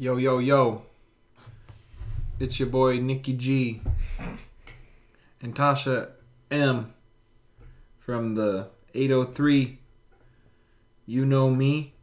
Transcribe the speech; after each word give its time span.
Yo, 0.00 0.16
yo, 0.16 0.38
yo. 0.38 0.82
It's 2.38 2.60
your 2.60 2.68
boy 2.68 2.98
Nikki 3.00 3.32
G 3.32 3.80
and 5.42 5.54
Tasha 5.56 6.10
M 6.50 6.94
from 7.98 8.34
the 8.36 8.68
803. 8.94 9.78
You 11.06 11.26
know 11.26 11.50
me. 11.50 11.94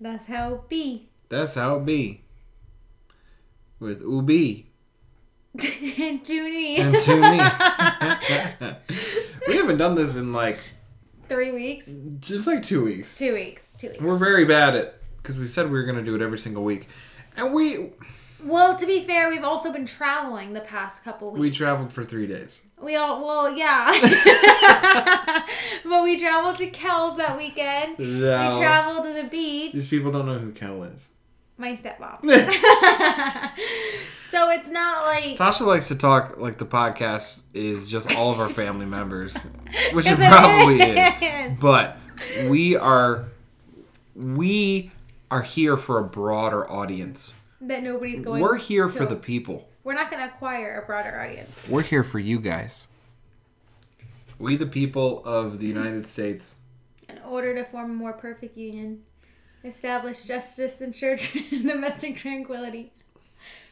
That's 0.00 0.26
how 0.26 0.54
it 0.54 0.68
be. 0.68 1.10
That's 1.28 1.54
how 1.54 1.76
it 1.76 1.84
be. 1.84 2.22
With 3.78 4.00
Ubi 4.00 4.70
and 5.54 6.26
Junie. 6.26 6.76
and 6.76 6.94
Tuni. 6.96 8.76
we 9.48 9.56
haven't 9.56 9.76
done 9.78 9.96
this 9.96 10.16
in 10.16 10.32
like 10.32 10.60
Three 11.28 11.52
weeks? 11.52 11.90
just 12.20 12.46
like 12.46 12.62
two 12.62 12.84
weeks. 12.84 13.18
Two 13.18 13.34
weeks. 13.34 13.62
Two 13.76 13.88
weeks. 13.88 14.00
We're 14.00 14.16
very 14.16 14.44
bad 14.44 14.76
at 14.76 15.01
because 15.22 15.38
we 15.38 15.46
said 15.46 15.66
we 15.66 15.78
were 15.78 15.84
gonna 15.84 16.02
do 16.02 16.14
it 16.14 16.22
every 16.22 16.38
single 16.38 16.64
week, 16.64 16.88
and 17.36 17.52
we 17.52 17.90
well, 18.44 18.76
to 18.76 18.86
be 18.86 19.04
fair, 19.04 19.28
we've 19.28 19.44
also 19.44 19.72
been 19.72 19.86
traveling 19.86 20.52
the 20.52 20.60
past 20.60 21.04
couple 21.04 21.30
weeks. 21.30 21.40
we 21.40 21.50
traveled 21.50 21.92
for 21.92 22.04
three 22.04 22.26
days. 22.26 22.60
We 22.80 22.96
all, 22.96 23.24
well, 23.24 23.56
yeah. 23.56 23.92
but 25.84 26.02
we 26.02 26.18
traveled 26.18 26.58
to 26.58 26.66
Kells 26.68 27.16
that 27.18 27.36
weekend. 27.36 27.98
We 27.98 28.20
traveled 28.20 29.04
to 29.04 29.12
the 29.12 29.28
beach. 29.28 29.72
These 29.72 29.88
people 29.88 30.10
don't 30.10 30.26
know 30.26 30.38
who 30.38 30.50
Kel 30.50 30.82
is. 30.84 31.08
My 31.56 31.76
stepmom. 31.76 32.22
so 34.28 34.50
it's 34.50 34.70
not 34.70 35.04
like. 35.04 35.36
Tasha 35.36 35.64
likes 35.64 35.88
to 35.88 35.94
talk 35.94 36.38
like 36.38 36.58
the 36.58 36.66
podcast 36.66 37.42
is 37.54 37.88
just 37.88 38.12
all 38.16 38.32
of 38.32 38.40
our 38.40 38.48
family 38.48 38.86
members, 38.86 39.36
which 39.92 40.06
it 40.08 40.16
probably 40.16 40.82
is. 40.82 41.52
is. 41.52 41.60
But 41.60 41.98
we 42.48 42.74
are 42.74 43.26
we 44.16 44.90
are 45.32 45.40
here 45.40 45.78
for 45.78 45.98
a 45.98 46.04
broader 46.04 46.70
audience. 46.70 47.32
That 47.62 47.82
nobody's 47.82 48.20
going. 48.20 48.42
We're 48.42 48.58
here 48.58 48.90
for 48.90 49.06
the 49.06 49.16
people. 49.16 49.66
We're 49.82 49.94
not 49.94 50.10
going 50.10 50.22
to 50.22 50.32
acquire 50.32 50.78
a 50.82 50.86
broader 50.86 51.18
audience. 51.18 51.68
We're 51.70 51.82
here 51.82 52.04
for 52.04 52.18
you 52.18 52.38
guys. 52.38 52.86
We 54.38 54.56
the 54.56 54.66
people 54.66 55.24
of 55.24 55.58
the 55.58 55.66
United 55.66 56.06
States. 56.06 56.56
In 57.08 57.18
order 57.26 57.54
to 57.54 57.64
form 57.64 57.90
a 57.92 57.94
more 57.94 58.12
perfect 58.12 58.58
union, 58.58 59.04
establish 59.64 60.24
justice, 60.24 60.82
ensure 60.82 61.16
domestic 61.50 62.16
tranquility, 62.18 62.92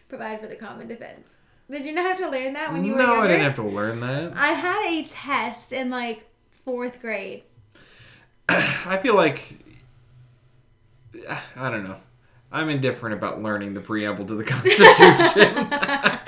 provide 0.08 0.40
for 0.40 0.46
the 0.46 0.56
common 0.56 0.88
defense. 0.88 1.28
Did 1.70 1.84
you 1.84 1.92
not 1.92 2.06
have 2.06 2.18
to 2.18 2.30
learn 2.30 2.54
that 2.54 2.72
when 2.72 2.84
you 2.84 2.92
were 2.92 2.98
no, 2.98 3.06
younger? 3.06 3.22
I 3.22 3.28
didn't 3.28 3.44
have 3.44 3.54
to 3.56 3.62
learn 3.62 4.00
that. 4.00 4.32
I 4.34 4.48
had 4.48 4.90
a 4.90 5.08
test 5.08 5.74
in 5.74 5.90
like 5.90 6.26
fourth 6.64 7.00
grade. 7.00 7.42
I 8.48 8.96
feel 9.02 9.14
like 9.14 9.56
I 11.56 11.70
don't 11.70 11.84
know. 11.84 11.96
I'm 12.52 12.68
indifferent 12.68 13.14
about 13.14 13.40
learning 13.42 13.74
the 13.74 13.80
preamble 13.80 14.26
to 14.26 14.34
the 14.34 14.44
Constitution. 14.54 15.68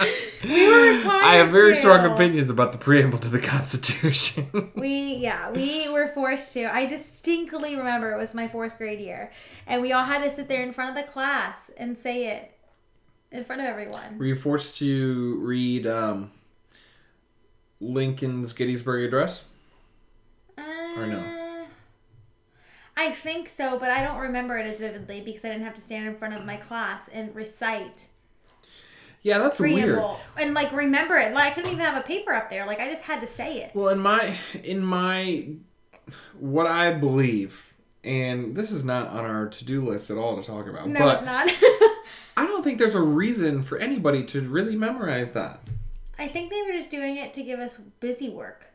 We 0.45 0.67
were 0.67 0.97
required. 0.97 1.25
I 1.25 1.37
have 1.37 1.51
very 1.53 1.71
to. 1.75 1.77
strong 1.77 2.05
opinions 2.05 2.51
about 2.51 2.73
the 2.73 2.79
preamble 2.79 3.19
to 3.19 3.29
the 3.29 3.39
Constitution. 3.39 4.71
We 4.75 5.15
yeah, 5.15 5.53
we 5.53 5.89
were 5.89 6.09
forced 6.09 6.53
to. 6.55 6.65
I 6.65 6.85
distinctly 6.85 7.77
remember 7.77 8.11
it 8.11 8.19
was 8.19 8.35
my 8.35 8.49
fourth 8.49 8.77
grade 8.77 8.99
year, 8.99 9.31
and 9.69 9.81
we 9.81 9.93
all 9.93 10.05
had 10.05 10.21
to 10.25 10.31
sit 10.31 10.49
there 10.49 10.65
in 10.65 10.73
front 10.73 10.99
of 10.99 11.07
the 11.07 11.11
class 11.11 11.71
and 11.77 11.97
say 11.97 12.27
it 12.27 12.59
in 13.31 13.45
front 13.45 13.63
of 13.63 13.69
everyone. 13.69 14.19
Were 14.19 14.25
you 14.27 14.35
forced 14.35 14.79
to 14.79 15.39
read 15.41 15.87
um, 15.87 16.33
Lincoln's 17.81 18.53
Gettysburg 18.53 19.05
Address? 19.05 19.45
Or 20.59 21.07
no? 21.07 21.42
I 23.03 23.11
think 23.11 23.49
so, 23.49 23.79
but 23.79 23.91
I 23.91 24.05
don't 24.05 24.19
remember 24.19 24.57
it 24.59 24.67
as 24.67 24.79
vividly 24.79 25.21
because 25.23 25.45
I 25.45 25.49
didn't 25.49 25.65
have 25.65 25.75
to 25.75 25.83
stand 25.83 26.07
in 26.07 26.17
front 26.17 26.35
of 26.35 26.45
my 26.45 26.57
class 26.57 27.09
and 27.13 27.35
recite 27.35 28.07
Yeah, 29.23 29.39
that's 29.39 29.59
weird. 29.59 30.01
and 30.39 30.55
like 30.55 30.71
remember 30.73 31.17
it. 31.17 31.35
Like 31.35 31.53
I 31.53 31.55
couldn't 31.55 31.73
even 31.73 31.85
have 31.85 31.97
a 32.03 32.07
paper 32.07 32.33
up 32.33 32.49
there. 32.49 32.65
Like 32.67 32.79
I 32.81 32.89
just 32.89 33.03
had 33.03 33.21
to 33.21 33.27
say 33.27 33.63
it. 33.63 33.75
Well, 33.75 33.89
in 33.89 33.99
my 33.99 34.37
in 34.63 34.85
my 34.85 35.49
what 36.39 36.67
I 36.67 36.93
believe, 36.93 37.75
and 38.05 38.55
this 38.55 38.71
is 38.71 38.85
not 38.85 39.09
on 39.09 39.25
our 39.25 39.49
to 39.49 39.65
do 39.65 39.81
list 39.81 40.11
at 40.11 40.19
all 40.19 40.37
to 40.41 40.43
talk 40.47 40.69
about, 40.69 40.89
No, 40.89 41.01
but 41.01 41.17
it's 41.17 41.25
not. 41.25 41.49
I 42.37 42.47
don't 42.47 42.63
think 42.63 42.79
there's 42.79 42.95
a 42.95 43.03
reason 43.03 43.63
for 43.63 43.79
anybody 43.79 44.25
to 44.25 44.41
really 44.43 44.77
memorize 44.77 45.33
that. 45.33 45.61
I 46.19 46.29
think 46.29 46.51
they 46.51 46.63
were 46.63 46.73
just 46.73 46.91
doing 46.91 47.17
it 47.17 47.35
to 47.35 47.43
give 47.43 47.59
us 47.59 47.79
busy 48.01 48.29
work. 48.29 48.67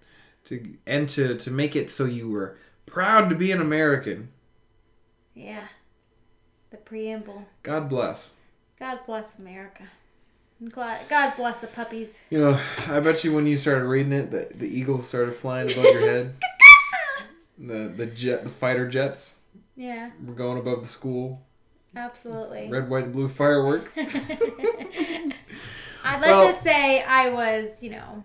To 0.45 0.75
and 0.85 1.07
to 1.09 1.37
to 1.37 1.51
make 1.51 1.75
it 1.75 1.91
so 1.91 2.05
you 2.05 2.29
were 2.29 2.57
proud 2.87 3.29
to 3.29 3.35
be 3.35 3.51
an 3.51 3.61
American. 3.61 4.29
Yeah. 5.35 5.67
The 6.71 6.77
preamble. 6.77 7.45
God 7.63 7.87
bless. 7.89 8.33
God 8.79 8.99
bless 9.05 9.37
America. 9.37 9.83
God 10.71 10.99
God 11.07 11.33
bless 11.37 11.59
the 11.59 11.67
puppies. 11.67 12.19
You 12.31 12.39
know, 12.39 12.59
I 12.87 12.99
bet 12.99 13.23
you 13.23 13.31
when 13.33 13.45
you 13.45 13.57
started 13.57 13.85
reading 13.85 14.11
it, 14.13 14.31
the 14.31 14.47
the 14.55 14.67
eagles 14.67 15.07
started 15.07 15.35
flying 15.35 15.71
above 15.71 15.83
your 15.85 16.01
head. 16.01 16.35
The 17.59 17.87
the 17.95 18.05
jet, 18.05 18.43
the 18.43 18.49
fighter 18.51 18.87
jets 18.87 19.37
Yeah, 19.75 20.11
We're 20.23 20.35
going 20.35 20.59
above 20.59 20.81
the 20.81 20.87
school. 20.87 21.41
absolutely. 21.95 22.69
Red, 22.69 22.87
white, 22.87 23.05
and 23.05 23.13
blue 23.13 23.27
fireworks. 23.29 23.91
I, 23.97 25.31
let's 26.19 26.21
Well- 26.31 26.51
just 26.51 26.63
say 26.63 27.01
I 27.01 27.29
was, 27.29 27.81
you 27.81 27.89
know, 27.91 28.23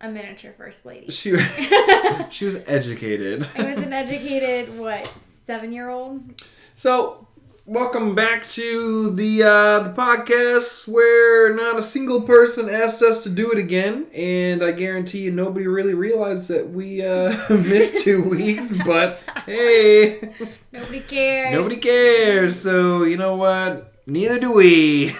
a 0.00 0.08
miniature 0.10 0.52
first 0.56 0.84
lady. 0.86 1.06
She 1.12 1.36
she 2.30 2.44
was 2.44 2.56
educated. 2.66 3.48
I 3.56 3.62
was 3.74 3.78
an 3.78 3.92
educated, 3.92 4.76
what, 4.78 5.12
seven 5.46 5.72
year 5.72 5.88
old? 5.88 6.42
So, 6.76 7.26
welcome 7.66 8.14
back 8.14 8.46
to 8.48 9.10
the 9.10 9.42
uh, 9.42 9.80
the 9.80 9.90
podcast 9.94 10.86
where 10.86 11.52
not 11.54 11.78
a 11.78 11.82
single 11.82 12.22
person 12.22 12.68
asked 12.70 13.02
us 13.02 13.22
to 13.24 13.28
do 13.30 13.50
it 13.50 13.58
again, 13.58 14.06
and 14.14 14.62
I 14.62 14.72
guarantee 14.72 15.20
you 15.24 15.32
nobody 15.32 15.66
really 15.66 15.94
realized 15.94 16.48
that 16.50 16.68
we 16.70 17.04
uh, 17.04 17.36
missed 17.50 18.04
two 18.04 18.22
weeks. 18.22 18.72
But 18.84 19.20
hey, 19.46 20.32
Nobody 20.72 21.00
cares. 21.00 21.52
nobody 21.52 21.76
cares. 21.76 22.60
So 22.60 23.02
you 23.02 23.16
know 23.16 23.36
what? 23.36 23.94
Neither 24.06 24.38
do 24.38 24.52
we. 24.54 25.14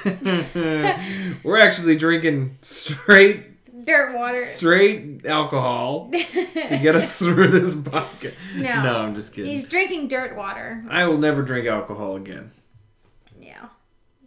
We're 1.43 1.59
actually 1.61 1.97
drinking 1.97 2.57
straight 2.63 3.58
Dirt 3.89 4.15
water. 4.15 4.37
straight 4.37 5.25
alcohol 5.25 6.11
to 6.13 6.79
get 6.83 6.95
us 6.95 7.17
through 7.19 7.49
this 7.49 7.73
podcast. 7.73 8.35
No. 8.55 8.83
no, 8.83 8.99
I'm 9.01 9.15
just 9.15 9.33
kidding. 9.33 9.51
He's 9.51 9.65
drinking 9.67 10.09
dirt 10.09 10.37
water. 10.37 10.85
I 10.91 11.07
will 11.07 11.17
never 11.17 11.41
drink 11.43 11.67
alcohol 11.67 12.17
again. 12.17 12.51
Yeah. 13.41 13.69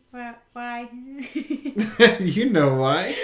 Why? 0.09 0.89
You 2.19 2.49
know 2.49 2.73
why? 2.75 3.15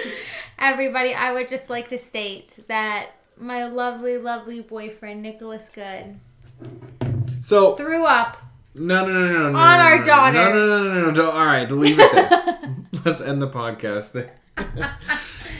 Everybody, 0.60 1.12
I 1.12 1.32
would 1.32 1.48
just 1.48 1.68
like 1.68 1.88
to 1.88 1.98
state 1.98 2.56
that 2.68 3.10
my 3.36 3.64
lovely, 3.66 4.16
lovely 4.16 4.60
boyfriend, 4.60 5.22
Nicholas 5.22 5.68
Good, 5.68 6.20
So 7.42 7.74
threw 7.74 8.04
up. 8.04 8.36
no 8.76 9.04
no 9.04 9.12
no 9.12 9.26
no 9.32 9.38
no 9.50 9.58
On 9.58 9.78
no, 9.78 9.84
our 9.84 9.98
no, 9.98 10.04
daughter. 10.04 10.34
No 10.38 10.52
no 10.52 10.66
no 10.66 10.94
no 10.94 11.04
no. 11.06 11.10
Don't, 11.12 11.34
all 11.34 11.46
right, 11.46 11.68
leave 11.70 11.98
it 11.98 12.12
there. 12.12 12.76
Let's 13.04 13.20
end 13.20 13.42
the 13.42 13.48
podcast 13.48 14.12
there. 14.12 14.34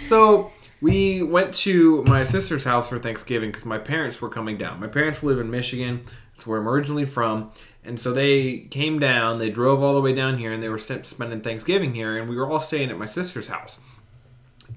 so 0.02 0.52
we 0.80 1.22
went 1.22 1.54
to 1.54 2.04
my 2.04 2.22
sister's 2.22 2.64
house 2.64 2.88
for 2.88 2.98
Thanksgiving 2.98 3.50
because 3.50 3.64
my 3.64 3.78
parents 3.78 4.20
were 4.20 4.28
coming 4.28 4.56
down. 4.56 4.80
My 4.80 4.86
parents 4.86 5.22
live 5.22 5.38
in 5.40 5.50
Michigan. 5.50 6.02
It's 6.34 6.46
where 6.46 6.60
I'm 6.60 6.68
originally 6.68 7.04
from. 7.04 7.50
And 7.84 7.98
so 7.98 8.12
they 8.12 8.60
came 8.70 8.98
down, 8.98 9.38
they 9.38 9.50
drove 9.50 9.82
all 9.82 9.94
the 9.94 10.00
way 10.00 10.14
down 10.14 10.38
here, 10.38 10.52
and 10.52 10.62
they 10.62 10.68
were 10.68 10.78
spending 10.78 11.40
Thanksgiving 11.40 11.94
here, 11.94 12.18
and 12.18 12.28
we 12.28 12.36
were 12.36 12.48
all 12.48 12.60
staying 12.60 12.90
at 12.90 12.98
my 12.98 13.06
sister's 13.06 13.48
house. 13.48 13.80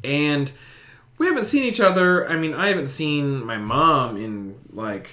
And 0.03 0.51
we 1.17 1.27
haven't 1.27 1.43
seen 1.43 1.63
each 1.63 1.79
other. 1.79 2.27
I 2.27 2.35
mean, 2.35 2.53
I 2.53 2.69
haven't 2.69 2.87
seen 2.87 3.45
my 3.45 3.57
mom 3.57 4.17
in 4.17 4.59
like 4.71 5.11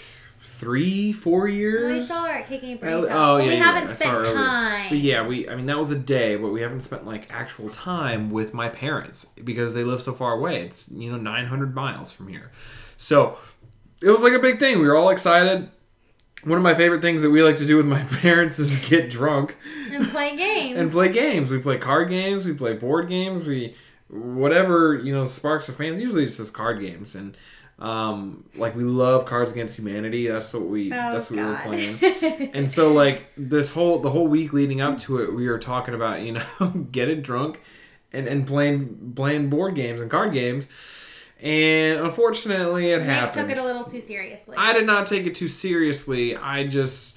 three, 0.58 1.12
four 1.12 1.48
years. 1.48 1.92
We 1.92 2.00
saw 2.06 2.24
her 2.24 2.30
at 2.32 2.46
Kicking 2.48 2.72
and 2.72 2.84
I- 2.84 2.90
Bernie's 2.90 3.08
house. 3.08 3.18
oh, 3.18 3.36
yeah, 3.38 3.46
we 3.48 3.56
haven't 3.56 3.88
right. 3.88 3.96
Spent 3.96 4.34
time. 4.34 4.86
But 4.90 4.98
yeah, 4.98 5.26
we 5.26 5.48
I 5.48 5.54
mean 5.56 5.66
that 5.66 5.78
was 5.78 5.90
a 5.90 5.98
day, 5.98 6.36
but 6.36 6.48
we 6.48 6.60
haven't 6.60 6.80
spent 6.82 7.06
like 7.06 7.26
actual 7.30 7.70
time 7.70 8.30
with 8.30 8.54
my 8.54 8.68
parents 8.68 9.26
because 9.44 9.74
they 9.74 9.84
live 9.84 10.02
so 10.02 10.12
far 10.12 10.32
away. 10.32 10.62
It's 10.62 10.88
you 10.90 11.10
know 11.10 11.18
900 11.18 11.74
miles 11.74 12.12
from 12.12 12.28
here. 12.28 12.50
So 12.96 13.38
it 14.02 14.10
was 14.10 14.22
like 14.22 14.32
a 14.32 14.38
big 14.38 14.58
thing. 14.58 14.78
We 14.80 14.86
were 14.88 14.96
all 14.96 15.10
excited. 15.10 15.68
One 16.44 16.56
of 16.56 16.62
my 16.62 16.74
favorite 16.74 17.02
things 17.02 17.22
that 17.22 17.30
we 17.30 17.42
like 17.42 17.56
to 17.56 17.66
do 17.66 17.76
with 17.76 17.86
my 17.86 18.00
parents 18.22 18.58
is 18.60 18.76
get 18.88 19.10
drunk 19.10 19.56
and 19.90 20.08
play 20.08 20.36
games. 20.36 20.78
and 20.78 20.90
play 20.90 21.12
games. 21.12 21.50
We 21.50 21.58
play 21.58 21.78
card 21.78 22.08
games, 22.10 22.46
we 22.46 22.54
play 22.54 22.74
board 22.74 23.08
games, 23.08 23.46
we 23.46 23.74
whatever, 24.08 24.94
you 25.02 25.12
know, 25.12 25.24
sparks 25.24 25.68
our 25.68 25.74
fans. 25.74 26.00
Usually 26.00 26.24
it's 26.24 26.36
just 26.36 26.52
card 26.52 26.80
games 26.80 27.14
and 27.14 27.36
um 27.78 28.44
like 28.56 28.74
we 28.74 28.82
love 28.82 29.24
Cards 29.24 29.52
Against 29.52 29.76
Humanity. 29.78 30.26
That's 30.26 30.52
what 30.52 30.66
we 30.66 30.92
oh, 30.92 31.12
that's 31.12 31.30
what 31.30 31.38
we 31.38 31.44
were 31.44 31.60
playing. 31.62 32.50
And 32.54 32.70
so 32.70 32.92
like 32.92 33.30
this 33.36 33.72
whole 33.72 34.00
the 34.00 34.10
whole 34.10 34.26
week 34.26 34.52
leading 34.52 34.80
up 34.80 34.98
to 35.00 35.22
it, 35.22 35.32
we 35.32 35.48
were 35.48 35.58
talking 35.58 35.94
about 35.94 36.22
you 36.22 36.32
know 36.32 36.68
getting 36.92 37.22
drunk 37.22 37.60
and 38.12 38.26
and 38.26 38.46
playing 38.46 39.12
playing 39.14 39.48
board 39.50 39.74
games 39.74 40.00
and 40.00 40.10
card 40.10 40.32
games, 40.32 40.68
and 41.40 42.00
unfortunately 42.00 42.90
it 42.90 42.98
Nick 42.98 43.06
happened. 43.08 43.48
took 43.48 43.56
it 43.56 43.60
a 43.60 43.64
little 43.64 43.84
too 43.84 44.00
seriously. 44.00 44.56
I 44.56 44.72
did 44.72 44.86
not 44.86 45.06
take 45.06 45.26
it 45.26 45.34
too 45.34 45.48
seriously. 45.48 46.36
I 46.36 46.66
just 46.66 47.16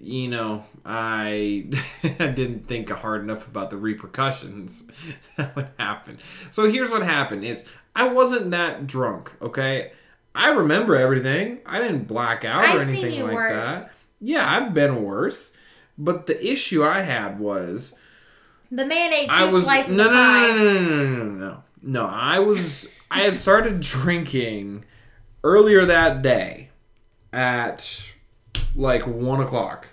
you 0.00 0.28
know, 0.28 0.64
I 0.84 1.66
didn't 2.18 2.66
think 2.66 2.88
hard 2.90 3.22
enough 3.22 3.46
about 3.46 3.70
the 3.70 3.76
repercussions 3.76 4.88
that 5.36 5.54
would 5.56 5.68
happen. 5.78 6.18
So 6.50 6.70
here's 6.70 6.90
what 6.90 7.02
happened: 7.02 7.44
is 7.44 7.64
I 7.98 8.06
wasn't 8.08 8.52
that 8.52 8.86
drunk. 8.86 9.32
Okay, 9.42 9.90
I 10.32 10.50
remember 10.50 10.94
everything. 10.94 11.58
I 11.66 11.80
didn't 11.80 12.06
black 12.06 12.44
out 12.44 12.62
or 12.62 12.80
I've 12.80 12.86
seen 12.86 12.96
anything 12.96 13.14
you 13.14 13.24
like 13.24 13.34
worse. 13.34 13.68
that. 13.68 13.92
Yeah, 14.20 14.48
I've 14.48 14.72
been 14.72 15.02
worse. 15.02 15.52
But 15.98 16.26
the 16.26 16.52
issue 16.52 16.84
I 16.84 17.00
had 17.00 17.40
was 17.40 17.98
The 18.70 18.86
man 18.86 19.12
ate 19.12 19.28
two 19.28 19.34
I 19.34 19.52
was 19.52 19.64
slices 19.64 19.90
no, 19.92 20.06
of 20.06 20.12
no, 20.12 20.22
no, 20.22 20.54
no, 20.54 20.64
no, 20.64 20.80
no, 20.80 21.06
no, 21.06 21.24
no, 21.24 21.34
no. 21.34 21.62
No, 21.82 22.06
I 22.06 22.38
was. 22.38 22.86
I 23.10 23.22
had 23.22 23.34
started 23.34 23.80
drinking 23.80 24.84
earlier 25.42 25.84
that 25.84 26.22
day 26.22 26.68
at 27.32 28.12
like 28.76 29.08
one 29.08 29.40
o'clock. 29.40 29.88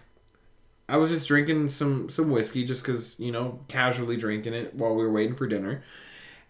I 0.88 0.98
was 0.98 1.10
just 1.10 1.28
drinking 1.28 1.70
some 1.70 2.10
some 2.10 2.30
whiskey 2.30 2.66
just 2.66 2.84
because 2.84 3.20
you 3.20 3.32
know 3.32 3.62
casually 3.68 4.18
drinking 4.18 4.54
it 4.54 4.76
while 4.76 4.94
we 4.94 5.04
were 5.04 5.12
waiting 5.12 5.36
for 5.36 5.48
dinner, 5.48 5.84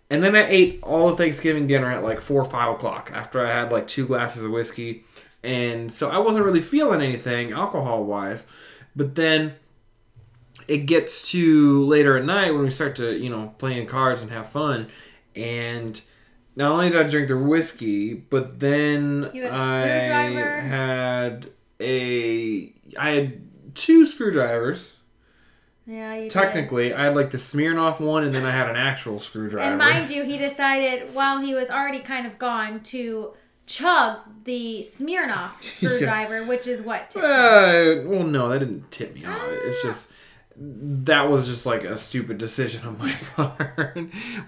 and 0.10 0.24
then 0.24 0.36
I 0.36 0.48
ate 0.48 0.80
all 0.84 1.10
the 1.10 1.18
Thanksgiving 1.18 1.68
dinner 1.68 1.92
at 1.92 2.04
like 2.04 2.22
four 2.22 2.42
or 2.42 2.50
five 2.50 2.76
o'clock 2.76 3.12
after 3.14 3.46
I 3.46 3.52
had 3.52 3.72
like 3.72 3.88
two 3.88 4.06
glasses 4.06 4.44
of 4.44 4.52
whiskey, 4.52 5.06
and 5.44 5.92
so 5.92 6.10
I 6.10 6.18
wasn't 6.18 6.46
really 6.46 6.62
feeling 6.62 7.02
anything 7.02 7.52
alcohol 7.52 8.04
wise, 8.04 8.44
but 8.96 9.16
then 9.16 9.54
it 10.68 10.86
gets 10.86 11.32
to 11.32 11.86
later 11.86 12.18
at 12.18 12.26
night 12.26 12.52
when 12.52 12.64
we 12.64 12.72
start 12.72 12.96
to 12.98 13.18
you 13.18 13.30
know 13.30 13.54
playing 13.58 13.88
cards 13.88 14.22
and 14.22 14.32
have 14.32 14.50
fun. 14.50 14.88
And 15.36 16.02
not 16.56 16.72
only 16.72 16.90
did 16.90 17.06
i 17.06 17.10
drink 17.10 17.28
the 17.28 17.38
whiskey 17.38 18.14
but 18.14 18.60
then 18.60 19.30
You 19.34 19.44
had 19.44 19.52
a 19.52 20.14
i 20.14 20.60
had 20.62 21.50
a 21.80 22.74
i 22.98 23.10
had 23.10 23.42
two 23.76 24.06
screwdrivers 24.06 24.98
Yeah, 25.88 26.16
you 26.16 26.22
did. 26.24 26.32
technically 26.32 26.94
i 26.96 27.04
had 27.04 27.16
like 27.16 27.30
the 27.30 27.38
smirnoff 27.38 28.00
one 28.00 28.24
and 28.24 28.34
then 28.34 28.44
i 28.44 28.50
had 28.52 28.68
an 28.70 28.76
actual 28.76 29.20
screwdriver 29.20 29.68
And 29.70 29.78
mind 29.78 30.10
you, 30.10 30.24
he 30.24 30.38
decided 30.38 31.14
while 31.14 31.40
he 31.42 31.54
was 31.54 31.70
already 31.70 32.00
kind 32.00 32.26
of 32.26 32.40
gone 32.40 32.82
to 32.84 33.34
chug 33.68 34.20
the 34.46 34.80
Smirnoff 34.82 35.62
screwdriver, 35.62 36.44
which 36.46 36.68
is 36.68 36.82
what 36.84 37.10
tipped. 37.10 37.26
Uh, 37.26 38.02
well, 38.06 38.24
no, 38.24 38.48
that 38.50 38.60
didn't 38.60 38.92
tip 38.92 39.16
me 39.16 39.26
off. 39.26 39.42
It's 39.44 39.82
just 39.82 40.12
that 40.58 41.30
was 41.30 41.48
just 41.48 41.66
like 41.66 41.84
a 41.84 41.98
stupid 41.98 42.38
decision 42.38 42.86
on 42.86 42.98
my 43.00 43.12
part. 43.36 43.98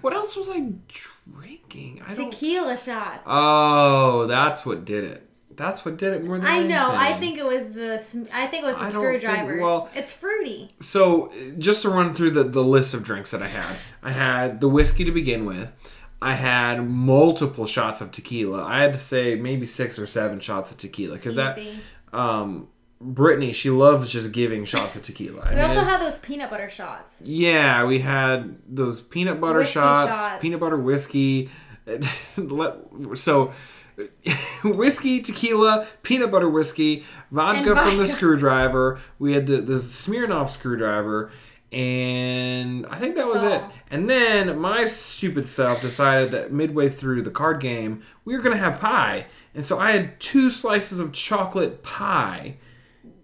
what 0.00 0.14
else 0.14 0.36
was 0.36 0.48
I 0.48 0.72
drinking? 0.86 2.02
I 2.06 2.14
don't. 2.14 2.30
tequila 2.30 2.76
shots. 2.78 3.22
Oh, 3.26 4.26
that's 4.26 4.64
what 4.64 4.84
did 4.84 5.04
it. 5.04 5.27
That's 5.58 5.84
what 5.84 5.96
did 5.98 6.14
it 6.14 6.24
more 6.24 6.38
than 6.38 6.46
I 6.46 6.60
know. 6.62 6.88
I 6.90 7.18
think 7.20 7.36
it 7.36 7.44
was 7.44 7.64
the. 7.74 7.94
I 8.32 8.46
think 8.46 8.64
it 8.64 8.66
was 8.66 8.76
the 8.76 8.82
I 8.84 8.90
don't 8.92 9.04
think- 9.04 9.20
screwdrivers. 9.20 9.60
well- 9.60 9.90
it's 9.94 10.12
fruity. 10.12 10.74
So, 10.80 11.30
just 11.58 11.82
to 11.82 11.90
run 11.90 12.14
through 12.14 12.30
the, 12.30 12.44
the 12.44 12.62
list 12.64 12.94
of 12.94 13.02
drinks 13.02 13.32
that 13.32 13.42
I 13.42 13.48
had, 13.48 13.76
I 14.02 14.12
had 14.12 14.60
the 14.60 14.68
whiskey 14.68 15.04
to 15.04 15.12
begin 15.12 15.44
with. 15.44 15.70
I 16.22 16.34
had 16.34 16.88
multiple 16.88 17.66
shots 17.66 18.00
of 18.00 18.10
tequila. 18.12 18.64
I 18.64 18.78
had 18.80 18.92
to 18.94 18.98
say 18.98 19.34
maybe 19.34 19.66
six 19.66 19.98
or 19.98 20.06
seven 20.06 20.40
shots 20.40 20.70
of 20.72 20.78
tequila 20.78 21.14
because 21.16 21.36
that 21.36 21.58
um, 22.12 22.68
Brittany 23.00 23.52
she 23.52 23.70
loves 23.70 24.10
just 24.10 24.32
giving 24.32 24.64
shots 24.64 24.96
of 24.96 25.02
tequila. 25.04 25.42
I 25.42 25.50
We 25.50 25.56
mean, 25.56 25.64
also 25.64 25.82
had 25.84 26.00
those 26.00 26.18
peanut 26.18 26.50
butter 26.50 26.70
shots. 26.70 27.20
Yeah, 27.22 27.84
we 27.84 28.00
had 28.00 28.58
those 28.68 29.00
peanut 29.00 29.40
butter 29.40 29.64
shots, 29.64 30.10
shots. 30.18 30.42
peanut 30.42 30.58
butter 30.60 30.76
whiskey. 30.78 31.50
So, 33.14 33.52
whiskey, 34.64 35.20
tequila, 35.20 35.86
peanut 36.02 36.30
butter 36.30 36.48
whiskey, 36.48 37.04
vodka 37.30 37.70
And 37.70 37.78
from 37.78 37.96
the 37.98 38.06
screwdriver. 38.06 39.00
We 39.18 39.32
had 39.32 39.46
the, 39.46 39.58
the 39.58 39.74
Smirnoff 39.74 40.50
screwdriver, 40.50 41.30
and 41.70 42.86
I 42.86 42.98
think 42.98 43.16
that 43.16 43.26
was 43.26 43.42
it. 43.42 43.62
And 43.90 44.08
then 44.08 44.58
my 44.58 44.86
stupid 44.86 45.46
self 45.48 45.82
decided 45.82 46.30
that 46.30 46.52
midway 46.52 46.88
through 46.88 47.22
the 47.22 47.30
card 47.30 47.60
game, 47.60 48.02
we 48.24 48.36
were 48.36 48.42
going 48.42 48.56
to 48.56 48.62
have 48.62 48.80
pie. 48.80 49.26
And 49.54 49.66
so 49.66 49.78
I 49.78 49.92
had 49.92 50.18
two 50.20 50.50
slices 50.50 50.98
of 50.98 51.12
chocolate 51.12 51.82
pie 51.82 52.56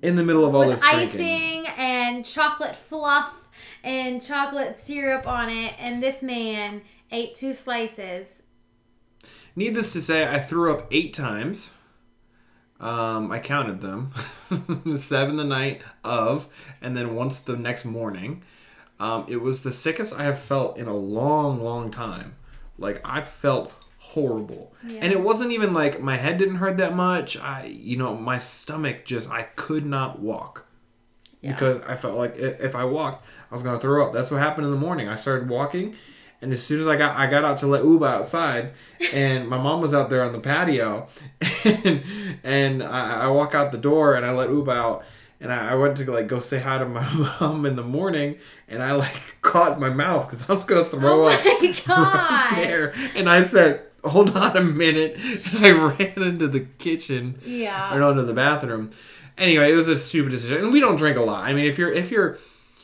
in 0.03 0.17
the 0.17 0.23
middle 0.23 0.45
of 0.45 0.55
all 0.55 0.67
with 0.67 0.81
this 0.81 0.91
drinking. 0.91 1.21
icing 1.21 1.67
and 1.79 2.27
chocolate 2.27 2.77
fluff 2.77 3.49
and 3.83 4.21
chocolate 4.23 4.79
syrup 4.79 5.27
on 5.27 5.49
it, 5.49 5.75
and 5.79 6.03
this 6.03 6.23
man 6.23 6.83
ate 7.11 7.35
two 7.35 7.55
slices. 7.55 8.27
Needless 9.57 9.93
to 9.93 10.01
say, 10.01 10.27
I 10.27 10.39
threw 10.41 10.73
up 10.73 10.89
eight 10.91 11.15
times. 11.15 11.75
Um, 12.81 13.31
I 13.31 13.39
counted 13.39 13.81
them. 13.81 14.13
Seven 14.97 15.37
the 15.37 15.45
night 15.45 15.83
of, 16.03 16.49
and 16.83 16.97
then 16.97 17.15
once 17.15 17.41
the 17.41 17.57
next 17.57 17.85
morning. 17.85 18.43
Um, 19.01 19.27
it 19.29 19.37
was 19.41 19.63
the 19.63 19.73
sickest 19.73 20.15
I 20.19 20.25
have 20.25 20.39
felt 20.39 20.77
in 20.79 20.87
a 20.87 20.95
long, 20.97 21.63
long 21.63 21.91
time. 21.91 22.37
Like 22.79 23.01
I 23.05 23.21
felt 23.21 23.73
horrible, 23.99 24.73
and 24.89 25.13
it 25.13 25.21
wasn't 25.21 25.51
even 25.53 25.73
like 25.75 26.01
my 26.01 26.17
head 26.17 26.39
didn't 26.39 26.57
hurt 26.57 26.77
that 26.77 26.95
much. 26.95 27.37
I, 27.39 27.65
you 27.67 27.97
know, 27.97 28.17
my 28.17 28.39
stomach 28.39 29.05
just 29.05 29.29
I 29.31 29.43
could 29.43 29.85
not 29.87 30.21
walk 30.21 30.67
Yeah. 31.41 31.53
because 31.53 31.81
I 31.87 31.97
felt 31.97 32.17
like 32.17 32.37
if 32.37 32.75
I 32.77 32.85
walked, 32.85 33.25
I 33.51 33.55
was 33.55 33.63
gonna 33.63 33.79
throw 33.81 34.07
up. 34.07 34.13
That's 34.13 34.31
what 34.31 34.41
happened 34.41 34.67
in 34.67 34.71
the 34.73 34.79
morning. 34.79 35.09
I 35.09 35.17
started 35.17 35.49
walking, 35.49 35.95
and 36.45 36.53
as 36.53 36.63
soon 36.63 36.81
as 36.81 36.87
I 36.87 36.95
got 36.97 37.17
I 37.17 37.27
got 37.27 37.45
out 37.45 37.59
to 37.59 37.67
let 37.67 37.83
Uba 37.85 38.07
outside, 38.07 38.73
and 39.13 39.49
my 39.49 39.59
mom 39.59 39.81
was 39.81 39.93
out 39.93 40.11
there 40.11 40.23
on 40.23 40.31
the 40.33 40.39
patio, 40.41 41.09
and 41.65 42.03
and 42.45 42.83
I, 42.83 43.23
I 43.25 43.29
walk 43.29 43.55
out 43.55 43.73
the 43.73 43.79
door 43.79 44.15
and 44.15 44.25
I 44.25 44.31
let 44.31 44.51
Uba 44.51 44.71
out. 44.71 45.05
And 45.41 45.53
I, 45.53 45.73
I 45.73 45.75
went 45.75 45.97
to 45.99 46.11
like 46.11 46.27
go 46.29 46.39
say 46.39 46.59
hi 46.61 46.79
to 46.79 46.87
my 46.87 47.07
mom 47.41 47.67
in 47.67 47.77
the 47.77 47.83
morning, 47.83 48.39
and 48.69 48.83
I 48.83 48.93
like 48.93 49.21
caught 49.43 49.81
my 49.81 49.91
mouth 49.91 50.27
because 50.31 50.49
I 50.49 50.53
was 50.55 50.65
gonna 50.65 50.83
oh 50.83 50.85
throw 50.85 51.25
oh 51.25 51.29
up 51.29 51.45
right 51.89 52.53
there. 52.55 52.95
And 53.15 53.29
I 53.29 53.45
said, 53.45 53.83
"Hold 54.05 54.35
on 54.37 54.57
a 54.57 54.63
minute." 54.63 55.19
And 55.19 55.65
I 55.67 55.71
ran 55.73 56.23
into 56.23 56.47
the 56.49 56.61
kitchen 56.79 57.41
or 57.45 57.49
Yeah. 57.49 57.95
no, 57.99 58.11
into 58.11 58.23
the 58.23 58.33
bathroom. 58.33 58.91
Anyway, 59.37 59.71
it 59.73 59.75
was 59.75 59.89
a 59.89 59.97
stupid 59.99 60.31
decision, 60.31 60.59
and 60.65 60.73
we 60.73 60.81
don't 60.81 60.97
drink 60.97 61.17
a 61.19 61.23
lot. 61.23 61.45
I 61.45 61.53
mean, 61.53 61.67
if 61.67 61.77
you're 61.79 61.93
if 61.93 62.11
you're 62.11 62.39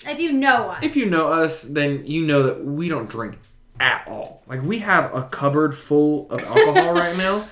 If 0.06 0.18
you 0.18 0.32
know 0.32 0.70
us. 0.70 0.82
if 0.82 0.96
you 0.96 1.06
know 1.06 1.28
us, 1.28 1.62
then 1.62 2.04
you 2.04 2.26
know 2.26 2.42
that 2.42 2.64
we 2.64 2.88
don't 2.88 3.08
drink 3.08 3.38
at 3.80 4.06
all. 4.06 4.42
Like 4.46 4.62
we 4.62 4.78
have 4.80 5.12
a 5.14 5.24
cupboard 5.24 5.76
full 5.76 6.30
of 6.30 6.42
alcohol 6.44 6.92
right 6.92 7.16
now. 7.16 7.48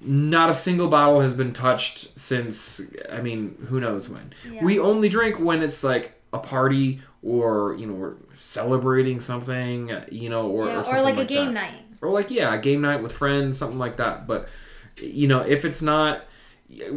Not 0.00 0.50
a 0.50 0.54
single 0.54 0.88
bottle 0.88 1.20
has 1.20 1.32
been 1.32 1.52
touched 1.52 2.18
since. 2.18 2.80
I 3.10 3.20
mean, 3.20 3.56
who 3.68 3.80
knows 3.80 4.08
when? 4.08 4.32
Yeah. 4.50 4.64
We 4.64 4.78
only 4.78 5.08
drink 5.08 5.40
when 5.40 5.62
it's 5.62 5.82
like 5.82 6.20
a 6.32 6.38
party 6.38 7.00
or 7.22 7.74
you 7.78 7.86
know 7.86 7.94
we're 7.94 8.14
celebrating 8.34 9.20
something. 9.20 9.90
You 10.10 10.30
know, 10.30 10.48
or 10.48 10.66
yeah, 10.66 10.76
or, 10.76 10.80
or, 10.80 10.84
something 10.84 11.02
like 11.02 11.18
a 11.18 11.24
game 11.24 11.54
that 11.54 11.72
night. 11.72 11.82
or 12.02 12.10
like 12.10 12.30
yeah 12.30 12.54
a 12.54 12.58
game 12.58 12.80
night 12.80 13.02
with 13.02 13.12
friends 13.12 13.58
something 13.58 13.78
like 13.78 13.96
that 13.96 14.26
but 14.26 14.48
you 15.00 15.26
know 15.26 15.40
if 15.40 15.64
it's 15.64 15.82
not 15.82 16.22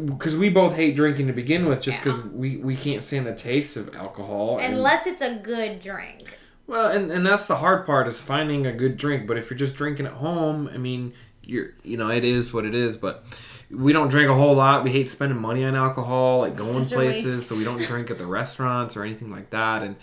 because 0.06 0.36
we 0.36 0.50
both 0.50 0.76
hate 0.76 0.96
drinking 0.96 1.28
to 1.28 1.34
begin 1.34 1.66
with 1.66 1.82
just 1.82 2.04
because 2.04 2.22
we, 2.26 2.58
we 2.58 2.76
can't 2.76 3.04
stand 3.04 3.26
the 3.26 3.34
taste 3.34 3.78
of 3.78 3.96
alcohol 3.96 4.60
and, 4.60 4.74
Unless 4.74 5.08
it's 5.08 5.22
a 5.22 5.36
good 5.36 5.80
drink. 5.80 6.38
Well 6.72 6.92
and, 6.92 7.12
and 7.12 7.26
that's 7.26 7.48
the 7.48 7.58
hard 7.58 7.86
part 7.86 8.08
is 8.08 8.24
finding 8.24 8.66
a 8.66 8.72
good 8.72 8.98
drink 8.98 9.28
but 9.28 9.38
if 9.38 9.50
you're 9.50 9.58
just 9.58 9.76
drinking 9.76 10.06
at 10.06 10.14
home 10.14 10.70
i 10.74 10.78
mean 10.78 11.14
you're 11.44 11.72
you 11.84 11.98
know 11.98 12.10
it 12.10 12.24
is 12.24 12.54
what 12.54 12.66
it 12.66 12.74
is 12.74 12.98
but 12.98 13.26
we 13.70 13.92
don't 13.94 14.10
drink 14.10 14.30
a 14.30 14.34
whole 14.34 14.56
lot 14.56 14.84
we 14.84 14.90
hate 14.90 15.10
spending 15.10 15.38
money 15.38 15.64
on 15.64 15.76
alcohol 15.76 16.40
like 16.40 16.56
going 16.56 16.86
places 16.86 17.46
so 17.46 17.56
we 17.56 17.64
don't 17.64 17.82
drink 17.84 18.10
at 18.10 18.18
the 18.18 18.26
restaurants 18.26 18.96
or 18.96 19.04
anything 19.04 19.30
like 19.30 19.50
that 19.50 19.84
and 19.84 19.96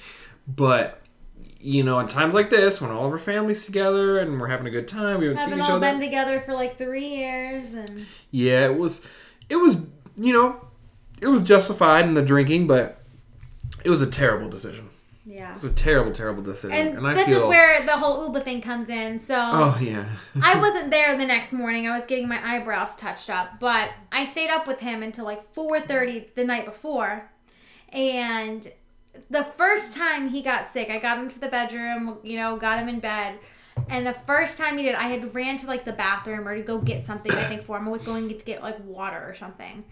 but 0.47 1.03
you 1.61 1.83
know, 1.83 1.99
at 1.99 2.09
times 2.09 2.35
like 2.35 2.51
this, 2.51 2.81
when 2.81 2.91
all 2.91 3.07
of 3.07 3.13
our 3.13 3.19
families 3.19 3.67
together 3.67 4.21
and 4.21 4.41
we're 4.41 4.47
having 4.47 4.67
a 4.67 4.71
good 4.71 4.87
time, 4.87 5.19
we 5.19 5.27
haven't 5.27 5.41
seen 5.41 5.49
Haven't 5.51 5.65
each 5.65 5.71
all 5.71 5.77
other. 5.77 5.91
been 5.91 6.01
together 6.01 6.41
for 6.41 6.53
like 6.53 6.79
three 6.79 7.09
years, 7.09 7.75
and 7.75 8.07
Yeah, 8.31 8.67
it 8.67 8.79
was, 8.79 9.05
it 9.49 9.57
was, 9.57 9.83
you 10.17 10.33
know, 10.33 10.65
it 11.21 11.27
was 11.27 11.43
justified 11.43 12.05
in 12.05 12.15
the 12.15 12.23
drinking, 12.23 12.69
but 12.69 13.03
it 13.85 13.91
was 13.91 14.03
a 14.03 14.07
terrible 14.07 14.49
decision. 14.49 14.89
Yeah. 15.29 15.51
It 15.51 15.63
was 15.63 15.65
a 15.65 15.75
terrible, 15.75 16.13
terrible 16.13 16.43
decision. 16.43 16.73
And, 16.73 16.97
And, 16.97 17.17
this 17.17 17.29
feel, 17.29 17.43
is 17.43 17.45
where 17.45 17.85
the 17.85 17.93
whole 17.93 18.25
Uba 18.27 18.41
thing 18.41 18.63
comes 18.63 18.89
in. 18.89 19.19
So 19.19 19.37
oh 19.37 19.79
yeah, 19.81 20.09
I 20.43 20.59
wasn't 20.59 20.91
there 20.91 21.17
the 21.19 21.27
next 21.27 21.53
morning. 21.53 21.87
I 21.87 21.97
was 21.97 22.07
getting 22.07 22.27
my 22.27 22.41
eyebrows 22.43 22.97
touched 22.97 23.29
up, 23.29 23.61
but 23.61 23.91
I 24.11 24.25
stayed 24.25 24.49
up 24.49 24.67
with 24.67 24.79
him 24.79 25.03
until 25.03 25.27
like 25.27 25.55
4:30 25.55 26.35
the 26.35 26.45
night 26.45 26.65
before. 26.65 27.31
And 27.91 28.67
the 29.29 29.45
first 29.45 29.97
time 29.97 30.31
he 30.31 30.43
got 30.43 30.73
sick, 30.73 30.89
I 30.89 30.99
got 30.99 31.19
him 31.19 31.29
to 31.29 31.39
the 31.39 31.49
bedroom, 31.49 32.19
you 32.23 32.37
know, 32.37 32.57
got 32.57 32.79
him 32.79 32.89
in 32.89 33.01
bed. 33.01 33.39
And 33.91 34.07
the 34.07 34.15
first 34.27 34.59
time 34.59 34.77
he 34.77 34.85
did, 34.85 34.95
I 34.95 35.09
had 35.09 35.35
ran 35.35 35.57
to 35.59 35.67
like 35.67 35.85
the 35.85 35.93
bathroom 35.93 36.49
or 36.49 36.57
to 36.57 36.63
go 36.63 36.79
get 36.79 37.07
something, 37.07 37.33
I 37.33 37.45
think, 37.45 37.65
for 37.65 37.77
him. 37.77 37.87
I 37.87 37.91
was 37.91 38.03
going 38.03 38.29
to 38.29 38.35
get 38.35 38.63
like 38.63 38.77
water 38.85 39.25
or 39.27 39.35
something. 39.35 39.85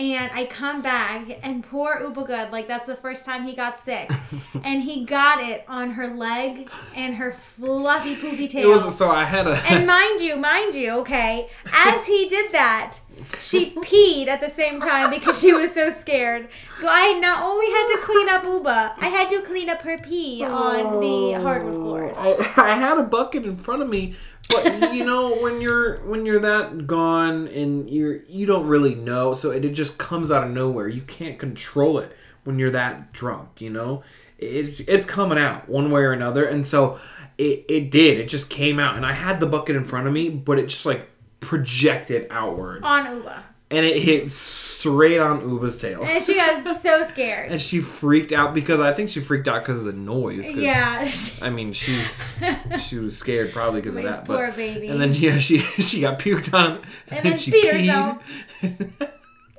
And 0.00 0.30
I 0.32 0.46
come 0.46 0.80
back, 0.80 1.40
and 1.42 1.62
poor 1.62 2.00
Uba 2.00 2.24
Good, 2.24 2.50
like 2.52 2.66
that's 2.66 2.86
the 2.86 2.96
first 2.96 3.26
time 3.26 3.44
he 3.44 3.54
got 3.54 3.84
sick. 3.84 4.10
and 4.64 4.82
he 4.82 5.04
got 5.04 5.42
it 5.42 5.62
on 5.68 5.90
her 5.90 6.06
leg 6.08 6.70
and 6.96 7.16
her 7.16 7.32
fluffy 7.32 8.16
poofy 8.16 8.44
it 8.44 8.50
tail. 8.52 8.70
was. 8.70 8.96
So 8.96 9.10
I 9.10 9.24
had 9.24 9.46
a. 9.46 9.56
And 9.70 9.86
mind 9.86 10.22
you, 10.22 10.36
mind 10.36 10.74
you, 10.74 10.92
okay, 11.00 11.50
as 11.70 12.06
he 12.06 12.26
did 12.30 12.50
that, 12.52 12.98
she 13.38 13.72
peed 13.72 14.28
at 14.28 14.40
the 14.40 14.48
same 14.48 14.80
time 14.80 15.10
because 15.10 15.38
she 15.38 15.52
was 15.52 15.74
so 15.74 15.90
scared. 15.90 16.48
So 16.80 16.86
I 16.88 17.18
not 17.18 17.42
only 17.42 17.66
had 17.66 17.86
to 17.88 17.98
clean 18.02 18.28
up 18.30 18.44
Uba, 18.44 18.94
I 18.96 19.08
had 19.08 19.28
to 19.28 19.42
clean 19.42 19.68
up 19.68 19.82
her 19.82 19.98
pee 19.98 20.42
on 20.42 21.00
the 21.00 21.32
hardwood 21.42 21.74
oh, 21.74 21.82
floors. 21.82 22.16
I, 22.18 22.70
I 22.70 22.74
had 22.74 22.96
a 22.96 23.02
bucket 23.02 23.44
in 23.44 23.56
front 23.56 23.82
of 23.82 23.88
me, 23.90 24.14
but 24.50 24.94
you 24.94 25.04
know 25.04 25.36
when 25.36 25.60
you're 25.60 25.98
when 26.00 26.26
you're 26.26 26.40
that 26.40 26.86
gone 26.86 27.48
and 27.48 27.88
you're 27.88 28.22
you 28.24 28.46
don't 28.46 28.66
really 28.66 28.94
know, 28.94 29.34
so 29.34 29.50
it, 29.50 29.64
it 29.64 29.72
just 29.72 29.98
comes 29.98 30.30
out 30.30 30.44
of 30.44 30.50
nowhere. 30.50 30.88
You 30.88 31.02
can't 31.02 31.38
control 31.38 31.98
it 31.98 32.14
when 32.44 32.58
you're 32.58 32.70
that 32.70 33.12
drunk. 33.12 33.60
You 33.60 33.70
know, 33.70 34.02
it's 34.38 34.80
it's 34.80 35.06
coming 35.06 35.38
out 35.38 35.68
one 35.68 35.90
way 35.90 36.02
or 36.02 36.12
another, 36.12 36.44
and 36.44 36.66
so 36.66 36.98
it 37.38 37.64
it 37.68 37.90
did. 37.90 38.18
It 38.18 38.28
just 38.28 38.50
came 38.50 38.78
out, 38.78 38.96
and 38.96 39.06
I 39.06 39.12
had 39.12 39.40
the 39.40 39.46
bucket 39.46 39.76
in 39.76 39.84
front 39.84 40.06
of 40.06 40.12
me, 40.12 40.28
but 40.28 40.58
it 40.58 40.68
just 40.68 40.86
like 40.86 41.10
projected 41.40 42.26
outwards, 42.30 42.86
on 42.86 43.16
Uba. 43.16 43.44
And 43.70 43.86
it 43.86 44.02
hit 44.02 44.28
straight 44.30 45.20
on 45.20 45.48
Uba's 45.48 45.78
tail. 45.78 46.02
And 46.02 46.22
she 46.22 46.34
got 46.34 46.76
so 46.82 47.04
scared. 47.04 47.52
And 47.52 47.62
she 47.62 47.80
freaked 47.80 48.32
out 48.32 48.52
because 48.52 48.80
I 48.80 48.92
think 48.92 49.08
she 49.08 49.20
freaked 49.20 49.46
out 49.46 49.62
because 49.62 49.78
of 49.78 49.84
the 49.84 49.92
noise. 49.92 50.50
Yeah. 50.50 51.08
I 51.40 51.50
mean, 51.50 51.72
she's 51.72 52.24
she 52.80 52.98
was 52.98 53.16
scared 53.16 53.52
probably 53.52 53.80
because 53.80 53.94
of 53.94 54.02
that. 54.02 54.24
poor 54.24 54.48
but, 54.48 54.56
baby. 54.56 54.88
And 54.88 55.00
then 55.00 55.12
yeah, 55.12 55.38
she 55.38 55.58
she 55.78 56.00
got 56.00 56.18
puked 56.18 56.52
on. 56.52 56.80
And 57.08 57.24
then 57.24 57.38
she 57.38 57.52
peed 57.52 58.18
peed. 58.60 59.08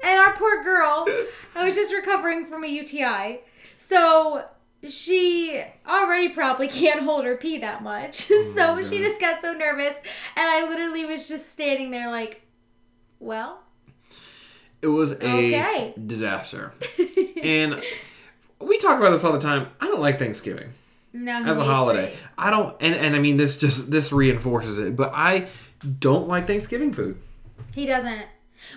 And 0.03 0.19
our 0.19 0.35
poor 0.35 0.63
girl, 0.63 1.05
I 1.55 1.63
was 1.63 1.75
just 1.75 1.93
recovering 1.93 2.47
from 2.47 2.63
a 2.63 2.67
UTI. 2.67 3.41
So 3.77 4.45
she 4.87 5.63
already 5.87 6.29
probably 6.29 6.67
can't 6.67 7.03
hold 7.03 7.23
her 7.23 7.37
pee 7.37 7.59
that 7.59 7.83
much. 7.83 8.29
Oh 8.31 8.53
so 8.55 8.81
she 8.89 8.97
just 8.97 9.21
got 9.21 9.41
so 9.41 9.53
nervous. 9.53 9.95
And 10.35 10.49
I 10.49 10.67
literally 10.67 11.05
was 11.05 11.29
just 11.29 11.51
standing 11.51 11.91
there 11.91 12.09
like, 12.09 12.41
well, 13.19 13.59
it 14.81 14.87
was 14.87 15.13
a 15.13 15.15
Okay. 15.25 15.93
disaster. 16.07 16.73
And 17.43 17.81
we 18.59 18.77
talk 18.77 18.99
about 18.99 19.09
this 19.09 19.23
all 19.23 19.33
the 19.33 19.39
time. 19.39 19.67
I 19.79 19.87
don't 19.87 19.99
like 19.99 20.19
Thanksgiving 20.19 20.73
no, 21.11 21.43
as 21.43 21.57
a 21.57 21.63
holiday. 21.63 22.13
I 22.37 22.51
don't, 22.51 22.75
and 22.79 22.93
and 22.93 23.15
I 23.15 23.19
mean 23.19 23.37
this 23.37 23.57
just 23.57 23.89
this 23.89 24.11
reinforces 24.13 24.77
it. 24.77 24.95
But 24.95 25.11
I 25.15 25.47
don't 25.99 26.27
like 26.27 26.45
Thanksgiving 26.45 26.93
food. 26.93 27.17
He 27.73 27.87
doesn't. 27.87 28.25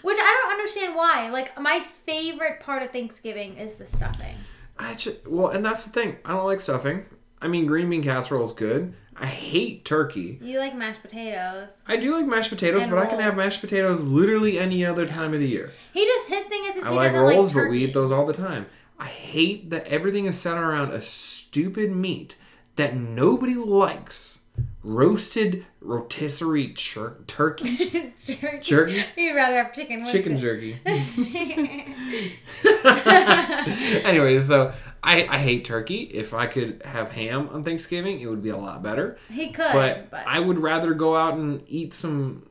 Which 0.01 0.17
I 0.19 0.41
don't 0.43 0.53
understand 0.53 0.95
why. 0.95 1.29
Like, 1.29 1.61
my 1.61 1.85
favorite 2.07 2.61
part 2.61 2.83
of 2.83 2.91
Thanksgiving 2.91 3.59
is 3.59 3.75
the 3.75 3.85
stuffing. 3.85 4.35
I 4.79 4.95
just, 4.95 5.29
well, 5.29 5.49
and 5.49 5.63
that's 5.63 5.85
the 5.85 5.91
thing. 5.91 6.17
I 6.25 6.33
don't 6.33 6.47
like 6.47 6.61
stuffing. 6.61 7.05
I 7.43 7.49
mean, 7.49 7.67
green 7.67 7.91
bean 7.91 8.03
casserole 8.03 8.47
is 8.47 8.53
good. 8.53 8.95
I 9.17 9.27
hate 9.27 9.85
turkey. 9.85 10.39
You 10.41 10.59
like 10.59 10.75
mashed 10.75 11.03
potatoes. 11.03 11.71
I 11.87 11.97
do 11.97 12.17
like 12.17 12.27
mashed 12.27 12.51
potatoes, 12.51 12.83
And 12.83 12.91
but 12.91 12.99
I 12.99 13.07
can 13.07 13.21
have 13.21 13.37
mashed 13.37 13.61
potatoes 13.61 14.01
literally 14.01 14.59
any 14.59 14.85
other 14.85 15.07
time 15.07 15.35
of 15.35 15.41
the 15.41 15.49
year. 15.49 15.71
He 15.93 16.05
just, 16.05 16.29
his 16.29 16.45
thing 16.45 16.65
is, 16.67 16.77
is 16.77 16.85
I 16.85 16.91
he 16.91 16.97
like 16.97 17.09
doesn't 17.13 17.21
rolls, 17.21 17.55
like 17.55 17.65
but 17.65 17.71
we 17.71 17.85
eat 17.85 17.95
those 17.95 18.11
all 18.11 18.27
the 18.27 18.33
time. 18.33 18.67
I 18.99 19.07
hate 19.07 19.71
that 19.71 19.87
everything 19.87 20.27
is 20.27 20.39
centered 20.39 20.69
around 20.69 20.93
a 20.93 21.03
stupid 21.03 21.93
meat 21.93 22.37
that 22.77 22.97
nobody 22.97 23.55
likes. 23.55 24.39
Roasted 24.85 25.67
rotisserie 25.81 26.75
chur- 26.75 27.17
turkey. 27.27 28.13
jerky. 28.27 28.59
Jerky? 28.61 29.05
You'd 29.17 29.35
rather 29.35 29.57
have 29.57 29.73
chicken. 29.73 30.07
Chicken 30.07 30.39
jerky. 30.39 30.79
anyway, 34.05 34.39
so 34.41 34.73
I, 35.05 35.27
I 35.29 35.39
hate 35.39 35.67
turkey. 35.67 36.05
If 36.05 36.33
I 36.33 36.47
could 36.47 36.83
have 36.85 37.13
ham 37.13 37.51
on 37.53 37.63
Thanksgiving, 37.63 38.21
it 38.21 38.27
would 38.27 38.43
be 38.43 38.49
a 38.49 38.57
lot 38.57 38.83
better. 38.83 39.19
he 39.31 39.53
could, 39.53 39.73
But, 39.73 40.11
but, 40.11 40.27
I 40.27 40.41
would 40.41 40.59
rather 40.59 40.95
go 40.95 41.15
out 41.15 41.35
and 41.35 41.63
eat 41.69 41.93
some 41.93 42.49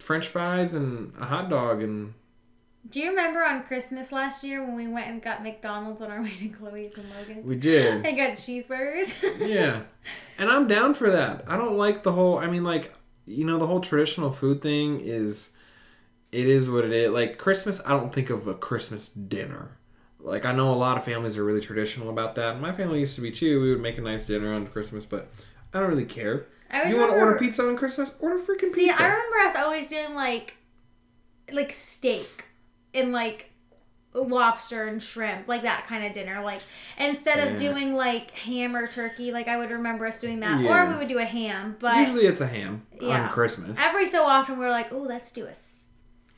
French 0.00 0.26
fries 0.26 0.74
and 0.74 1.12
a 1.18 1.24
hot 1.24 1.48
dog 1.48 1.82
and 1.82 2.14
do 2.90 2.98
you 2.98 3.10
remember 3.10 3.44
on 3.44 3.62
Christmas 3.62 4.10
last 4.10 4.42
year 4.42 4.60
when 4.60 4.74
we 4.74 4.88
went 4.88 5.06
and 5.06 5.22
got 5.22 5.42
McDonald's 5.44 6.02
on 6.02 6.10
our 6.10 6.20
way 6.20 6.32
to 6.40 6.48
Chloe's 6.48 6.92
and 6.96 7.08
Logan's? 7.10 7.46
we 7.46 7.54
did. 7.54 8.04
and 8.06 8.16
got 8.16 8.32
cheeseburgers. 8.32 9.14
yeah. 9.48 9.82
And 10.36 10.50
I'm 10.50 10.66
down 10.66 10.94
for 10.94 11.08
that. 11.10 11.44
I 11.46 11.56
don't 11.56 11.76
like 11.76 12.02
the 12.02 12.10
whole 12.10 12.38
I 12.38 12.48
mean 12.48 12.64
like 12.64 12.92
you 13.24 13.44
know 13.44 13.58
the 13.58 13.68
whole 13.68 13.80
traditional 13.80 14.32
food 14.32 14.60
thing 14.60 15.00
is 15.00 15.52
it 16.32 16.48
is 16.48 16.68
what 16.68 16.84
it 16.84 16.92
is. 16.92 17.10
Like 17.12 17.38
Christmas, 17.38 17.80
I 17.86 17.90
don't 17.90 18.12
think 18.12 18.30
of 18.30 18.48
a 18.48 18.54
Christmas 18.54 19.08
dinner. 19.08 19.78
Like 20.22 20.44
I 20.46 20.52
know 20.52 20.70
a 20.72 20.74
lot 20.74 20.96
of 20.96 21.04
families 21.04 21.36
are 21.36 21.44
really 21.44 21.60
traditional 21.60 22.08
about 22.08 22.36
that. 22.36 22.60
My 22.60 22.72
family 22.72 23.00
used 23.00 23.16
to 23.16 23.20
be 23.20 23.30
too. 23.30 23.60
We 23.60 23.70
would 23.70 23.80
make 23.82 23.98
a 23.98 24.02
nice 24.02 24.24
dinner 24.24 24.52
on 24.54 24.66
Christmas, 24.68 25.04
but 25.04 25.28
I 25.74 25.80
don't 25.80 25.88
really 25.88 26.04
care. 26.04 26.46
I 26.70 26.88
You 26.88 26.96
want 26.96 27.10
to 27.12 27.18
order 27.18 27.38
pizza 27.38 27.66
on 27.68 27.76
Christmas? 27.76 28.14
Order 28.20 28.38
freaking 28.38 28.72
See, 28.72 28.86
pizza. 28.86 29.02
I 29.02 29.06
remember 29.08 29.38
us 29.46 29.56
always 29.56 29.88
doing 29.88 30.14
like, 30.14 30.54
like 31.52 31.72
steak 31.72 32.44
and 32.94 33.12
like 33.12 33.50
lobster 34.14 34.86
and 34.86 35.02
shrimp, 35.02 35.48
like 35.48 35.62
that 35.62 35.86
kind 35.86 36.04
of 36.06 36.12
dinner. 36.12 36.40
Like 36.42 36.60
instead 36.98 37.40
of 37.46 37.60
Yeah. 37.60 37.70
doing 37.70 37.94
like 37.94 38.30
ham 38.32 38.76
or 38.76 38.86
turkey, 38.86 39.32
like 39.32 39.48
I 39.48 39.56
would 39.58 39.70
remember 39.70 40.06
us 40.06 40.20
doing 40.20 40.40
that, 40.40 40.60
Yeah. 40.60 40.70
or 40.86 40.92
we 40.92 40.98
would 40.98 41.08
do 41.08 41.18
a 41.18 41.24
ham. 41.24 41.76
But 41.80 41.96
Usually 41.96 42.26
it's 42.26 42.40
a 42.40 42.46
ham 42.46 42.86
Yeah. 43.00 43.24
on 43.24 43.30
Christmas. 43.30 43.78
every 43.80 44.06
so 44.06 44.24
often 44.24 44.58
we 44.58 44.64
are 44.64 44.70
like, 44.70 44.92
oh, 44.92 44.98
let's 44.98 45.32
do 45.32 45.46
a 45.46 45.54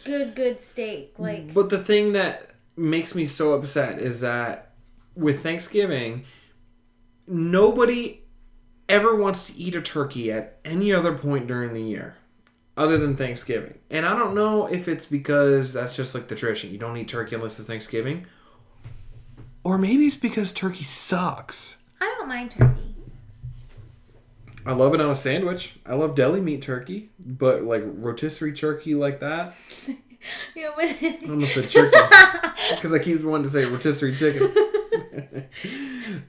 good, 0.05 0.35
good 0.35 0.61
steak. 0.61 1.15
Like 1.19 1.53
But 1.53 1.69
the 1.69 1.79
thing 1.79 2.13
that 2.15 2.51
makes 2.77 3.15
me 3.15 3.27
so 3.27 3.53
upset 3.53 4.01
is 4.01 4.21
that 4.21 4.73
with 5.15 5.43
Thanksgiving, 5.43 6.25
nobody 7.27 8.23
ever 8.89 9.15
wants 9.15 9.47
to 9.47 9.57
eat 9.57 9.75
a 9.75 9.81
turkey 9.81 10.31
at 10.31 10.59
any 10.65 10.93
other 10.93 11.17
point 11.17 11.47
during 11.47 11.73
the 11.73 11.83
year 11.83 12.17
other 12.77 12.99
than 12.99 13.17
Thanksgiving. 13.17 13.79
And 13.91 14.05
I 14.05 14.17
don't 14.19 14.35
know 14.35 14.67
if 14.67 14.89
it's 14.89 15.07
because 15.07 15.73
that's 15.73 15.97
just 15.97 16.15
like 16.15 16.29
the 16.29 16.35
tradition. 16.35 16.73
You 16.73 16.79
don't 16.79 16.97
eat 16.97 17.09
turkey 17.09 17.35
unless 17.35 17.59
it's 17.59 17.69
Thanksgiving. 17.69 18.27
Or 19.63 19.79
maybe 19.79 20.07
it's 20.07 20.17
because 20.17 20.53
turkey 20.53 20.85
sucks. 20.85 21.79
I 22.01 22.15
don't 22.19 22.29
mind 22.29 22.51
turkey. 22.51 22.95
I 24.67 24.73
love 24.73 24.95
it 24.95 25.01
on 25.01 25.11
a 25.11 25.15
sandwich. 25.15 25.77
I 25.85 25.95
love 25.95 26.15
deli 26.15 26.41
meat 26.41 26.63
turkey, 26.63 27.11
but 27.19 27.63
like 27.63 27.83
rotisserie 27.85 28.55
turkey 28.55 28.95
like 28.95 29.21
that, 29.21 29.55
Know, 30.57 30.73
with- 30.77 31.03
I 31.03 31.19
almost 31.29 31.55
said 31.55 31.71
turkey. 31.71 31.97
because 32.75 32.93
I 32.93 32.99
keep 32.99 33.23
wanting 33.23 33.45
to 33.45 33.51
say 33.51 33.65
rotisserie 33.65 34.15
chicken. 34.15 34.53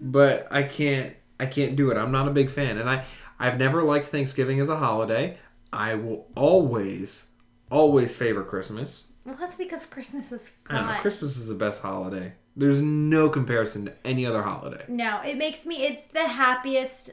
but 0.02 0.48
I 0.52 0.64
can't 0.64 1.16
I 1.40 1.46
can't 1.46 1.76
do 1.76 1.92
it. 1.92 1.98
I'm 1.98 2.12
not 2.12 2.28
a 2.28 2.32
big 2.32 2.50
fan 2.50 2.78
and 2.78 2.90
I 2.90 3.06
I've 3.40 3.58
never 3.60 3.84
liked 3.84 4.08
Thanksgiving 4.08 4.60
as 4.60 4.70
a 4.70 4.78
holiday. 4.78 5.38
I 5.72 5.96
will 5.96 6.28
always 6.36 7.28
always 7.72 8.16
favor 8.16 8.44
Christmas. 8.44 9.08
well, 9.26 9.36
that's 9.40 9.58
because 9.58 9.86
Christmas 9.86 10.32
is 10.32 10.52
I 10.70 10.76
don't 10.76 10.88
know. 10.88 10.96
Christmas 11.00 11.38
is 11.38 11.48
the 11.48 11.56
best 11.56 11.82
holiday. 11.82 12.34
There's 12.58 12.82
no 12.82 13.30
comparison 13.30 13.86
to 13.86 13.94
any 14.06 14.26
other 14.26 14.42
holiday. 14.42 14.86
No, 14.88 15.20
it 15.22 15.38
makes 15.38 15.66
me. 15.66 15.84
It's 15.84 16.04
the 16.04 16.26
happiest 16.26 17.12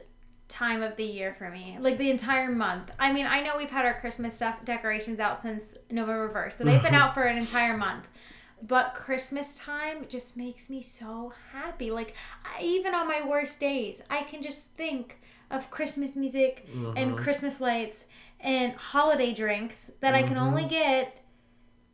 time 0.53 0.83
of 0.83 0.95
the 0.95 1.03
year 1.03 1.35
for 1.37 1.49
me. 1.49 1.77
Like 1.79 1.97
the 1.97 2.11
entire 2.11 2.51
month. 2.51 2.91
I 2.99 3.11
mean, 3.11 3.25
I 3.25 3.41
know 3.41 3.57
we've 3.57 3.71
had 3.71 3.85
our 3.85 3.99
Christmas 3.99 4.35
stuff 4.35 4.63
decorations 4.63 5.19
out 5.19 5.41
since 5.41 5.63
November 5.89 6.29
first, 6.31 6.59
so 6.59 6.63
they've 6.63 6.81
been 6.81 6.93
mm-hmm. 6.93 7.01
out 7.01 7.13
for 7.15 7.23
an 7.23 7.37
entire 7.37 7.75
month. 7.75 8.05
But 8.61 8.93
Christmas 8.93 9.57
time 9.57 10.05
just 10.07 10.37
makes 10.37 10.69
me 10.69 10.81
so 10.81 11.33
happy. 11.51 11.89
Like 11.89 12.15
I, 12.45 12.61
even 12.61 12.93
on 12.93 13.07
my 13.07 13.27
worst 13.27 13.59
days, 13.59 14.01
I 14.09 14.21
can 14.23 14.41
just 14.41 14.69
think 14.77 15.19
of 15.49 15.71
Christmas 15.71 16.15
music 16.15 16.67
and 16.71 16.95
mm-hmm. 16.95 17.15
Christmas 17.15 17.59
lights 17.59 18.05
and 18.39 18.73
holiday 18.73 19.33
drinks 19.33 19.91
that 20.01 20.13
I 20.13 20.21
can 20.21 20.37
only 20.37 20.63
mm-hmm. 20.63 20.71
get 20.71 21.19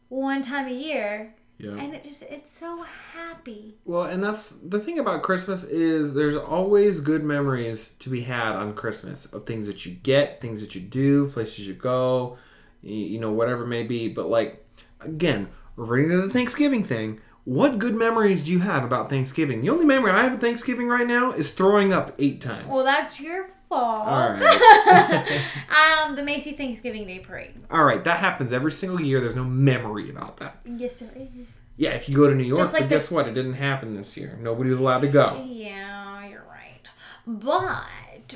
one 0.09 0.41
time 0.41 0.67
a 0.67 0.73
year, 0.73 1.33
Yeah. 1.59 1.71
and 1.71 1.93
it 1.93 2.03
just 2.03 2.23
it's 2.23 2.57
so 2.57 2.85
happy. 3.13 3.75
Well, 3.83 4.03
and 4.03 4.23
that's 4.23 4.51
the 4.51 4.79
thing 4.79 4.97
about 4.97 5.23
Christmas 5.23 5.63
is 5.63 6.13
there's 6.13 6.37
always 6.37 7.01
good 7.01 7.23
memories 7.23 7.95
to 7.99 8.09
be 8.09 8.21
had 8.21 8.55
on 8.55 8.73
Christmas 8.73 9.25
of 9.25 9.45
things 9.45 9.67
that 9.67 9.85
you 9.85 9.91
get, 9.91 10.39
things 10.39 10.61
that 10.61 10.73
you 10.73 10.79
do, 10.79 11.27
places 11.27 11.67
you 11.67 11.73
go, 11.73 12.37
you 12.81 13.19
know, 13.19 13.31
whatever 13.33 13.65
it 13.65 13.67
may 13.67 13.83
be. 13.83 14.07
But 14.07 14.29
like 14.29 14.65
again, 15.01 15.49
referring 15.75 16.09
to 16.09 16.21
the 16.21 16.29
Thanksgiving 16.29 16.83
thing, 16.83 17.19
what 17.45 17.79
good 17.79 17.95
memories 17.95 18.45
do 18.45 18.51
you 18.51 18.59
have 18.59 18.83
about 18.83 19.09
Thanksgiving? 19.09 19.61
The 19.61 19.69
only 19.69 19.85
memory 19.85 20.11
I 20.11 20.23
have 20.23 20.33
of 20.33 20.41
Thanksgiving 20.41 20.87
right 20.87 21.07
now 21.07 21.31
is 21.31 21.49
throwing 21.49 21.93
up 21.93 22.13
eight 22.19 22.41
times. 22.41 22.67
Well, 22.69 22.83
that's 22.83 23.19
your 23.19 23.47
fault. 23.69 23.99
All 23.99 24.29
right. 24.31 25.41
um, 26.07 26.15
the 26.15 26.23
Macy's 26.23 26.55
Thanksgiving 26.55 27.07
Day 27.07 27.19
Parade. 27.19 27.53
All 27.71 27.83
right, 27.83 28.03
that 28.03 28.19
happens 28.19 28.51
every 28.51 28.71
single 28.71 29.01
year. 29.01 29.21
There's 29.21 29.35
no 29.35 29.43
memory 29.43 30.09
about 30.09 30.37
that. 30.37 30.57
Yes, 30.65 30.95
there 30.95 31.11
is. 31.15 31.47
Yeah, 31.77 31.91
if 31.91 32.09
you 32.09 32.15
go 32.15 32.27
to 32.27 32.35
New 32.35 32.43
York, 32.43 32.59
like 32.59 32.71
but 32.71 32.81
the- 32.83 32.87
guess 32.87 33.09
what? 33.09 33.27
It 33.27 33.33
didn't 33.33 33.53
happen 33.53 33.95
this 33.95 34.17
year. 34.17 34.37
Nobody 34.41 34.69
was 34.69 34.79
allowed 34.79 34.99
to 34.99 35.07
go. 35.07 35.41
Yeah, 35.47 36.27
you're 36.27 36.43
right. 36.49 36.87
But 37.25 37.85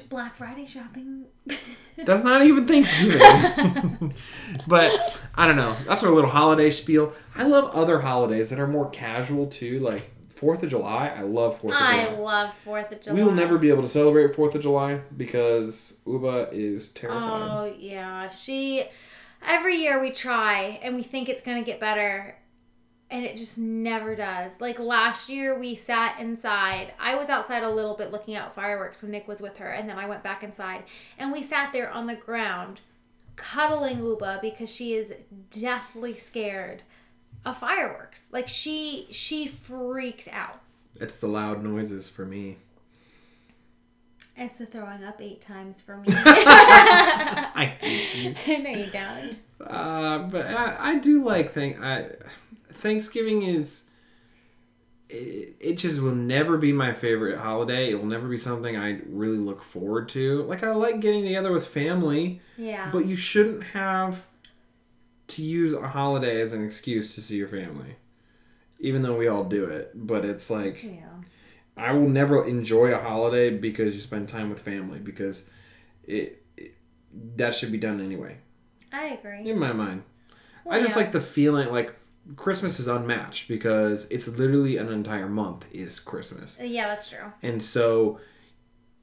Black 0.10 0.38
Friday 0.38 0.66
shopping. 0.66 1.26
That's 1.98 2.24
not 2.24 2.44
even 2.44 2.66
Thanksgiving. 2.66 4.14
but 4.68 5.20
I 5.36 5.48
don't 5.48 5.56
know. 5.56 5.76
That's 5.88 6.04
our 6.04 6.12
little 6.12 6.30
holiday 6.30 6.72
spiel. 6.72 7.14
I 7.36 7.44
love 7.44 7.74
other 7.76 8.00
holidays 8.02 8.50
that 8.50 8.60
are 8.60 8.68
more 8.68 8.90
casual 8.90 9.48
too, 9.48 9.80
like 9.80 10.12
Fourth 10.30 10.64
of 10.64 10.70
July. 10.70 11.14
I 11.16 11.22
love 11.22 11.60
Fourth 11.60 11.74
of 11.76 11.82
I 11.82 12.06
July. 12.06 12.20
love 12.20 12.50
Fourth 12.66 12.92
of 12.92 13.02
July. 13.02 13.16
We 13.16 13.24
will 13.24 13.34
never 13.34 13.58
be 13.58 13.70
able 13.70 13.84
to 13.84 13.90
celebrate 13.90 14.36
Fourth 14.36 14.56
of 14.56 14.62
July 14.62 15.02
because 15.16 15.98
Uba 16.06 16.50
is 16.52 16.90
terrified. 16.90 17.22
Oh 17.22 17.76
yeah, 17.78 18.30
she. 18.30 18.86
every 19.46 19.76
year 19.76 20.02
we 20.02 20.12
try 20.12 20.80
and 20.82 20.96
we 20.96 21.04
think 21.04 21.30
it's 21.30 21.42
going 21.42 21.58
to 21.58 21.66
get 21.66 21.80
better 21.80 22.36
and 23.10 23.26
it 23.26 23.38
just 23.38 23.58
never 23.58 24.16
does. 24.16 24.54
Like 24.60 24.80
last 24.80 25.30
year 25.30 25.58
we 25.58 25.76
sat 25.76 26.20
inside. 26.20 26.94
I 27.00 27.16
was 27.16 27.30
outside 27.30 27.64
a 27.64 27.70
little 27.70 27.96
bit 27.96 28.12
looking 28.12 28.36
at 28.36 28.56
fireworks 28.56 29.02
when 29.02 29.12
Nick 29.12 29.28
was 29.28 29.42
with 29.42 29.58
her 29.58 29.70
and 29.70 29.88
then 29.88 29.98
I 30.00 30.08
went 30.08 30.24
back 30.24 30.44
inside 30.44 30.84
and 31.18 31.32
we 31.32 31.44
sat 31.44 31.72
there 31.74 31.92
on 31.92 32.08
the 32.08 32.16
ground 32.16 32.82
cuddling 33.36 34.00
Uba 34.00 34.40
because 34.42 34.70
she 34.70 34.94
is 34.94 35.14
deathly 35.50 36.18
scared 36.18 36.84
of 37.46 37.58
fireworks. 37.58 38.28
Like 38.32 38.48
she 38.48 39.08
she 39.12 39.48
freaks 39.48 40.28
out. 40.28 40.62
It's 41.00 41.18
the 41.18 41.28
loud 41.28 41.64
noises 41.64 42.10
for 42.10 42.26
me. 42.26 42.58
It's 44.36 44.58
the 44.58 44.66
throwing 44.66 45.04
up 45.04 45.22
eight 45.22 45.42
times 45.42 45.80
for 45.80 45.98
me. 45.98 46.08
I 46.10 47.78
hate 47.80 48.16
you. 48.16 48.36
no, 48.64 48.70
you 48.72 48.88
don't. 48.88 49.38
Uh, 49.62 50.20
but 50.20 50.48
I, 50.48 50.94
I 50.94 50.98
do 50.98 51.24
like 51.24 51.52
thing. 51.52 51.82
I 51.84 52.10
Thanksgiving 52.74 53.44
is. 53.44 53.84
It, 55.10 55.56
it 55.60 55.74
just 55.78 56.02
will 56.02 56.16
never 56.16 56.58
be 56.58 56.74
my 56.74 56.94
favorite 56.94 57.38
holiday. 57.40 57.92
It 57.92 57.96
will 57.96 58.08
never 58.08 58.28
be 58.28 58.38
something 58.38 58.76
I 58.76 59.00
really 59.08 59.38
look 59.38 59.62
forward 59.62 60.10
to. 60.10 60.42
Like 60.44 60.64
I 60.64 60.72
like 60.72 61.02
getting 61.02 61.24
together 61.24 61.52
with 61.52 61.68
family, 61.68 62.42
Yeah. 62.58 62.90
but 62.92 63.06
you 63.06 63.16
shouldn't 63.16 63.64
have 63.64 64.26
to 65.28 65.42
use 65.44 65.74
a 65.74 65.88
holiday 65.90 66.42
as 66.42 66.54
an 66.54 66.64
excuse 66.66 67.14
to 67.16 67.22
see 67.22 67.36
your 67.36 67.48
family. 67.48 67.96
Even 68.80 69.02
though 69.04 69.16
we 69.16 69.28
all 69.28 69.44
do 69.44 69.66
it, 69.66 69.92
but 69.94 70.26
it's 70.26 70.50
like 70.50 70.84
yeah. 70.84 71.06
I 71.78 71.92
will 71.94 72.10
never 72.10 72.46
enjoy 72.46 72.92
a 72.94 73.00
holiday 73.00 73.50
because 73.50 73.96
you 73.96 74.02
spend 74.02 74.30
time 74.30 74.50
with 74.50 74.60
family 74.62 75.00
because 75.00 75.44
it, 76.06 76.44
it 76.58 76.76
that 77.36 77.56
should 77.56 77.72
be 77.72 77.78
done 77.78 78.02
anyway 78.02 78.38
I 78.92 79.10
agree. 79.10 79.50
in 79.50 79.58
my 79.60 79.72
mind. 79.74 80.04
Well, 80.66 80.76
I 80.76 80.80
just 80.82 80.96
yeah. 80.96 81.04
like 81.04 81.12
the 81.12 81.22
feeling 81.22 81.70
like 81.72 81.96
Christmas 82.36 82.80
is 82.80 82.88
unmatched 82.88 83.48
because 83.48 84.06
it's 84.10 84.28
literally 84.28 84.78
an 84.78 84.90
entire 84.90 85.28
month 85.28 85.66
is 85.72 86.00
Christmas. 86.00 86.58
Yeah, 86.62 86.88
that's 86.88 87.10
true. 87.10 87.32
And 87.42 87.62
so 87.62 88.20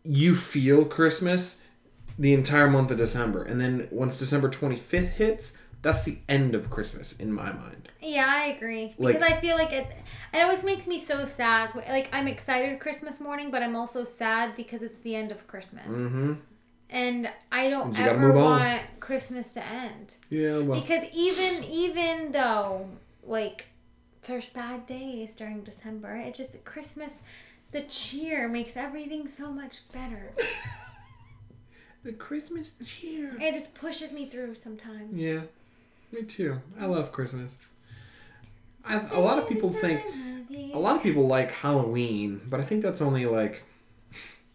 you 0.04 0.34
feel 0.34 0.84
Christmas 0.84 1.60
the 2.18 2.32
entire 2.32 2.68
month 2.68 2.90
of 2.90 2.98
December. 2.98 3.42
And 3.42 3.60
then 3.60 3.88
once 3.90 4.18
December 4.18 4.48
25th 4.48 5.10
hits, 5.10 5.52
that's 5.82 6.04
the 6.04 6.18
end 6.28 6.54
of 6.54 6.68
Christmas 6.70 7.12
in 7.14 7.32
my 7.32 7.52
mind. 7.52 7.88
Yeah, 8.00 8.26
I 8.28 8.46
agree 8.56 8.94
Like- 8.98 9.14
because 9.18 9.30
I 9.30 9.40
feel 9.40 9.56
like 9.56 9.72
it. 9.72 9.86
It 10.32 10.38
always 10.40 10.62
makes 10.64 10.86
me 10.86 10.98
so 10.98 11.24
sad. 11.26 11.70
Like 11.74 12.08
I'm 12.12 12.26
excited 12.28 12.78
Christmas 12.80 13.20
morning, 13.20 13.50
but 13.50 13.62
I'm 13.62 13.76
also 13.76 14.04
sad 14.04 14.56
because 14.56 14.82
it's 14.82 15.00
the 15.02 15.14
end 15.14 15.30
of 15.32 15.46
Christmas, 15.46 15.86
Mm-hmm. 15.88 16.34
and 16.90 17.30
I 17.52 17.68
don't 17.70 17.98
ever 17.98 18.18
move 18.18 18.36
on. 18.36 18.42
want 18.60 18.82
Christmas 19.00 19.50
to 19.52 19.64
end. 19.66 20.14
Yeah, 20.30 20.58
well. 20.58 20.80
Because 20.80 21.04
even 21.14 21.64
even 21.64 22.32
though 22.32 22.88
like 23.30 23.66
there's 24.26 24.50
bad 24.50 24.86
days 24.86 25.34
during 25.34 25.62
December, 25.62 26.16
it 26.16 26.34
just 26.34 26.62
Christmas, 26.64 27.22
the 27.72 27.82
cheer 27.82 28.48
makes 28.48 28.76
everything 28.76 29.26
so 29.26 29.50
much 29.50 29.78
better. 29.92 30.30
The 32.02 32.12
Christmas 32.12 32.72
cheer. 32.82 33.36
It 33.38 33.52
just 33.52 33.74
pushes 33.74 34.12
me 34.12 34.26
through 34.26 34.54
sometimes. 34.54 35.20
Yeah, 35.20 35.42
me 36.12 36.22
too. 36.22 36.58
I 36.78 36.86
love 36.86 37.12
Christmas. 37.12 37.52
I, 38.86 39.06
a 39.12 39.20
lot 39.20 39.38
of 39.38 39.46
people 39.46 39.68
think 39.68 40.02
a 40.72 40.78
lot 40.78 40.96
of 40.96 41.02
people 41.02 41.26
like 41.26 41.52
Halloween, 41.52 42.40
but 42.48 42.58
I 42.58 42.62
think 42.62 42.82
that's 42.82 43.02
only 43.02 43.26
like 43.26 43.62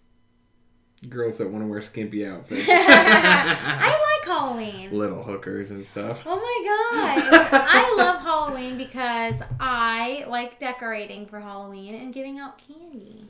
girls 1.09 1.37
that 1.37 1.51
want 1.51 1.63
to 1.63 1.69
wear 1.69 1.81
skimpy 1.81 2.25
outfits, 2.25 2.65
I 2.67 3.89
like 3.89 4.14
Halloween. 4.25 4.91
little 4.91 5.23
hookers 5.23 5.71
and 5.71 5.85
stuff. 5.85 6.23
Oh 6.25 6.35
my 6.35 7.21
gosh. 7.25 7.49
I 7.69 7.95
love 7.97 8.21
Halloween 8.21 8.77
because 8.77 9.35
I 9.59 10.25
like 10.27 10.59
decorating 10.59 11.25
for 11.27 11.39
Halloween 11.39 11.95
and 11.95 12.13
giving 12.13 12.39
out 12.39 12.59
candy. 12.67 13.25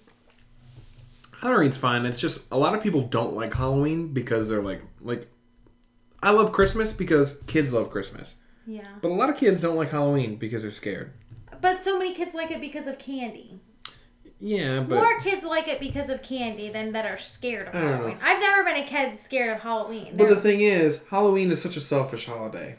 Halloween's 1.42 1.78
fine. 1.78 2.06
It's 2.06 2.20
just 2.20 2.46
a 2.52 2.58
lot 2.58 2.74
of 2.76 2.82
people 2.82 3.02
don't 3.02 3.36
like 3.36 3.54
Halloween 3.54 4.08
because 4.14 4.50
they're 4.50 4.62
like 4.62 4.82
like. 5.02 5.28
I 6.24 6.32
love 6.32 6.52
Christmas 6.52 6.92
because 6.92 7.38
kids 7.46 7.72
love 7.72 7.92
Christmas, 7.92 8.36
Yeah. 8.66 8.88
but 9.02 9.12
a 9.12 9.14
lot 9.14 9.30
of 9.30 9.38
kids 9.38 9.62
don't 9.62 9.76
like 9.76 9.92
Halloween 9.92 10.38
because 10.38 10.64
they're 10.64 10.72
scared. 10.72 11.14
But 11.62 11.84
so 11.84 12.00
many 12.00 12.16
kids 12.16 12.34
like 12.34 12.50
it 12.50 12.60
because 12.62 12.88
of 12.88 12.98
candy. 12.98 13.60
Yeah, 14.48 14.82
but 14.82 14.98
More 14.98 15.20
kids 15.22 15.44
like 15.44 15.68
it 15.68 15.80
because 15.80 16.08
of 16.08 16.22
candy 16.22 16.70
than 16.70 16.92
that 16.92 17.04
are 17.08 17.18
scared 17.18 17.68
of 17.68 17.74
I 17.74 17.82
don't 17.82 17.90
know. 17.90 17.98
Halloween. 17.98 18.20
I've 18.22 18.40
never 18.40 18.64
been 18.64 18.76
a 18.76 18.86
kid 18.86 19.20
scared 19.20 19.50
of 19.56 19.62
Halloween. 19.64 20.14
but 20.16 20.28
the 20.28 20.36
They're- 20.36 20.44
thing 20.44 20.62
is, 20.62 21.04
Halloween 21.10 21.50
is 21.52 21.60
such 21.60 21.78
a 21.78 21.82
selfish 21.82 22.28
holiday 22.28 22.76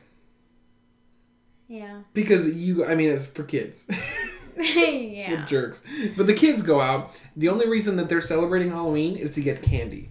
yeah. 1.67 2.03
because 2.15 2.47
you. 2.47 2.85
I 2.87 2.95
mean, 2.95 3.11
it's 3.11 3.27
for 3.27 3.43
kids. 3.43 3.83
yeah. 4.57 5.31
You're 5.31 5.41
jerks. 5.41 5.83
But 6.17 6.29
the 6.29 6.35
kids 6.35 6.63
go 6.63 6.81
out. 6.81 7.21
The 7.37 7.49
only 7.49 7.69
reason 7.69 7.97
that 7.97 8.09
they're 8.09 8.21
celebrating 8.23 8.71
Halloween 8.71 9.17
is 9.17 9.33
to 9.33 9.41
get 9.41 9.61
candy. 9.61 10.11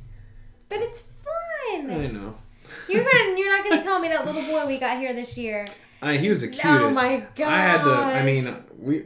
But 0.67 0.79
it's 0.81 1.03
fun. 1.23 1.89
I 1.89 2.07
know. 2.07 2.35
You're 2.89 3.05
gonna 3.05 3.33
you're 3.39 3.57
not 3.57 3.69
gonna 3.69 3.81
tell 3.81 3.99
me 4.01 4.09
that 4.09 4.25
little 4.25 4.41
boy 4.41 4.67
we 4.67 4.77
got 4.77 4.97
here 4.99 5.13
this 5.13 5.37
year. 5.37 5.65
I, 6.01 6.17
he 6.17 6.29
was 6.29 6.41
the 6.41 6.47
oh 6.47 6.51
cutest. 6.51 6.83
Oh 6.83 6.89
my 6.91 7.25
god. 7.35 7.47
I 7.47 7.61
had 7.61 7.83
to. 7.85 7.91
I 7.91 8.23
mean, 8.23 8.55
we 8.77 9.05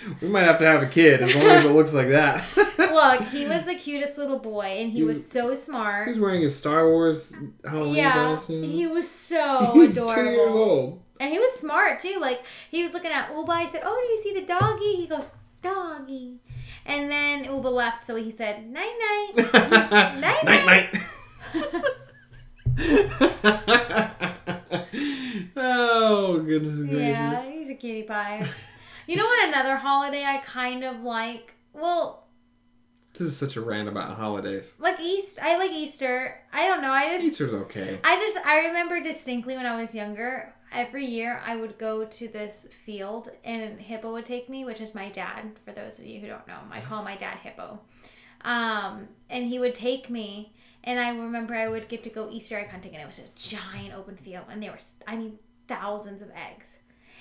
we 0.20 0.28
might 0.28 0.44
have 0.44 0.58
to 0.58 0.66
have 0.66 0.82
a 0.82 0.86
kid 0.86 1.22
as 1.22 1.34
long 1.34 1.44
as 1.46 1.64
it 1.64 1.70
looks 1.72 1.92
like 1.92 2.08
that. 2.08 2.44
Look, 2.78 3.22
he 3.28 3.46
was 3.46 3.64
the 3.64 3.74
cutest 3.78 4.16
little 4.18 4.38
boy 4.38 4.64
and 4.80 4.90
he 4.92 4.98
He 4.98 5.04
was 5.04 5.16
was- 5.18 5.30
so 5.30 5.54
smart. 5.54 6.08
He's 6.08 6.18
wearing 6.20 6.42
his 6.42 6.56
Star 6.56 6.88
Wars 6.88 7.32
Halloween 7.64 7.94
yeah, 7.94 8.12
costume. 8.34 8.62
he 8.64 8.86
was 8.86 9.08
so 9.10 9.70
He's 9.74 9.96
adorable. 9.96 10.14
two 10.14 10.30
years 10.30 10.54
old. 10.54 11.02
And 11.20 11.32
he 11.32 11.38
was 11.38 11.52
smart 11.54 11.98
too. 12.00 12.18
Like 12.20 12.42
he 12.70 12.82
was 12.84 12.92
looking 12.92 13.10
at 13.10 13.30
Uba. 13.34 13.50
I 13.50 13.66
said, 13.68 13.82
"Oh, 13.84 14.00
do 14.00 14.12
you 14.14 14.22
see 14.22 14.40
the 14.40 14.46
doggy?" 14.46 14.94
He 14.94 15.06
goes, 15.08 15.28
"Doggy." 15.62 16.38
And 16.86 17.10
then 17.10 17.42
Uba 17.44 17.68
left, 17.68 18.04
so 18.06 18.14
he 18.14 18.30
said, 18.30 18.70
"Night 18.70 18.94
night." 19.34 19.52
night 20.20 20.44
night. 20.44 20.94
night. 21.54 21.84
oh 25.56 26.38
goodness 26.46 26.88
gracious! 26.88 26.98
yeah, 27.00 27.50
he's 27.50 27.70
a 27.70 27.74
cutie 27.74 28.02
pie. 28.04 28.46
You 29.08 29.16
know 29.16 29.24
what? 29.24 29.48
Another 29.48 29.76
holiday 29.76 30.22
I 30.22 30.38
kind 30.38 30.84
of 30.84 31.00
like. 31.00 31.54
Well, 31.72 32.26
This 33.14 33.22
is 33.28 33.36
such 33.36 33.56
a 33.56 33.60
rant 33.60 33.88
about 33.88 34.16
holidays. 34.16 34.74
like 34.78 35.00
East. 35.00 35.38
I 35.42 35.56
like 35.56 35.70
Easter. 35.72 36.38
I 36.52 36.66
don't 36.68 36.82
know. 36.82 36.90
I 36.92 37.12
just. 37.14 37.24
Easter's 37.24 37.54
okay. 37.54 37.98
I 38.04 38.16
just 38.16 38.36
I 38.46 38.66
remember 38.66 39.00
distinctly 39.00 39.56
when 39.56 39.66
I 39.66 39.80
was 39.80 39.94
younger. 39.94 40.54
Every 40.70 41.06
year 41.06 41.40
I 41.46 41.56
would 41.56 41.78
go 41.78 42.04
to 42.04 42.28
this 42.28 42.66
field 42.84 43.30
and 43.44 43.80
Hippo 43.80 44.12
would 44.12 44.26
take 44.26 44.50
me, 44.50 44.66
which 44.66 44.82
is 44.82 44.94
my 44.94 45.08
dad. 45.08 45.52
For 45.64 45.72
those 45.72 45.98
of 45.98 46.04
you 46.04 46.20
who 46.20 46.26
don't 46.26 46.46
know, 46.46 46.58
I 46.70 46.80
call 46.82 47.02
my 47.02 47.16
dad 47.16 47.38
Hippo. 47.38 47.80
Um, 48.42 49.08
and 49.30 49.46
he 49.46 49.58
would 49.58 49.74
take 49.74 50.10
me, 50.10 50.52
and 50.84 51.00
I 51.00 51.08
remember 51.10 51.54
I 51.54 51.68
would 51.68 51.88
get 51.88 52.02
to 52.04 52.10
go 52.10 52.28
Easter 52.30 52.58
egg 52.58 52.68
hunting, 52.68 52.92
and 52.94 53.02
it 53.02 53.06
was 53.06 53.18
a 53.18 53.22
giant 53.34 53.94
open 53.96 54.16
field, 54.18 54.44
and 54.50 54.62
there 54.62 54.70
was 54.72 54.90
I 55.06 55.16
mean 55.16 55.38
thousands 55.66 56.20
of 56.22 56.28
eggs, 56.36 56.78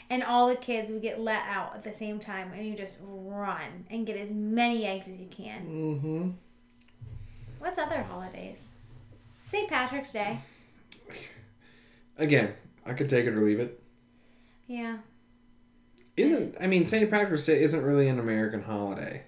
and 0.10 0.24
all 0.24 0.48
the 0.48 0.56
kids 0.56 0.92
would 0.92 1.02
get 1.02 1.20
let 1.20 1.44
out 1.48 1.76
at 1.76 1.84
the 1.84 1.94
same 1.94 2.20
time, 2.20 2.52
and 2.54 2.66
you 2.66 2.76
just 2.76 2.98
run 3.02 3.86
and 3.90 4.06
get 4.06 4.18
as 4.18 4.30
many 4.32 4.86
eggs 4.86 5.08
as 5.08 5.20
you 5.20 5.28
can. 5.28 5.66
Mm-hmm. 5.68 6.30
What's 7.60 7.78
other 7.78 8.04
holidays? 8.04 8.66
St. 9.46 9.70
Patrick's 9.70 10.12
Day. 10.12 10.40
Again, 12.18 12.54
I 12.86 12.94
could 12.94 13.10
take 13.10 13.26
it 13.26 13.34
or 13.34 13.42
leave 13.42 13.60
it. 13.60 13.82
Yeah. 14.68 14.98
Isn't 16.16 16.56
I 16.60 16.68
mean 16.68 16.86
St. 16.86 17.10
Patrick's 17.10 17.46
Day 17.46 17.62
isn't 17.64 17.82
really 17.82 18.08
an 18.08 18.20
American 18.20 18.62
holiday. 18.62 19.24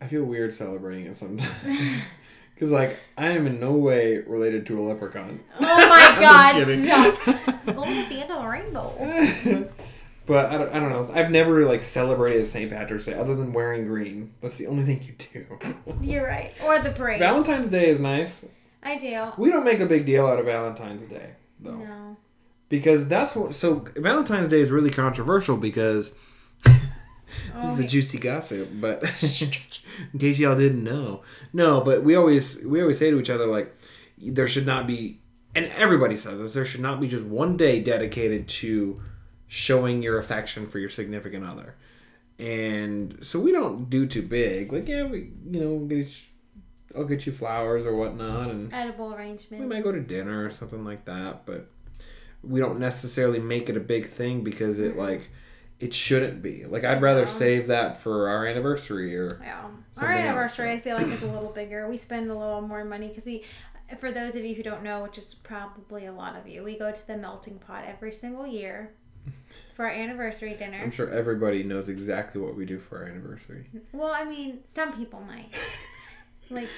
I 0.00 0.06
feel 0.06 0.24
weird 0.24 0.54
celebrating 0.54 1.06
it 1.06 1.16
sometimes. 1.16 1.52
Cause 2.58 2.70
like 2.70 2.98
I 3.18 3.30
am 3.30 3.46
in 3.46 3.58
no 3.58 3.72
way 3.72 4.18
related 4.18 4.64
to 4.66 4.78
a 4.78 4.82
leprechaun. 4.82 5.40
Oh 5.58 5.60
my 5.60 6.16
god, 6.20 6.62
stop. 6.62 7.66
Going 7.66 7.98
at 7.98 8.08
the 8.08 8.20
end 8.20 8.30
of 8.30 8.42
the 8.42 8.48
rainbow. 8.48 9.68
but 10.26 10.46
I 10.52 10.58
don't, 10.58 10.72
I 10.72 10.78
don't 10.78 10.90
know. 10.90 11.10
I've 11.12 11.30
never 11.30 11.64
like 11.64 11.82
celebrated 11.82 12.46
St. 12.46 12.70
Patrick's 12.70 13.06
Day 13.06 13.14
other 13.14 13.34
than 13.34 13.52
wearing 13.52 13.86
green. 13.86 14.32
That's 14.40 14.56
the 14.58 14.68
only 14.68 14.84
thing 14.84 15.02
you 15.02 15.14
do. 15.32 15.84
You're 16.00 16.26
right. 16.26 16.52
Or 16.62 16.78
the 16.78 16.90
parade. 16.90 17.18
Valentine's 17.18 17.68
Day 17.68 17.88
is 17.88 17.98
nice. 17.98 18.46
I 18.82 18.98
do. 18.98 19.32
We 19.36 19.50
don't 19.50 19.64
make 19.64 19.80
a 19.80 19.86
big 19.86 20.06
deal 20.06 20.26
out 20.26 20.38
of 20.38 20.46
Valentine's 20.46 21.06
Day 21.06 21.30
though. 21.60 21.76
No. 21.76 22.16
Because 22.68 23.08
that's 23.08 23.34
what 23.34 23.54
so 23.54 23.84
Valentine's 23.96 24.48
Day 24.48 24.60
is 24.60 24.70
really 24.70 24.90
controversial 24.90 25.56
because 25.56 26.12
This 27.62 27.72
is 27.72 27.80
a 27.80 27.84
Oh, 27.84 27.86
juicy 27.86 28.18
gossip, 28.18 28.68
but 28.74 29.02
in 30.12 30.18
case 30.18 30.38
y'all 30.38 30.56
didn't 30.56 30.82
know, 30.82 31.22
no. 31.52 31.80
But 31.80 32.02
we 32.02 32.16
always 32.16 32.64
we 32.64 32.80
always 32.80 32.98
say 32.98 33.10
to 33.10 33.20
each 33.20 33.30
other 33.30 33.46
like, 33.46 33.74
there 34.18 34.48
should 34.48 34.66
not 34.66 34.86
be, 34.86 35.20
and 35.54 35.66
everybody 35.66 36.16
says 36.16 36.40
this. 36.40 36.54
There 36.54 36.64
should 36.64 36.80
not 36.80 37.00
be 37.00 37.08
just 37.08 37.24
one 37.24 37.56
day 37.56 37.80
dedicated 37.80 38.48
to 38.48 39.00
showing 39.46 40.02
your 40.02 40.18
affection 40.18 40.66
for 40.66 40.78
your 40.78 40.90
significant 40.90 41.44
other, 41.44 41.76
and 42.38 43.18
so 43.22 43.38
we 43.38 43.52
don't 43.52 43.88
do 43.88 44.06
too 44.06 44.22
big. 44.22 44.72
Like 44.72 44.88
yeah, 44.88 45.04
we 45.04 45.30
you 45.50 45.60
know 45.60 45.78
get 45.86 45.98
each 45.98 46.28
I'll 46.96 47.04
get 47.04 47.26
you 47.26 47.32
flowers 47.32 47.84
or 47.84 47.94
whatnot, 47.94 48.50
and 48.50 48.72
Edible 48.72 49.14
arrangement. 49.14 49.62
we 49.62 49.68
might 49.68 49.82
go 49.82 49.92
to 49.92 50.00
dinner 50.00 50.44
or 50.44 50.50
something 50.50 50.84
like 50.84 51.04
that. 51.06 51.44
But 51.44 51.68
we 52.42 52.60
don't 52.60 52.78
necessarily 52.78 53.40
make 53.40 53.68
it 53.68 53.76
a 53.76 53.80
big 53.80 54.08
thing 54.08 54.44
because 54.44 54.78
it 54.78 54.92
mm-hmm. 54.92 55.00
like 55.00 55.30
it 55.80 55.92
shouldn't 55.92 56.42
be. 56.42 56.64
Like 56.64 56.84
I'd 56.84 57.02
rather 57.02 57.22
Yeah. 57.22 57.26
save 57.28 57.66
that 57.68 58.00
for 58.00 58.28
our 58.28 58.46
anniversary 58.46 59.16
or 59.16 59.38
Yeah. 59.42 59.64
Our 59.98 60.10
else, 60.10 60.20
anniversary, 60.20 60.68
so. 60.68 60.72
I 60.72 60.80
feel 60.80 60.96
like, 60.96 61.06
is 61.06 61.22
a 61.22 61.26
little 61.26 61.52
bigger. 61.52 61.88
We 61.88 61.96
spend 61.96 62.30
a 62.30 62.34
little 62.34 62.60
more 62.62 62.84
money 62.84 63.08
because 63.08 63.26
we, 63.26 63.44
for 64.00 64.10
those 64.10 64.34
of 64.34 64.44
you 64.44 64.54
who 64.54 64.62
don't 64.62 64.82
know, 64.82 65.02
which 65.02 65.18
is 65.18 65.34
probably 65.34 66.06
a 66.06 66.12
lot 66.12 66.36
of 66.36 66.48
you, 66.48 66.62
we 66.64 66.76
go 66.78 66.90
to 66.90 67.06
the 67.06 67.16
melting 67.16 67.58
pot 67.58 67.84
every 67.86 68.10
single 68.12 68.46
year 68.46 68.92
for 69.76 69.84
our 69.84 69.90
anniversary 69.90 70.54
dinner. 70.54 70.78
I'm 70.82 70.90
sure 70.90 71.10
everybody 71.10 71.62
knows 71.62 71.88
exactly 71.88 72.40
what 72.40 72.56
we 72.56 72.64
do 72.64 72.78
for 72.80 72.98
our 72.98 73.04
anniversary. 73.04 73.66
Well, 73.92 74.12
I 74.12 74.24
mean, 74.24 74.60
some 74.72 74.92
people 74.92 75.20
might. 75.20 75.50
Like, 76.50 76.68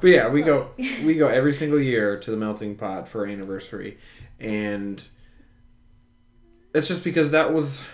But 0.00 0.08
yeah, 0.10 0.28
we 0.28 0.42
go 0.42 0.70
we 0.78 1.14
go 1.14 1.28
every 1.28 1.54
single 1.54 1.78
year 1.80 2.18
to 2.18 2.30
the 2.32 2.36
melting 2.36 2.74
pot 2.74 3.06
for 3.06 3.20
our 3.20 3.26
anniversary, 3.28 3.98
and 4.40 5.00
it's 6.74 6.88
just 6.88 7.04
because 7.04 7.30
that 7.30 7.54
was 7.54 7.84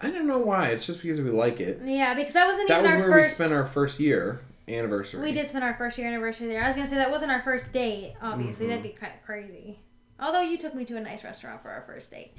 I 0.00 0.10
don't 0.10 0.26
know 0.26 0.38
why. 0.38 0.68
It's 0.68 0.86
just 0.86 1.02
because 1.02 1.20
we 1.20 1.30
like 1.30 1.60
it. 1.60 1.80
yeah, 1.84 2.14
because 2.14 2.32
that 2.32 2.46
wasn't 2.46 2.68
That 2.68 2.78
even 2.80 2.84
was 2.84 2.92
our 3.02 3.08
where 3.10 3.18
first. 3.22 3.30
we 3.30 3.34
spent 3.44 3.52
our 3.52 3.66
first 3.66 4.00
year 4.00 4.40
anniversary. 4.68 5.22
We 5.22 5.32
did 5.32 5.48
spend 5.50 5.64
our 5.64 5.74
first 5.74 5.98
year 5.98 6.06
anniversary 6.06 6.46
there. 6.48 6.62
I 6.62 6.66
was 6.66 6.76
gonna 6.76 6.88
say 6.88 6.96
that 6.96 7.10
wasn't 7.10 7.32
our 7.32 7.42
first 7.42 7.72
date. 7.72 8.14
Obviously, 8.22 8.66
that'd 8.68 8.82
be 8.82 8.90
kind 8.90 9.12
of 9.14 9.24
crazy. 9.26 9.78
Although 10.18 10.42
you 10.42 10.58
took 10.58 10.74
me 10.74 10.84
to 10.84 10.96
a 10.96 11.00
nice 11.00 11.24
restaurant 11.24 11.62
for 11.62 11.70
our 11.70 11.82
first 11.86 12.10
date, 12.10 12.34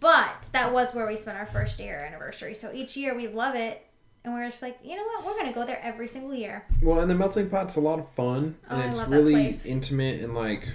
but 0.00 0.48
that 0.52 0.72
was 0.72 0.94
where 0.94 1.06
we 1.06 1.16
spent 1.16 1.36
our 1.38 1.46
first 1.46 1.78
year 1.78 2.04
anniversary. 2.06 2.54
So 2.54 2.70
each 2.72 2.96
year 2.96 3.14
we 3.16 3.28
love 3.28 3.54
it, 3.54 3.84
and 4.24 4.32
we're 4.34 4.46
just 4.48 4.62
like, 4.62 4.78
you 4.82 4.96
know 4.96 5.02
what, 5.04 5.24
we're 5.26 5.36
gonna 5.38 5.52
go 5.54 5.64
there 5.66 5.80
every 5.82 6.08
single 6.08 6.34
year. 6.34 6.64
Well, 6.82 7.00
and 7.00 7.08
the 7.10 7.14
melting 7.14 7.48
pot's 7.50 7.76
a 7.76 7.80
lot 7.80 7.98
of 7.98 8.10
fun, 8.12 8.56
Oh, 8.70 8.76
and 8.76 8.90
it's 8.92 9.06
really 9.06 9.54
intimate 9.64 10.20
and 10.22 10.34
like. 10.34 10.68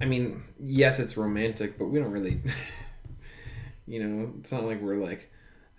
I 0.00 0.04
mean, 0.04 0.42
yes, 0.60 0.98
it's 0.98 1.16
romantic, 1.16 1.78
but 1.78 1.86
we 1.86 1.98
don't 2.00 2.10
really. 2.12 2.40
You 3.86 4.02
know, 4.04 4.32
it's 4.40 4.52
not 4.52 4.64
like 4.64 4.80
we're 4.82 4.96
like, 4.96 5.30